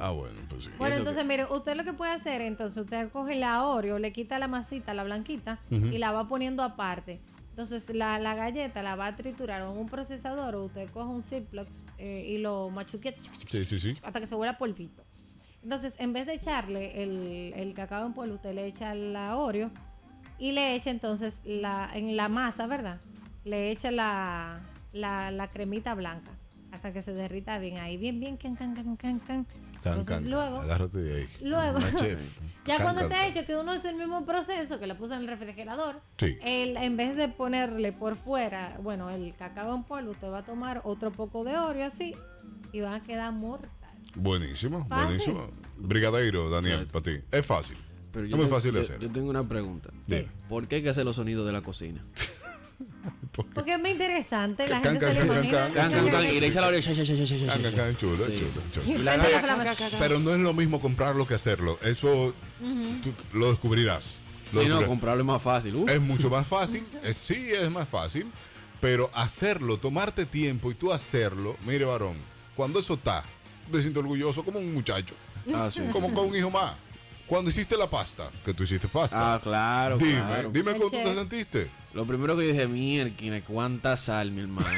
[0.00, 0.70] Ah, bueno, pues sí.
[0.78, 4.12] Bueno, entonces, que- mire, usted lo que puede hacer, entonces, usted coge la Oreo, le
[4.12, 7.20] quita la masita, la blanquita, y la va poniendo aparte.
[7.50, 11.22] Entonces, la, la galleta la va a triturar en un procesador, o usted coge un
[11.22, 11.68] Ziploc
[11.98, 13.94] eh, y lo machuquea Sí, sí, sí.
[14.02, 15.04] hasta que se vuelva polvito.
[15.62, 19.70] Entonces, en vez de echarle el, el cacao en polvo, usted le echa la Oreo
[20.42, 22.98] y le echa entonces la, en la masa, ¿verdad?
[23.44, 24.58] Le echa la,
[24.92, 26.32] la, la cremita blanca
[26.72, 29.46] hasta que se derrita bien ahí, bien, bien, can, can, can, can, can.
[29.84, 31.28] Entonces, can, luego, Agárrate de ahí.
[31.42, 31.78] luego,
[32.64, 33.30] ya Can, cuando can, está can.
[33.30, 36.36] hecho, que uno es el mismo proceso que le puso en el refrigerador, Sí.
[36.42, 40.44] el- en vez de ponerle por fuera, bueno, el cacao en polvo, usted va a
[40.44, 42.16] tomar otro poco de Oreo así
[42.72, 43.70] y va a quedar mortal.
[44.16, 45.06] Buenísimo, Fácil.
[45.06, 45.50] buenísimo.
[45.78, 47.12] Brigadeiro, Daniel, para ti.
[47.30, 47.76] Es fácil.
[48.12, 48.98] Pero es yo muy tengo- fácil de hacer.
[49.00, 49.90] Yo tengo una pregunta.
[50.48, 52.04] ¿Por qué hay que hacer los sonidos de la cocina?
[53.54, 55.68] Porque es muy interesante, la Can, gente can, se le imagina.
[56.34, 56.70] y le la
[57.96, 58.86] chulo, chulo, chulo.
[58.86, 59.64] Y Y la galleta- flama.
[59.98, 61.78] Pero no es lo mismo comprarlo que hacerlo.
[61.82, 62.34] Eso
[63.02, 64.04] tú lo descubrirás.
[64.52, 65.76] Lo Sí, no, comprarlo es más fácil.
[65.76, 65.88] Uf.
[65.90, 66.84] Es mucho más fácil.
[67.02, 68.26] eh, sí, es más fácil.
[68.80, 72.16] Pero hacerlo, tomarte tiempo y tú hacerlo, mire, varón,
[72.56, 73.24] cuando eso está,
[73.70, 75.14] te sientes orgulloso como un muchacho.
[75.54, 75.80] Ah, sí.
[75.92, 76.74] Como con un hijo más.
[77.32, 79.32] Cuando hiciste la pasta, que tú hiciste pasta.
[79.32, 80.50] Ah, claro, dime, claro.
[80.52, 81.70] dime cómo te sentiste.
[81.94, 84.68] Lo primero que dije, mierda, cuánta sal, mi hermano.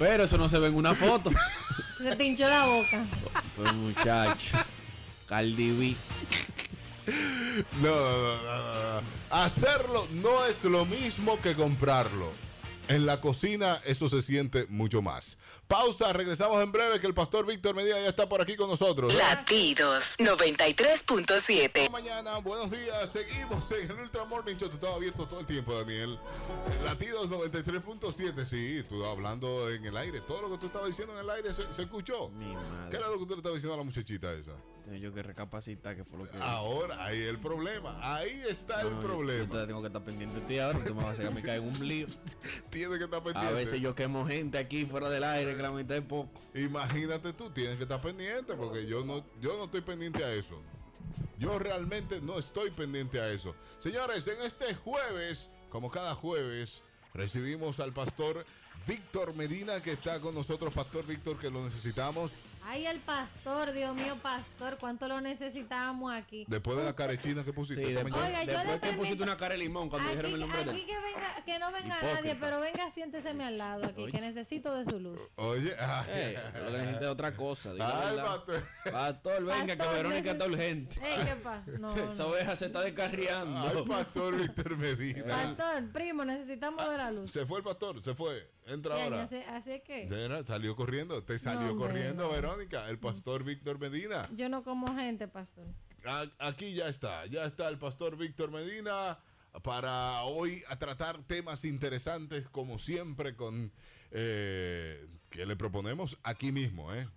[0.00, 1.30] Pero eso no se ve en una foto.
[1.98, 3.04] Se te hinchó la boca.
[3.54, 4.58] Pues muchacho.
[7.80, 9.06] No, no, no, no, no.
[9.30, 12.32] Hacerlo no es lo mismo que comprarlo.
[12.88, 15.38] En la cocina eso se siente mucho más.
[15.68, 19.12] Pausa, regresamos en breve que el pastor Víctor Medina ya está por aquí con nosotros.
[19.14, 21.90] Latidos 93.7.
[21.90, 24.70] Mañana, buenos días, seguimos en el Ultra Morning Show.
[24.70, 26.18] Tú estabas abierto todo el tiempo, Daniel.
[26.82, 30.22] Latidos 93.7, sí, tú hablando en el aire.
[30.22, 32.30] Todo lo que tú estabas diciendo en el aire se, se escuchó.
[32.30, 32.90] Mi madre.
[32.90, 34.52] ¿Qué era lo que tú le estabas diciendo a la muchachita esa?
[34.88, 36.38] Tengo yo que recapacitar que fue lo que.
[36.38, 37.98] Ahora, ahí el problema.
[38.00, 39.44] Ahí está el yo- problema.
[39.52, 40.78] Yo tengo que estar pendiente de ti ahora.
[40.82, 42.06] Tú me vas a hacer que me caiga un lío.
[42.70, 43.48] Tiene que estar pendiente.
[43.48, 46.30] A veces yo quemo gente aquí fuera del aire que la mitad es poco.
[46.54, 50.58] Imagínate tú, tienes que estar pendiente porque yo no, yo no estoy pendiente a eso.
[51.38, 53.54] Yo realmente no estoy pendiente a eso.
[53.80, 56.80] Señores, en este jueves, como cada jueves,
[57.12, 58.46] recibimos al pastor
[58.86, 60.72] Víctor Medina que está con nosotros.
[60.72, 62.32] Pastor Víctor, que lo necesitamos
[62.70, 66.44] Ay, el pastor, Dios mío, pastor, cuánto lo necesitábamos aquí.
[66.48, 67.82] después de la carechina que pusiste.
[67.82, 68.40] Sí, después, mañana.
[68.40, 70.64] Oiga, yo después le que pusiste una cara de limón cuando Aquí, dijeron el nombre
[70.64, 70.86] de aquí él.
[70.86, 72.14] que venga, que no venga Hipócrita.
[72.20, 74.12] nadie, pero venga, siénteseme al lado aquí, Oye.
[74.12, 75.18] que necesito de su luz.
[75.36, 77.70] Oye, ay, que necesita es otra cosa.
[77.70, 78.62] ay, pastor.
[78.92, 81.00] Pastor, venga, que Pastor, Verónica neces- está urgente.
[81.02, 81.64] Ey, ¿qué pasa?
[81.78, 82.28] No, Esa no.
[82.28, 83.60] oveja se está descarriando.
[83.60, 85.24] Ay, pastor Víctor Medina.
[85.24, 87.32] Pastor, primo, necesitamos de la luz.
[87.32, 88.46] Se fue el pastor, se fue.
[88.68, 89.24] Entra ahora.
[89.24, 92.30] es que Nena, Salió corriendo, te salió No, hombre, corriendo, no.
[92.30, 94.28] Verónica, el pastor Víctor Medina.
[94.34, 95.66] yo no como gente, pastor.
[96.04, 99.18] A- Aquí ya está, ya está el pastor Víctor Medina
[99.62, 103.72] para hoy a tratar temas interesantes como siempre con
[104.10, 107.08] eh, que le proponemos aquí mismo, ¿eh?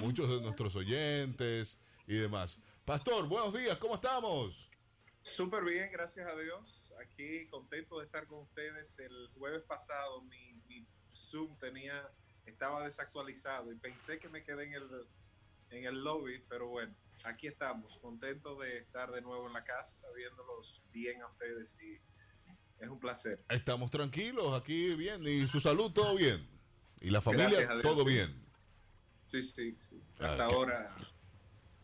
[0.00, 1.76] Muchos de nuestros oyentes
[2.06, 2.58] y demás.
[2.84, 4.68] Pastor, buenos días, ¿cómo estamos?
[5.22, 6.92] Súper bien, gracias a Dios.
[7.00, 8.98] Aquí contento de estar con ustedes.
[8.98, 10.53] El jueves pasado mi
[11.34, 12.08] Zoom tenía,
[12.46, 14.88] estaba desactualizado y pensé que me quedé en el,
[15.70, 16.94] en el lobby, pero bueno,
[17.24, 21.98] aquí estamos, contentos de estar de nuevo en la casa, viéndolos bien a ustedes y
[22.82, 23.42] es un placer.
[23.48, 26.46] Estamos tranquilos aquí bien y su salud todo bien.
[27.00, 28.32] Y la familia todo bien.
[29.26, 30.00] Sí, sí, sí.
[30.20, 30.96] Ah, Hasta qué- ahora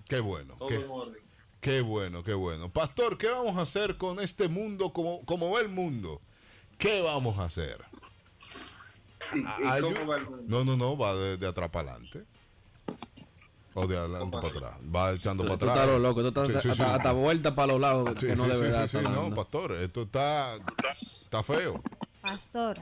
[0.09, 0.55] Qué bueno.
[0.59, 1.23] todo qué, en orden.
[1.61, 2.73] qué bueno, qué bueno.
[2.73, 6.23] Pastor, ¿qué vamos a hacer con este mundo como, como va el mundo?
[6.79, 7.85] ¿Qué vamos a hacer?
[9.35, 10.43] ¿Y, y Hay cómo un- va el mundo?
[10.47, 12.25] No, no, no, va de, de atrás para adelante.
[13.75, 14.79] O de adelante para atrás.
[14.95, 15.79] Va echando Tú, para tú atrás.
[15.79, 16.91] estás lo loco, tú estás Sí, sí, hasta, sí.
[16.97, 18.89] hasta vuelta para los lados Sí, que no debe sí, dar.
[18.89, 20.57] sí, no, pastor, esto está,
[21.25, 21.81] está feo.
[22.21, 22.79] Pastor,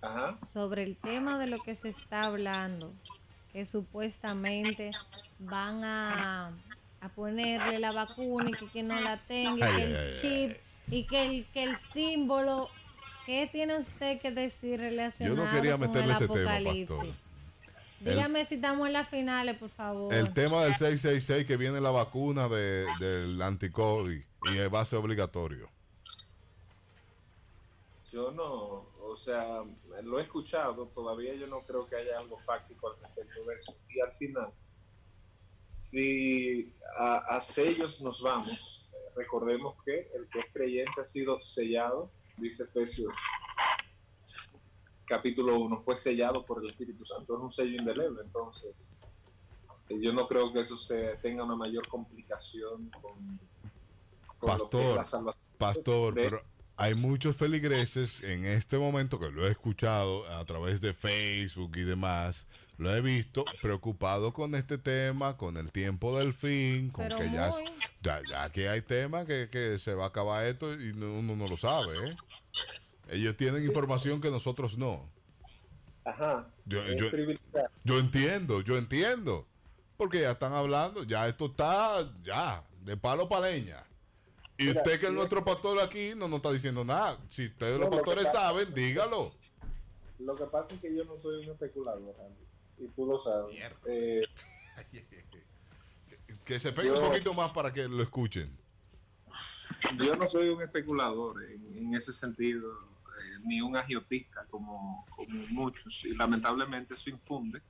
[0.00, 0.34] Ajá.
[0.46, 2.92] sobre el tema de lo que se está hablando,
[3.52, 4.92] que supuestamente
[5.40, 6.52] van a,
[7.00, 9.96] a ponerle la vacuna y que quien no la tenga, y Ay, que ay, el
[9.96, 10.56] ay, chip
[10.90, 12.68] y que el, que el símbolo,
[13.26, 17.06] ¿qué tiene usted que decir relacionado quería con meterle el ese tema, pastor.
[18.00, 20.12] Dígame si estamos en las finales, por favor.
[20.12, 24.98] El tema del 666 que viene la vacuna de, del anticovid y va a ser
[24.98, 25.70] obligatorio.
[28.12, 29.64] Yo no, o sea,
[30.02, 33.74] lo he escuchado, todavía yo no creo que haya algo fáctico al respecto de eso.
[33.88, 34.50] Y al final,
[35.72, 41.40] si a, a sellos nos vamos, eh, recordemos que el que es creyente ha sido
[41.40, 43.14] sellado, dice Efesios
[45.06, 48.96] capítulo 1, fue sellado por el Espíritu Santo, es un sello indeleble, entonces
[49.90, 53.38] eh, yo no creo que eso se tenga una mayor complicación con,
[54.40, 55.44] Pastor, la salvación.
[55.58, 56.42] pastor, de- pero
[56.76, 61.82] hay muchos feligreses en este momento que lo he escuchado a través de Facebook y
[61.82, 62.46] demás,
[62.78, 67.30] lo he visto preocupado con este tema, con el tiempo del fin, con Pero que
[67.30, 67.64] ya, muy.
[68.02, 71.36] ya, ya que hay temas que, que se va a acabar esto y no- uno
[71.36, 72.08] no lo sabe.
[72.08, 72.10] ¿eh?
[73.10, 75.08] Ellos tienen información que nosotros no.
[76.04, 76.46] Ajá.
[76.66, 76.82] Yo,
[77.98, 79.46] entiendo, yo entiendo.
[79.96, 83.84] Porque ya están hablando, ya esto está ya de palo para leña.
[84.58, 87.16] Y Mira, usted que es nuestro pastor aquí no nos está diciendo nada.
[87.28, 89.32] Si ustedes No, los lo pastores pasa- saben, dígalo.
[90.18, 93.56] Lo que pasa es que yo no soy un especulador, Andrés, y tú lo sabes.
[93.86, 94.20] Eh,
[96.44, 98.58] Que se pegue Yo- un poquito más para que lo escuchen.
[99.98, 105.38] yo no soy un especulador en, en ese sentido, eh, ni un agiotista como, como
[105.50, 107.62] muchos, y lamentablemente eso infunde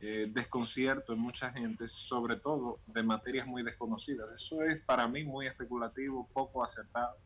[0.00, 4.28] eh, desconcierto en mucha gente, sobre todo de materias muy desconocidas.
[4.32, 7.16] Eso es para mí muy especulativo, poco acertado,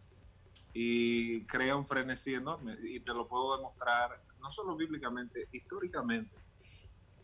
[0.72, 6.34] y crea un frenesí enorme, y te lo puedo demostrar no solo bíblicamente, históricamente.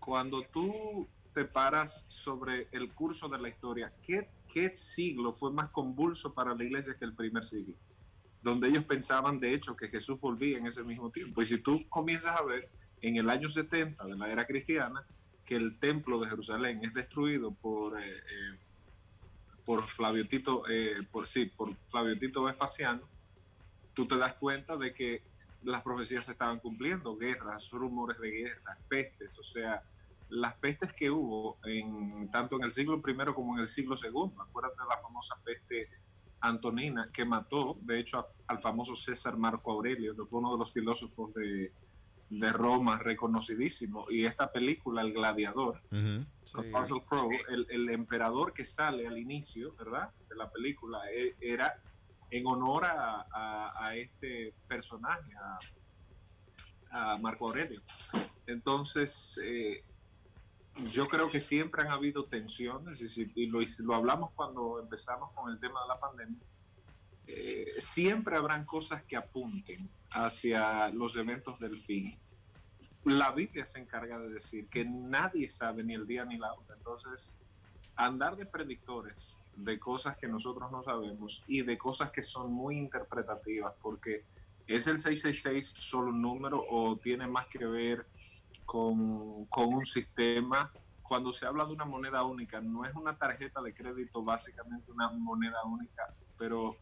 [0.09, 5.69] Cuando tú te paras sobre el curso de la historia, ¿qué, ¿qué siglo fue más
[5.69, 7.75] convulso para la iglesia que el primer siglo?
[8.41, 11.43] Donde ellos pensaban, de hecho, que Jesús volvía en ese mismo tiempo.
[11.43, 12.71] Y si tú comienzas a ver
[13.03, 15.05] en el año 70 de la era cristiana,
[15.45, 18.59] que el templo de Jerusalén es destruido por, eh, eh,
[19.67, 23.03] por Flavio Tito, eh, por, sí, por Flavio Tito Vespasiano,
[23.93, 25.21] tú te das cuenta de que
[25.65, 29.83] las profecías se estaban cumpliendo, guerras, rumores de guerras, pestes, o sea,
[30.31, 34.35] las pestes que hubo en, tanto en el siglo I como en el siglo II,
[34.41, 35.89] acuérdate de la famosa peste
[36.41, 40.59] antonina que mató, de hecho, a- al famoso César Marco Aurelio, que fue uno de
[40.59, 41.75] los filósofos de,
[42.29, 45.83] de Roma reconocidísimo, y esta película, El Gladiador,
[46.53, 50.13] con Russell Crowe, el, el emperador que sale al inicio, ¿verdad?
[50.29, 51.75] De la película, e- era
[52.31, 55.33] en honor a, a- a este personaje,
[56.91, 57.83] a, a Marco Aurelio.
[58.47, 59.85] Entonces, eh,
[60.93, 65.51] yo creo que siempre han habido tensiones, y, y lo, lo hablamos cuando empezamos con
[65.53, 66.41] el tema de la pandemia,
[67.27, 72.19] eh, siempre habrán cosas que apunten hacia los eventos del fin.
[73.05, 76.75] La Biblia se encarga de decir que nadie sabe ni el día ni la hora.
[76.77, 77.37] Entonces,
[77.97, 82.79] andar de predictores de cosas que nosotros no sabemos y de cosas que son muy
[82.79, 84.25] interpretativas, porque
[84.67, 88.07] es el 666 solo un número o tiene más que ver
[88.69, 90.71] con, un sistema.
[91.03, 95.09] Cuando se habla de una moneda única, no es una tarjeta de crédito, básicamente una
[95.09, 96.77] moneda única, pero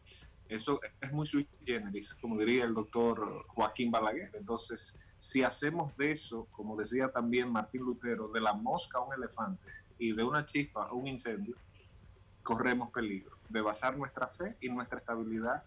[0.49, 4.31] eso es muy sui generis, como diría el doctor Joaquín Balaguer.
[4.33, 9.13] Entonces, si hacemos de eso, como decía también Martín Lutero, de la mosca a un
[9.13, 11.55] elefante y de una chispa a un incendio,
[12.43, 15.63] corremos peligro de basar nuestra fe y nuestra estabilidad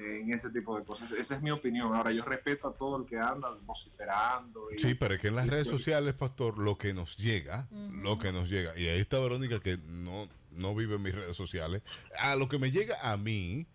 [0.00, 1.12] en ese tipo de cosas.
[1.12, 1.94] Esa es mi opinión.
[1.94, 4.70] Ahora, yo respeto a todo el que anda vociferando.
[4.72, 8.18] Y, Sí, pero es que en las redes sociales, pastor, lo que nos llega, lo
[8.18, 11.82] que nos llega, y ahí está Verónica que no, no vive en mis redes sociales,
[12.18, 13.66] a lo que me llega a mí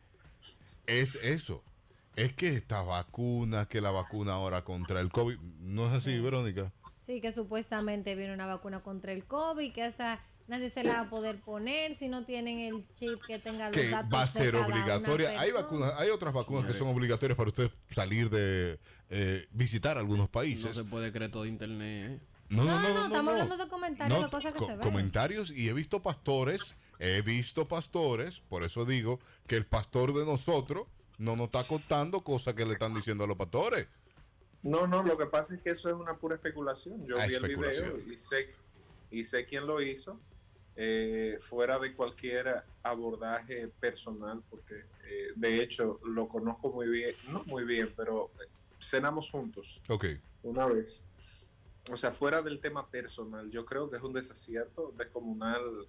[0.88, 1.64] es eso.
[2.15, 6.72] Es que esta vacuna, que la vacuna ahora contra el COVID, ¿no es así, Verónica?
[7.02, 10.99] Sí, que supuestamente viene una vacuna contra el COVID, que esa nadie se la va
[11.01, 14.26] a poder poner si no tienen el chip que tenga los que datos va a
[14.26, 15.39] de ser cada obligatoria.
[15.39, 20.26] Hay vacunas, hay otras vacunas que son obligatorias para usted salir de eh, visitar algunos
[20.27, 20.76] No países.
[20.76, 22.11] se puede creer todo internet.
[22.22, 22.26] ¿eh?
[22.49, 23.31] No, no, no, no, no, estamos no.
[23.41, 24.81] hablando de comentarios, No, de cosas que co- se ven.
[24.81, 30.26] comentarios y he visto pastores, he visto pastores, por eso digo que el pastor de
[30.26, 30.85] nosotros
[31.17, 33.88] no nos está contando cosas que le están diciendo a los pastores.
[34.61, 37.05] No, no, lo que pasa es que eso es una pura especulación.
[37.05, 38.47] Yo Ah, vi el video y sé,
[39.11, 40.19] y sé quién lo hizo,
[40.76, 44.76] eh, fuera de cualquier abordaje personal, porque
[45.06, 48.49] eh, de hecho lo conozco muy bien, no muy bien, pero eh,
[48.80, 50.06] cenamos juntos Ok.
[50.43, 51.03] una vez.
[51.91, 55.88] O sea, fuera del tema personal, yo creo que es un desacierto descomunal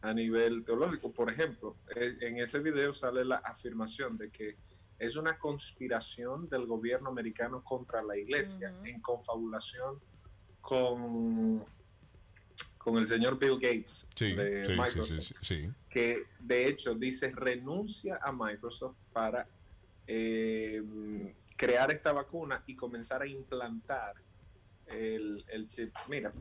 [0.00, 1.12] a nivel teológico.
[1.12, 4.56] Por ejemplo, eh, en ese video sale la afirmación de que
[4.98, 10.00] es una conspiración del gobierno americano contra la iglesia, en confabulación
[10.60, 11.64] con,
[12.82, 18.18] con el señor Bill Gates Sí, de sí, Microsoft sí, que de hecho dice renuncia
[18.22, 19.46] a Microsoft para
[20.06, 20.82] eh,
[21.56, 24.14] crear esta vacuna y comenzar a implantar
[24.86, 25.94] el, el chip.
[26.08, 26.32] Mira,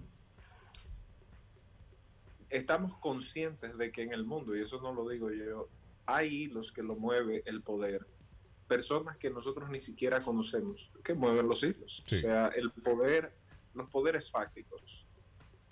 [2.49, 5.69] estamos conscientes de que en el mundo, y eso no lo digo yo,
[6.07, 8.05] hay hilos que lo mueve el poder.
[8.67, 12.03] Personas que nosotros ni siquiera conocemos, que mueven los hilos.
[12.11, 13.31] O sea, el poder,
[13.75, 15.05] los poderes fácticos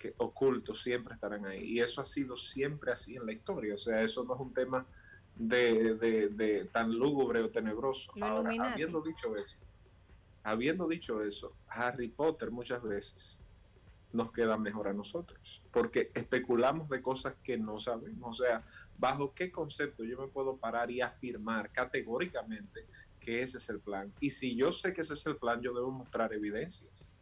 [0.00, 1.62] que ocultos siempre estarán ahí.
[1.74, 3.74] Y eso ha sido siempre así en la historia.
[3.74, 4.86] O sea, eso no es un tema
[5.36, 8.10] de, de- de tan lúgubre o tenebroso.
[8.16, 9.56] Lo Ahora, habiendo dicho eso,
[10.42, 13.40] habiendo dicho eso, Harry Potter muchas veces
[14.12, 18.40] nos queda mejor a nosotros, porque especulamos de cosas que no sabemos.
[18.40, 18.64] O sea,
[18.98, 22.86] ¿bajo qué concepto yo me puedo parar y afirmar categóricamente
[23.20, 24.12] que ese es el plan?
[24.18, 27.12] Y si yo sé que ese es el plan, yo debo mostrar evidencias.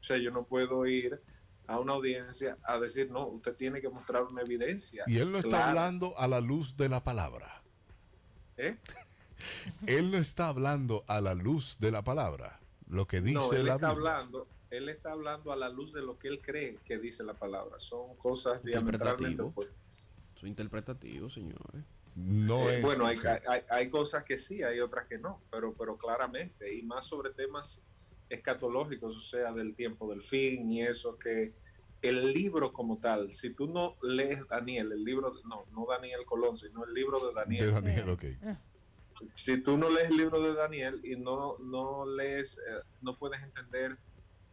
[0.00, 1.20] O sea, yo no puedo ir
[1.68, 5.04] a una audiencia a decir, no, usted tiene que mostrar una evidencia.
[5.06, 5.68] Y él no está clara".
[5.68, 7.62] hablando a la luz de la palabra.
[8.56, 8.76] ¿Eh?
[9.86, 12.58] Él no está hablando a la luz de la palabra.
[12.88, 14.10] Lo que dice no, él la está Biblia.
[14.16, 17.34] hablando, él está hablando a la luz de lo que él cree que dice la
[17.34, 17.78] palabra.
[17.78, 19.48] Son cosas diametralmente Interpretativo.
[19.48, 20.10] opuestas.
[20.34, 21.84] Eso es interpretativo, señores.
[22.16, 22.82] No Eh, es.
[22.82, 23.18] bueno, hay,
[23.48, 27.30] hay, hay cosas que sí, hay otras que no, pero, pero claramente, y más sobre
[27.30, 27.80] temas
[28.28, 31.54] escatológicos, o sea, del tiempo del fin y eso que
[32.00, 36.20] el libro como tal, si tú no lees Daniel, el libro, de- no, no Daniel
[36.24, 37.66] Colón, sino el libro de Daniel.
[37.66, 38.24] De Daniel, ok.
[39.34, 43.42] Si tú no lees el libro de Daniel y no, no lees, eh, no puedes
[43.42, 43.98] entender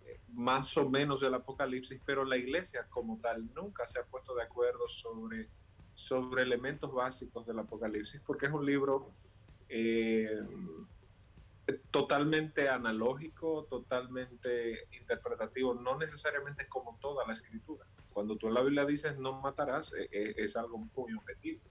[0.02, 4.34] eh, más o menos el Apocalipsis, pero la iglesia como tal nunca se ha puesto
[4.34, 5.52] de acuerdo sobre,
[5.93, 9.14] sobre elementos básicos del Apocalipsis, porque es un libro
[9.69, 10.39] eh,
[11.90, 17.86] totalmente analógico, totalmente interpretativo, no necesariamente como toda la escritura.
[18.12, 21.62] Cuando tú en la Biblia dices no matarás, eh, eh, es algo muy objetivo.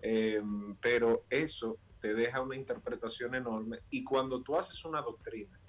[0.00, 0.42] Eh,
[0.80, 5.60] pero eso te deja una interpretación enorme y cuando tú haces una doctrina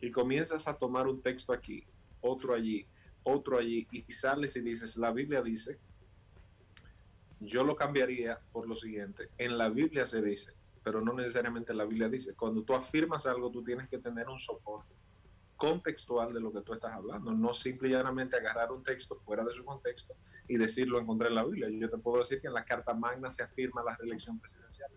[0.00, 1.86] y comienzas a tomar un texto aquí,
[2.20, 2.84] otro allí,
[3.22, 5.78] otro allí y sales y dices, la Biblia dice,
[7.38, 11.84] yo lo cambiaría por lo siguiente, en la Biblia se dice, pero no necesariamente la
[11.84, 14.94] Biblia dice, cuando tú afirmas algo tú tienes que tener un soporte
[15.56, 19.44] contextual de lo que tú estás hablando, no simple y llanamente agarrar un texto fuera
[19.44, 20.14] de su contexto
[20.48, 21.68] y decirlo encontré en la Biblia.
[21.70, 24.90] Yo te puedo decir que en la Carta Magna se afirma la reelección presidencial.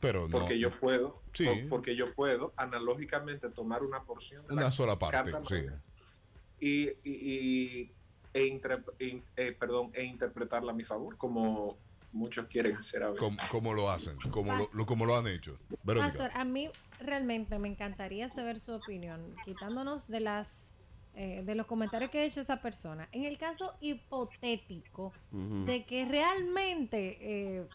[0.00, 0.38] Pero no.
[0.38, 1.46] Porque yo puedo, Sí.
[1.46, 5.64] por- porque yo puedo analógicamente tomar una porción de Una la sola parte, Carta sí.
[6.60, 7.90] Y, y-
[8.34, 8.60] e,
[8.98, 11.78] e- eh, perdón, e interpretarla a mi favor, como
[12.14, 13.20] muchos quieren hacer a veces.
[13.20, 15.58] Como, como lo hacen, como lo, lo- como lo han hecho.
[15.82, 16.16] Verónica.
[16.18, 16.70] Pastor, a mí
[17.00, 20.70] realmente me encantaría saber su opinión, quitándonos de las
[21.16, 23.08] eh, de los comentarios que ha hecho esa persona.
[23.12, 25.12] En el caso hipotético
[25.64, 27.18] de que realmente
[27.60, 27.68] eh,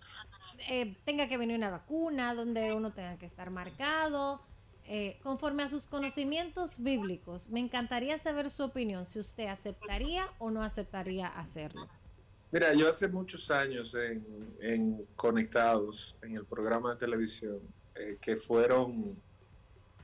[0.67, 4.41] eh, tenga que venir una vacuna, donde uno tenga que estar marcado,
[4.83, 10.49] eh, conforme a sus conocimientos bíblicos, me encantaría saber su opinión, si usted aceptaría o
[10.51, 11.87] no aceptaría hacerlo.
[12.51, 14.25] Mira, yo hace muchos años en,
[14.59, 17.59] en Conectados, en el programa de televisión,
[17.95, 19.15] eh, que fueron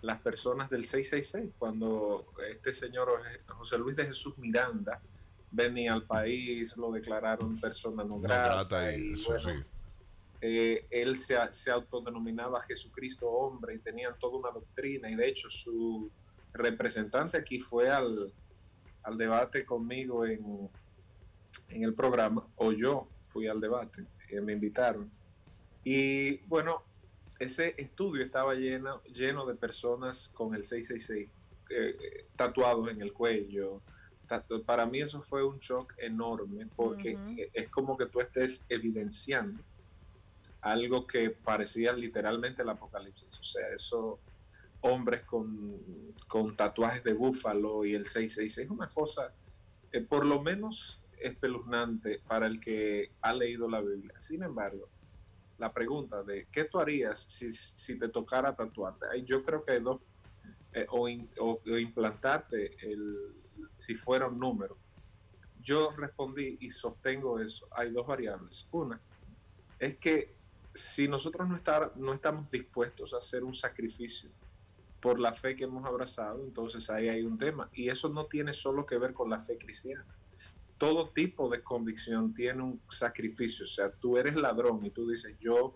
[0.01, 5.01] las personas del 666, cuando este señor José Luis de Jesús Miranda
[5.49, 9.63] venía al país, lo declararon persona no No grata, grata y y eso bueno, sí.
[10.41, 15.49] eh, él se, se autodenominaba Jesucristo hombre y tenían toda una doctrina y de hecho
[15.49, 16.11] su
[16.53, 18.31] representante aquí fue al,
[19.01, 20.69] al debate conmigo en,
[21.67, 25.11] en el programa o yo fui al debate, eh, me invitaron
[25.83, 26.83] y bueno,
[27.39, 31.29] ese estudio estaba lleno, lleno de personas con el 666
[31.69, 33.83] eh, eh, tatuados en el cuello,
[34.65, 37.35] Para mí eso fue un shock enorme porque Ujú.
[37.53, 39.63] es como que tú estés evidenciando
[40.61, 43.39] algo que parecía literalmente el apocalipsis.
[43.39, 44.19] O sea, esos
[44.81, 49.35] hombres con, con tatuajes de búfalo y el 666 es una cosa,
[49.91, 54.19] eh, por lo menos espeluznante para el que ha leído la Biblia.
[54.19, 54.89] Sin embargo,
[55.57, 60.01] la pregunta de qué tú harías si, te tocara tatuarte, yo creo que hay dos,
[60.73, 61.07] eh, o
[61.77, 63.35] implantarte el,
[63.73, 64.77] si fuera un número.
[65.61, 67.67] Yo respondí y sostengo eso.
[67.71, 68.67] Hay dos variables.
[68.71, 68.99] Una
[69.79, 70.35] es que
[70.73, 74.29] si nosotros no, estar, no estamos dispuestos a hacer un sacrificio
[74.99, 77.69] por la fe que hemos abrazado, entonces ahí hay un tema.
[77.73, 80.05] Y eso no tiene solo que ver con la fe cristiana.
[80.77, 83.63] Todo tipo de convicción tiene un sacrificio.
[83.63, 85.75] O sea, tú eres ladrón y tú dices, yo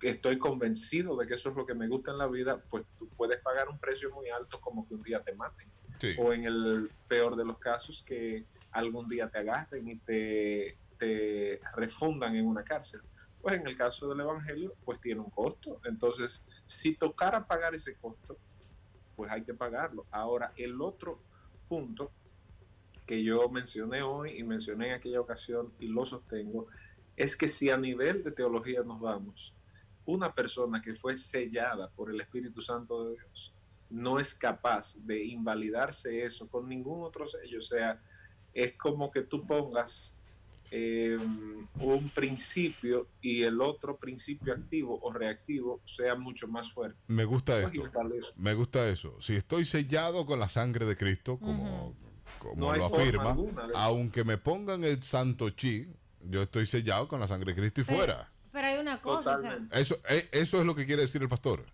[0.00, 3.08] estoy convencido de que eso es lo que me gusta en la vida, pues tú
[3.10, 5.70] puedes pagar un precio muy alto como que un día te maten.
[6.00, 6.16] Sí.
[6.18, 11.60] O en el peor de los casos, que algún día te agarren y te, te
[11.76, 13.00] refundan en una cárcel.
[13.40, 15.80] Pues en el caso del Evangelio, pues tiene un costo.
[15.84, 18.38] Entonces, si tocara pagar ese costo,
[19.14, 20.06] pues hay que pagarlo.
[20.10, 21.20] Ahora, el otro
[21.68, 22.10] punto
[23.06, 26.66] que yo mencioné hoy y mencioné en aquella ocasión y lo sostengo,
[27.16, 29.54] es que si a nivel de teología nos vamos,
[30.04, 33.54] una persona que fue sellada por el Espíritu Santo de Dios
[33.92, 37.58] no es capaz de invalidarse eso con ningún otro sello.
[37.58, 38.00] O sea,
[38.54, 40.16] es como que tú pongas
[40.70, 41.18] eh,
[41.80, 46.98] un principio y el otro principio activo o reactivo sea mucho más fuerte.
[47.06, 48.32] Me gusta Pues esto.
[48.36, 49.20] Me gusta eso.
[49.20, 51.94] Si estoy sellado con la sangre de Cristo, como,
[52.42, 53.36] como No lo afirma,
[53.76, 55.88] aunque me pongan el santo chi,
[56.20, 58.32] yo estoy sellado con la sangre de Cristo y Pero- fuera.
[58.52, 59.80] Pero hay una cosa, o sea, Totalmente.
[59.80, 61.64] Eso, eh, eso es lo que quiere decir el pastor.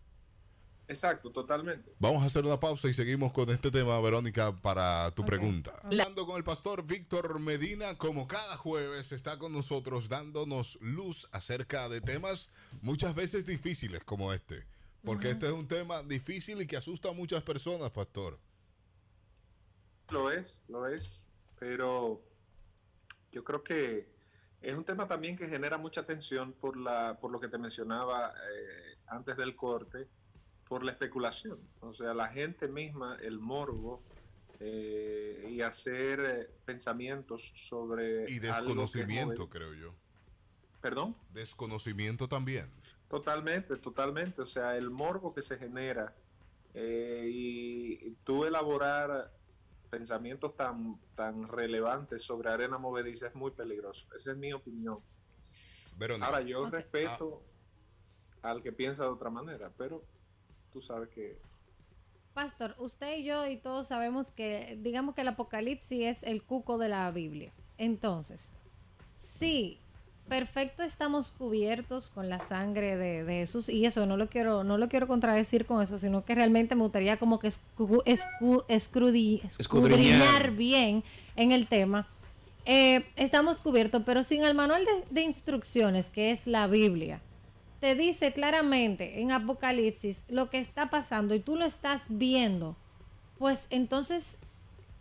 [0.86, 1.92] Exacto, totalmente.
[1.98, 5.72] Vamos a hacer una pausa y seguimos con este tema, Verónica, para tu pregunta.
[5.82, 11.88] Hablando con el pastor Víctor Medina, como cada jueves, está con nosotros dándonos luz acerca
[11.90, 12.50] de temas
[12.80, 14.64] muchas veces difíciles como este.
[15.04, 18.38] Porque este es un tema difícil y que asusta a muchas personas, pastor.
[20.10, 21.26] Lo es, lo es,
[21.58, 22.22] pero
[23.32, 24.08] yo creo que
[24.60, 28.32] es un tema también que genera mucha tensión por, la, por lo que te mencionaba
[28.50, 30.08] eh, antes del corte,
[30.68, 31.58] por la especulación.
[31.80, 34.02] O sea, la gente misma, el morbo
[34.60, 38.04] eh, y hacer eh, pensamientos sobre...
[38.04, 39.94] Y algo que es desconocimiento, creo yo.
[40.80, 41.16] ¿Perdón?
[41.32, 42.70] Desconocimiento también.
[43.08, 44.42] Totalmente, totalmente.
[44.42, 46.14] O sea, el morbo que se genera
[46.74, 49.32] eh, y tú elaborar
[49.88, 54.06] pensamientos tan, tan relevantes sobre arena movediza es muy peligroso.
[54.14, 55.00] Esa es mi opinión.
[55.96, 56.26] Verónica.
[56.26, 57.42] Ahora, yo respeto
[58.42, 60.04] al que piensa de otra manera, pero
[60.72, 61.40] tú sabes que
[62.38, 66.78] Pastor, usted y yo y todos sabemos que, digamos que el Apocalipsis es el cuco
[66.78, 67.50] de la Biblia.
[67.78, 68.54] Entonces,
[69.18, 69.80] sí,
[70.28, 74.78] perfecto, estamos cubiertos con la sangre de, de Jesús y eso no lo quiero, no
[74.78, 79.42] lo quiero contradecir con eso, sino que realmente me gustaría como que escu- escu- escrudi-
[79.58, 80.50] Escudriñar.
[80.52, 81.02] bien
[81.36, 82.06] en el tema.
[82.66, 87.22] Eh, estamos cubiertos, pero sin el manual de, de instrucciones, que es la Biblia,
[87.80, 92.76] te dice claramente en Apocalipsis lo que está pasando y tú lo estás viendo,
[93.38, 94.38] pues entonces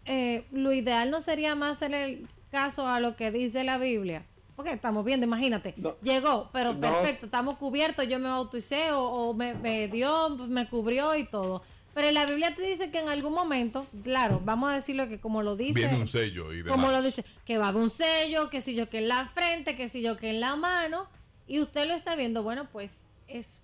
[0.06, 4.24] eh, lo ideal no sería más hacer el caso a lo que dice la Biblia.
[4.58, 6.82] Porque estamos viendo, imagínate, llegó, pero No.
[6.82, 11.62] perfecto, estamos cubiertos, yo me bauticé o, o me, me dio, me cubrió y todo.
[11.94, 15.44] Pero la Biblia te dice que en algún momento, claro, vamos a decirlo que como
[15.44, 16.72] lo dice, Viene un sello y demás.
[16.72, 19.28] como lo dice, que va a haber un sello, que si yo que en la
[19.28, 21.08] frente, que si yo que en la mano,
[21.48, 23.62] y usted lo está viendo, bueno, pues es,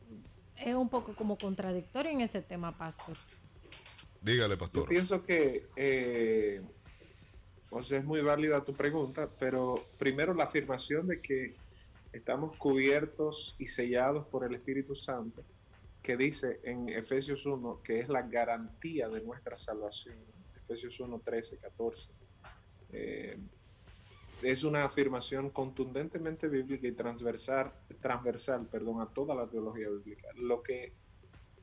[0.57, 3.17] es un poco como contradictorio en ese tema, pastor.
[4.21, 4.87] Dígale, yo pastor.
[4.87, 6.61] pienso que, eh,
[7.81, 11.53] sea, es muy válida tu pregunta, pero primero la afirmación de que
[12.11, 15.43] estamos cubiertos y sellados por el Espíritu Santo,
[16.01, 20.17] que dice en Efesios 1 que es la garantía de nuestra salvación.
[20.55, 22.09] Efesios 1, 13, 14.
[22.91, 23.37] Eh,
[24.43, 30.61] es una afirmación contundentemente bíblica y transversal, transversal perdón, a toda la teología bíblica, lo
[30.61, 30.93] que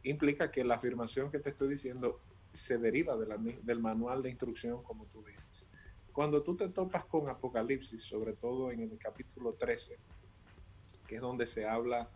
[0.02, 2.20] implica que la afirmación que te estoy diciendo
[2.52, 5.69] se deriva del manual de instrucción, como tú dices.
[6.12, 9.98] Cuando tú te topas con Apocalipsis, sobre todo en el capítulo 13,
[11.06, 12.08] que es donde se habla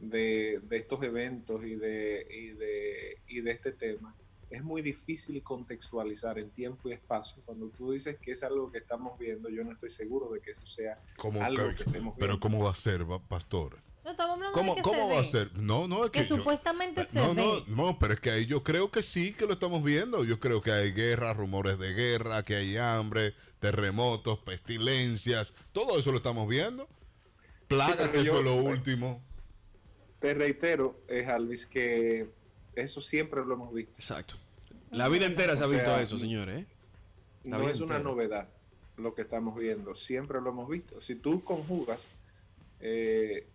[0.00, 4.14] de, de estos eventos y de, y, de, y de este tema,
[4.50, 7.42] es muy difícil contextualizar en tiempo y espacio.
[7.44, 10.52] Cuando tú dices que es algo que estamos viendo, yo no estoy seguro de que
[10.52, 12.40] eso sea ¿Cómo- algo que estemos pero viendo.
[12.40, 13.78] ¿cómo va a ser, pastor?
[14.14, 15.58] Estamos hablando ¿Cómo, de que cómo se va a ser?
[15.58, 17.64] No, no, es que, Que yo- supuestamente se no, ve.
[17.68, 20.24] No, no, pero es que ahí yo creo que sí que lo estamos viendo.
[20.24, 25.52] Yo creo que hay guerra, rumores de guerra, que hay hambre, terremotos, pestilencias.
[25.72, 26.88] Todo eso lo estamos viendo.
[27.68, 29.22] Plagas, pero que eso yo- es lo último.
[30.20, 32.28] Te reitero, eh, Alvis, que
[32.74, 33.92] eso siempre lo hemos visto.
[33.96, 34.36] Exacto.
[34.90, 36.62] La vida entera se ha O visto sea, eso, señores.
[36.62, 36.66] ¿eh?
[37.44, 38.48] No es una novedad
[38.96, 41.00] lo que estamos viendo, siempre lo hemos visto.
[41.00, 42.10] Si tú conjugas
[42.80, 43.46] eh,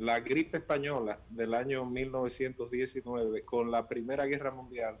[0.00, 4.98] la gripe española del año 1919 con la Primera Guerra Mundial,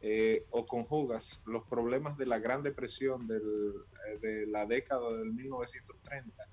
[0.00, 6.48] eh, o conjugas los problemas de la Gran Depresión eh, de la década del 1930,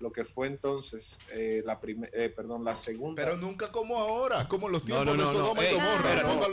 [0.00, 1.78] lo que fue entonces eh, la
[2.12, 3.22] eh, perdón, la segunda.
[3.24, 5.38] Pero nunca como ahora, como los No, tiempos no, de no, no.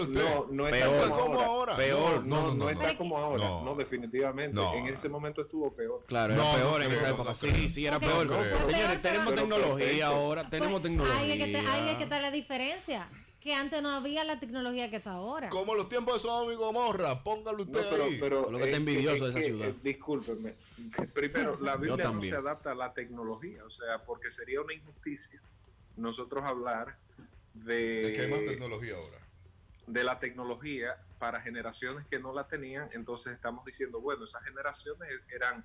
[0.08, 1.10] No, no está Peor.
[1.12, 1.76] como ahora.
[1.76, 2.98] Peor, no, no, no, está no.
[2.98, 3.44] como ahora.
[3.44, 3.64] No.
[3.64, 4.56] No, definitivamente.
[4.56, 4.74] No.
[4.74, 6.04] En ese momento estuvo peor.
[6.08, 7.30] Claro, era No, peor no en esa época.
[7.30, 7.70] no sí, creo.
[7.70, 8.28] sí, era peor.
[8.66, 10.06] Señores, tenemos pero tecnología perfecto.
[10.06, 10.50] ahora.
[10.50, 11.22] Tenemos Pues, tecnología.
[11.22, 13.08] Ahí es, que te- ahí es que está la diferencia.
[13.46, 15.50] Que antes no había la tecnología que está ahora.
[15.50, 17.22] Como los tiempos de Sodoma y Gomorra.
[17.24, 18.18] Póngalo usted No, pero, ahí.
[18.20, 19.68] pero Lo que está es envidioso de esa es ciudad.
[19.68, 20.56] eh, discúlpenme.
[21.14, 25.40] Primero, la Biblia no se adapta a la tecnología, o sea, porque sería una injusticia
[25.96, 26.98] nosotros hablar
[27.54, 29.20] de, ¿De qué hay más tecnología ahora?
[29.86, 35.08] de la tecnología para generaciones que no la tenían, entonces estamos diciendo, bueno, esas generaciones
[35.32, 35.64] eran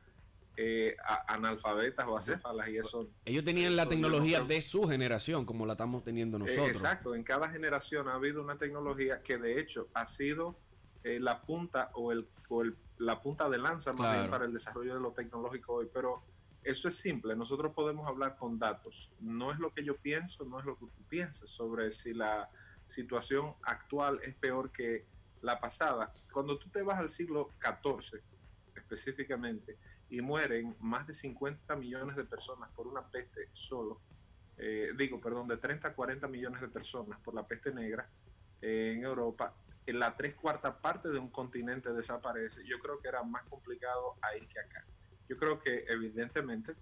[0.63, 3.09] eh, a- analfabetas o acéfalas y eso.
[3.25, 6.41] Ellos tenían la eso yo no tecnología de su generación, como la estamos teniendo Eh,
[6.41, 6.69] nosotros.
[6.69, 10.61] exacto, en cada generación ha habido una tecnología que de hecho ha sido
[11.03, 14.53] eh, la punta o, el, o el- la punta de lanza más bien para el
[14.53, 16.23] desarrollo de lo tecnológico hoy, pero
[16.63, 20.59] eso es simple, nosotros podemos hablar con datos, no es lo que yo pienso, no
[20.61, 22.51] es lo que tú piensas sobre si la
[22.85, 25.07] situación actual es peor que
[25.41, 26.13] la pasada.
[26.31, 28.21] Cuando tú te vas al siglo XIV
[28.77, 29.79] específicamente
[30.11, 34.01] y mueren más de 50 millones de personas por una peste solo,
[34.59, 38.09] eh, digo, perdón, de 30 a 40 millones de personas por la peste negra
[38.61, 39.55] eh, en Europa,
[39.87, 42.63] en la tres cuarta parte de un continente desaparece.
[42.67, 44.85] Yo creo que era más complicado ahí que acá.
[45.29, 46.75] Yo creo que evidentemente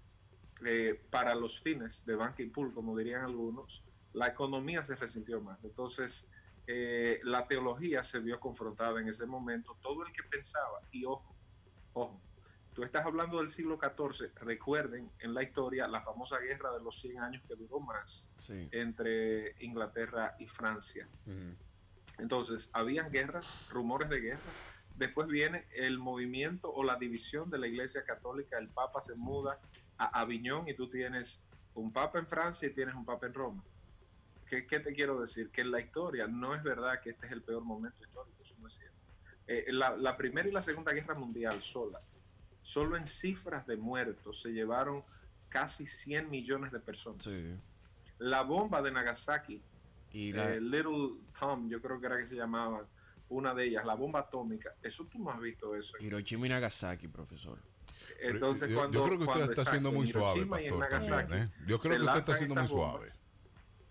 [0.65, 3.83] eh, para los fines de banca y pool, como dirían algunos,
[4.13, 5.63] la economía se resintió más.
[5.63, 6.27] Entonces,
[6.67, 9.77] eh, la teología se vio confrontada en ese momento.
[9.81, 11.33] Todo el que pensaba, y ojo,
[11.93, 12.21] ojo,
[12.79, 16.97] tú estás hablando del siglo XIV, recuerden en la historia la famosa guerra de los
[17.01, 18.69] 100 años que duró más Sí.
[18.71, 21.05] entre Inglaterra y Francia.
[22.17, 24.39] Entonces, habían guerras, rumores de guerra.
[24.95, 28.57] Después viene el movimiento o la división de la Iglesia Católica.
[28.57, 29.59] El Papa se muda
[29.97, 31.43] a Aviñón y tú tienes
[31.73, 33.61] un Papa en Francia y tienes un Papa en Roma.
[34.45, 35.49] ¿Qué, qué te quiero decir?
[35.51, 38.55] Que en la historia no es verdad que este es el peor momento histórico, eso
[38.59, 38.95] no es cierto.
[39.47, 41.99] Eh, la, la Primera y la Segunda Guerra Mundial sola,
[42.69, 45.03] solo en cifras de muertos se llevaron
[45.49, 47.23] casi 100 millones de personas.
[47.23, 47.55] Sí.
[48.19, 49.59] La bomba de Nagasaki
[50.13, 52.85] Y la- eh, Little Tom, yo creo que era que se llamaba
[53.29, 54.75] una de ellas, la bomba atómica.
[54.83, 55.97] Eso tú no has visto eso.
[55.99, 57.57] Hiroshima y Nagasaki, profesor.
[58.21, 61.49] Entonces, yo, cuando, yo creo que usted cuando, está siendo muy suave, ¿eh?
[61.65, 63.07] Yo creo se que usted está lanzan siendo muy suave.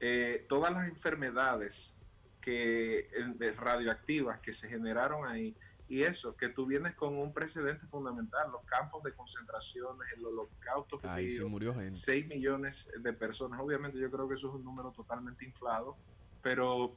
[0.00, 1.96] eh, todas las enfermedades
[2.40, 5.54] que eh, radioactivas que se generaron ahí
[5.88, 11.00] y eso, que tú vienes con un precedente fundamental, los campos de concentraciones, el holocausto
[11.04, 11.92] Ahí se murió gente.
[11.92, 13.60] 6 millones de personas.
[13.60, 15.96] Obviamente yo creo que eso es un número totalmente inflado,
[16.42, 16.94] pero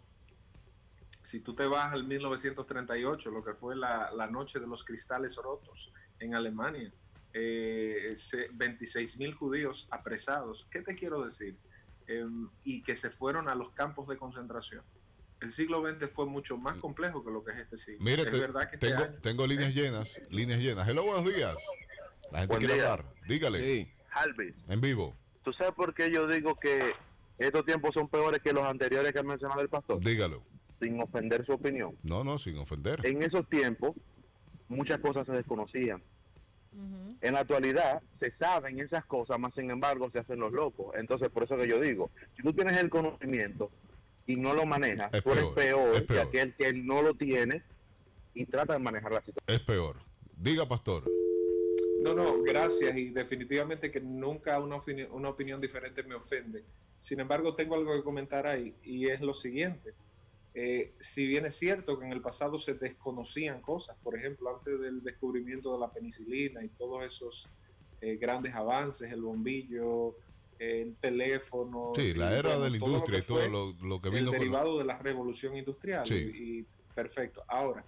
[1.23, 5.37] si tú te vas al 1938, lo que fue la, la noche de los cristales
[5.37, 6.91] rotos en Alemania,
[7.33, 8.13] eh,
[8.53, 10.67] 26 mil judíos apresados.
[10.69, 11.57] ¿Qué te quiero decir?
[12.07, 14.83] Em, y que se fueron a los campos de concentración.
[15.41, 17.99] El siglo XX fue mucho más complejo que lo que es este siglo.
[18.03, 20.87] Mire, es te- verdad que este tengo, año- tengo líneas llenas, líneas llenas.
[20.87, 21.55] Hello, buenos días.
[22.31, 22.91] La gente Buen quiere día.
[22.93, 23.13] hablar.
[23.27, 23.91] Dígale.
[24.11, 25.15] Alvis, En vivo.
[25.43, 26.79] ¿tú sabes por qué yo digo que
[27.39, 29.99] estos tiempos son peores que los anteriores que ha mencionado el pastor?
[29.99, 30.43] Dígalo.
[30.79, 31.97] Sin ofender su opinión.
[32.03, 33.03] No, no, sin ofender.
[33.05, 33.95] En esos tiempos,
[34.67, 36.03] muchas cosas se desconocían.
[37.21, 40.95] En la actualidad, se saben esas cosas, más sin embargo, se hacen los locos.
[40.95, 43.69] Entonces, por eso que yo digo, si tú tienes el conocimiento
[44.27, 46.27] y no lo manejas, Es tú eres peor, peor, es que peor.
[46.27, 47.63] aquel que no lo tiene
[48.33, 49.43] y trata de manejar la situación.
[49.59, 49.97] Es peor.
[50.37, 51.09] Diga, pastor.
[52.01, 56.63] No, no, gracias y definitivamente que nunca una, opini- una opinión diferente me ofende.
[56.99, 59.93] Sin embargo, tengo algo que comentar ahí y es lo siguiente.
[60.53, 64.79] Eh, si bien es cierto que en el pasado se desconocían cosas, por ejemplo, antes
[64.79, 67.47] del descubrimiento de la penicilina y todos esos
[68.01, 70.15] eh, grandes avances, el bombillo,
[70.61, 71.91] el teléfono.
[71.95, 74.39] Sí, la era bueno, de la industria y todo lo, lo que el vino con...
[74.39, 76.05] derivado de la revolución industrial.
[76.05, 76.13] Sí.
[76.13, 77.43] Y, y perfecto.
[77.47, 77.83] Ahora,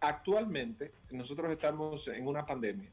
[0.00, 2.90] actualmente nosotros estamos en una pandemia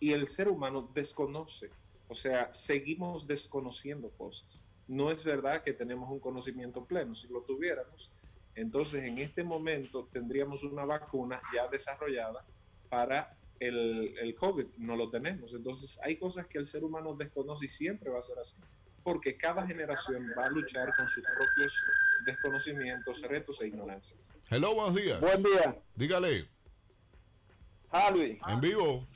[0.00, 1.70] y el ser humano desconoce
[2.08, 4.64] O sea, seguimos desconociendo cosas.
[4.88, 7.14] No es verdad que tenemos un conocimiento pleno.
[7.14, 8.10] Si lo tuviéramos,
[8.54, 12.44] entonces en este momento tendríamos una vacuna ya desarrollada
[12.88, 14.66] para el, el COVID.
[14.78, 15.54] No lo tenemos.
[15.54, 18.56] Entonces hay cosas que el ser humano desconoce y siempre va a ser así.
[19.02, 21.80] Porque cada generación va a luchar con sus propios
[22.24, 24.18] desconocimientos, retos e ignorancias.
[24.50, 25.20] Hello, buenos días.
[25.20, 25.78] Buen día.
[25.94, 26.48] Dígale,
[27.90, 28.12] Ah,
[28.48, 29.06] en vivo.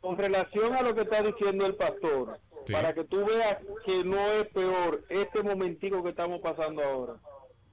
[0.00, 2.72] con relación a lo que está diciendo el pastor, Sí.
[2.72, 7.20] para que tú veas que no es peor este momentico que estamos pasando ahora.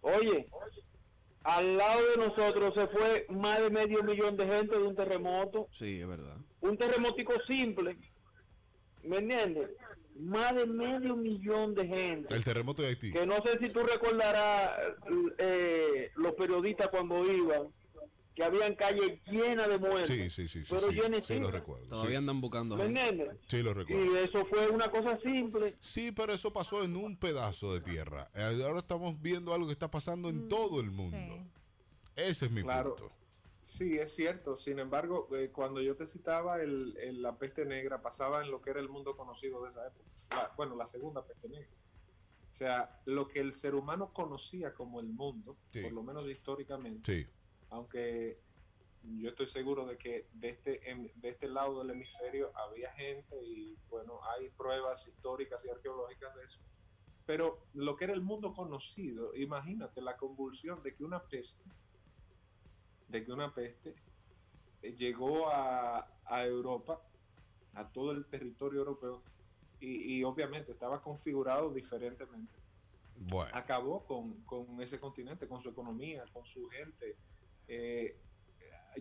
[0.01, 0.47] Oye,
[1.45, 5.67] al lado de nosotros se fue más de medio millón de gente de un terremoto,
[5.77, 6.37] Sí, es verdad.
[6.61, 7.97] un terremotico simple,
[9.03, 9.69] ¿me entiendes?
[10.17, 12.33] Más de medio millón de gente.
[12.33, 13.11] El terremoto de Haití.
[13.11, 14.71] Que no sé si tú recordarás
[15.37, 17.67] eh, los periodistas cuando iban,
[18.35, 20.07] que habían calles llenas de muertos.
[20.07, 20.67] Sí, sí, sí, sí.
[20.69, 21.87] Pero sí, llenas sí, lo recuerdo.
[21.87, 22.15] Todavía sí.
[22.17, 22.75] andan buscando.
[22.75, 23.07] ¿Me gente.
[23.09, 23.37] entiendes?
[23.47, 24.05] Sí, lo recuerdo.
[24.05, 25.75] Y eso fue una cosa simple.
[25.79, 28.29] Sí, pero eso pasó en un pedazo de tierra.
[28.35, 31.37] Eh, Ahora estamos viendo algo que está pasando en todo el mundo.
[32.15, 32.95] Ese es mi Claro.
[32.95, 33.13] punto.
[33.61, 34.55] Sí, es cierto.
[34.55, 38.61] Sin embargo, eh, cuando yo te citaba el, el- la peste negra, pasaba en lo
[38.61, 40.05] que era el mundo conocido de esa época.
[40.31, 41.69] La- bueno, la segunda peste negra.
[42.51, 45.81] O sea, lo que el ser humano conocía como el mundo, Sí.
[45.81, 47.27] por lo menos históricamente, Sí.
[47.69, 48.39] Aunque
[49.03, 50.81] yo estoy seguro de que de este,
[51.15, 56.43] de este lado del hemisferio había gente y bueno, hay pruebas históricas y arqueológicas de
[56.43, 56.61] eso.
[57.25, 61.63] Pero lo que era el mundo conocido, imagínate la convulsión de que una peste,
[63.07, 63.95] de que una peste
[64.81, 67.01] eh, llegó a, a Europa,
[67.73, 69.23] a todo el territorio europeo,
[69.79, 72.57] y, y obviamente estaba configurado diferentemente
[73.17, 73.51] Bueno.
[73.53, 77.17] acabó con, con ese continente, con su economía, con su gente.
[77.67, 78.15] Eh,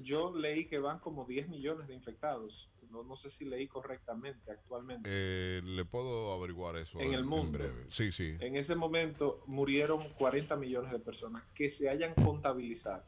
[0.02, 2.68] yo leí que van como 10 millones de infectados.
[2.90, 5.08] No, no sé si leí correctamente actualmente.
[5.12, 7.58] Eh, le puedo averiguar eso En el mundo.
[7.58, 7.86] breve.
[7.90, 8.36] Sí, sí.
[8.40, 13.04] En ese momento murieron 40 millones de personas que se hayan contabilizado.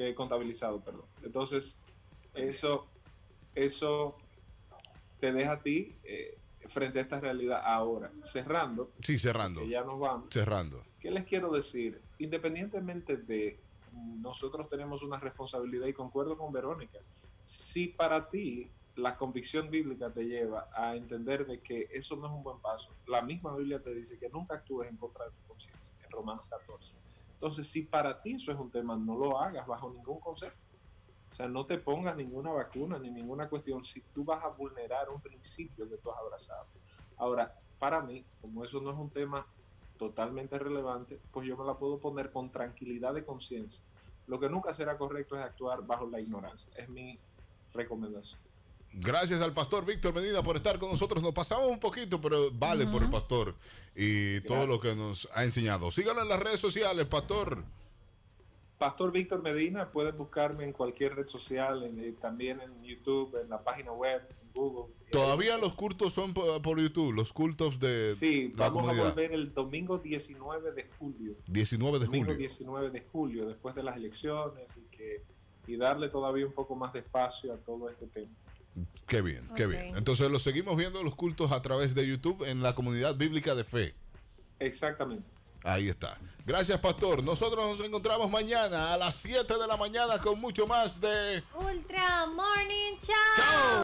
[0.00, 1.06] eh, contabilizado, perdón.
[1.24, 1.80] Entonces,
[2.34, 2.86] eso,
[3.56, 4.16] eso
[5.18, 8.12] te deja a ti eh, frente a esta realidad ahora.
[8.22, 9.60] Cerrando, Sí, cerrando.
[9.62, 10.28] que ya nos vamos.
[10.30, 10.84] Cerrando.
[11.00, 12.00] ¿Qué les quiero decir?
[12.18, 13.58] Independientemente de
[14.20, 16.98] nosotros tenemos una responsabilidad y concuerdo con Verónica.
[17.44, 22.32] Si para ti la convicción bíblica te lleva a entender de que eso no es
[22.32, 25.46] un buen paso, la misma Biblia te dice que nunca actúes en contra de tu
[25.46, 26.96] conciencia, en Romanos 14.
[27.34, 30.58] Entonces, si para ti eso es un tema, no lo hagas bajo ningún concepto.
[31.30, 35.08] O sea, no te pongas ninguna vacuna ni ninguna cuestión si tú vas a vulnerar
[35.10, 36.66] un principio que tú has abrazado.
[37.16, 39.46] Ahora, para mí, como eso no es un tema
[39.98, 43.84] totalmente relevante, pues yo me la puedo poner con tranquilidad de conciencia.
[44.26, 46.70] Lo que nunca será correcto es actuar bajo la ignorancia.
[46.76, 47.18] Es mi
[47.74, 48.40] recomendación.
[48.92, 51.22] Gracias al pastor Víctor Medina por estar con nosotros.
[51.22, 53.54] Nos pasamos un poquito, pero vale por el pastor
[53.94, 55.90] y todo lo que nos ha enseñado.
[55.90, 57.64] Síganlo en las redes sociales, pastor.
[58.78, 63.50] Pastor Víctor Medina, pueden buscarme en cualquier red social, en- eh, también en YouTube, en
[63.50, 64.94] la página web, en Google.
[65.10, 69.04] Todavía los cultos son por, por YouTube, los cultos de Sí, la vamos a comunidad.
[69.14, 71.34] volver el domingo 19 de julio.
[71.48, 72.38] 19 de domingo julio.
[72.38, 75.22] 19 de julio, después de las elecciones y que
[75.66, 78.30] y darle todavía un poco más de espacio a todo este tema.
[79.06, 79.96] Qué bien, qué bien.
[79.96, 83.64] Entonces los seguimos viendo los cultos a través de YouTube en la comunidad bíblica de
[83.64, 83.94] fe.
[84.60, 85.24] Exactamente.
[85.64, 86.18] Ahí está.
[86.44, 87.22] Gracias, pastor.
[87.22, 91.42] Nosotros nos encontramos mañana a las 7 de la mañana con mucho más de...
[91.54, 93.14] Ultra Morning Show.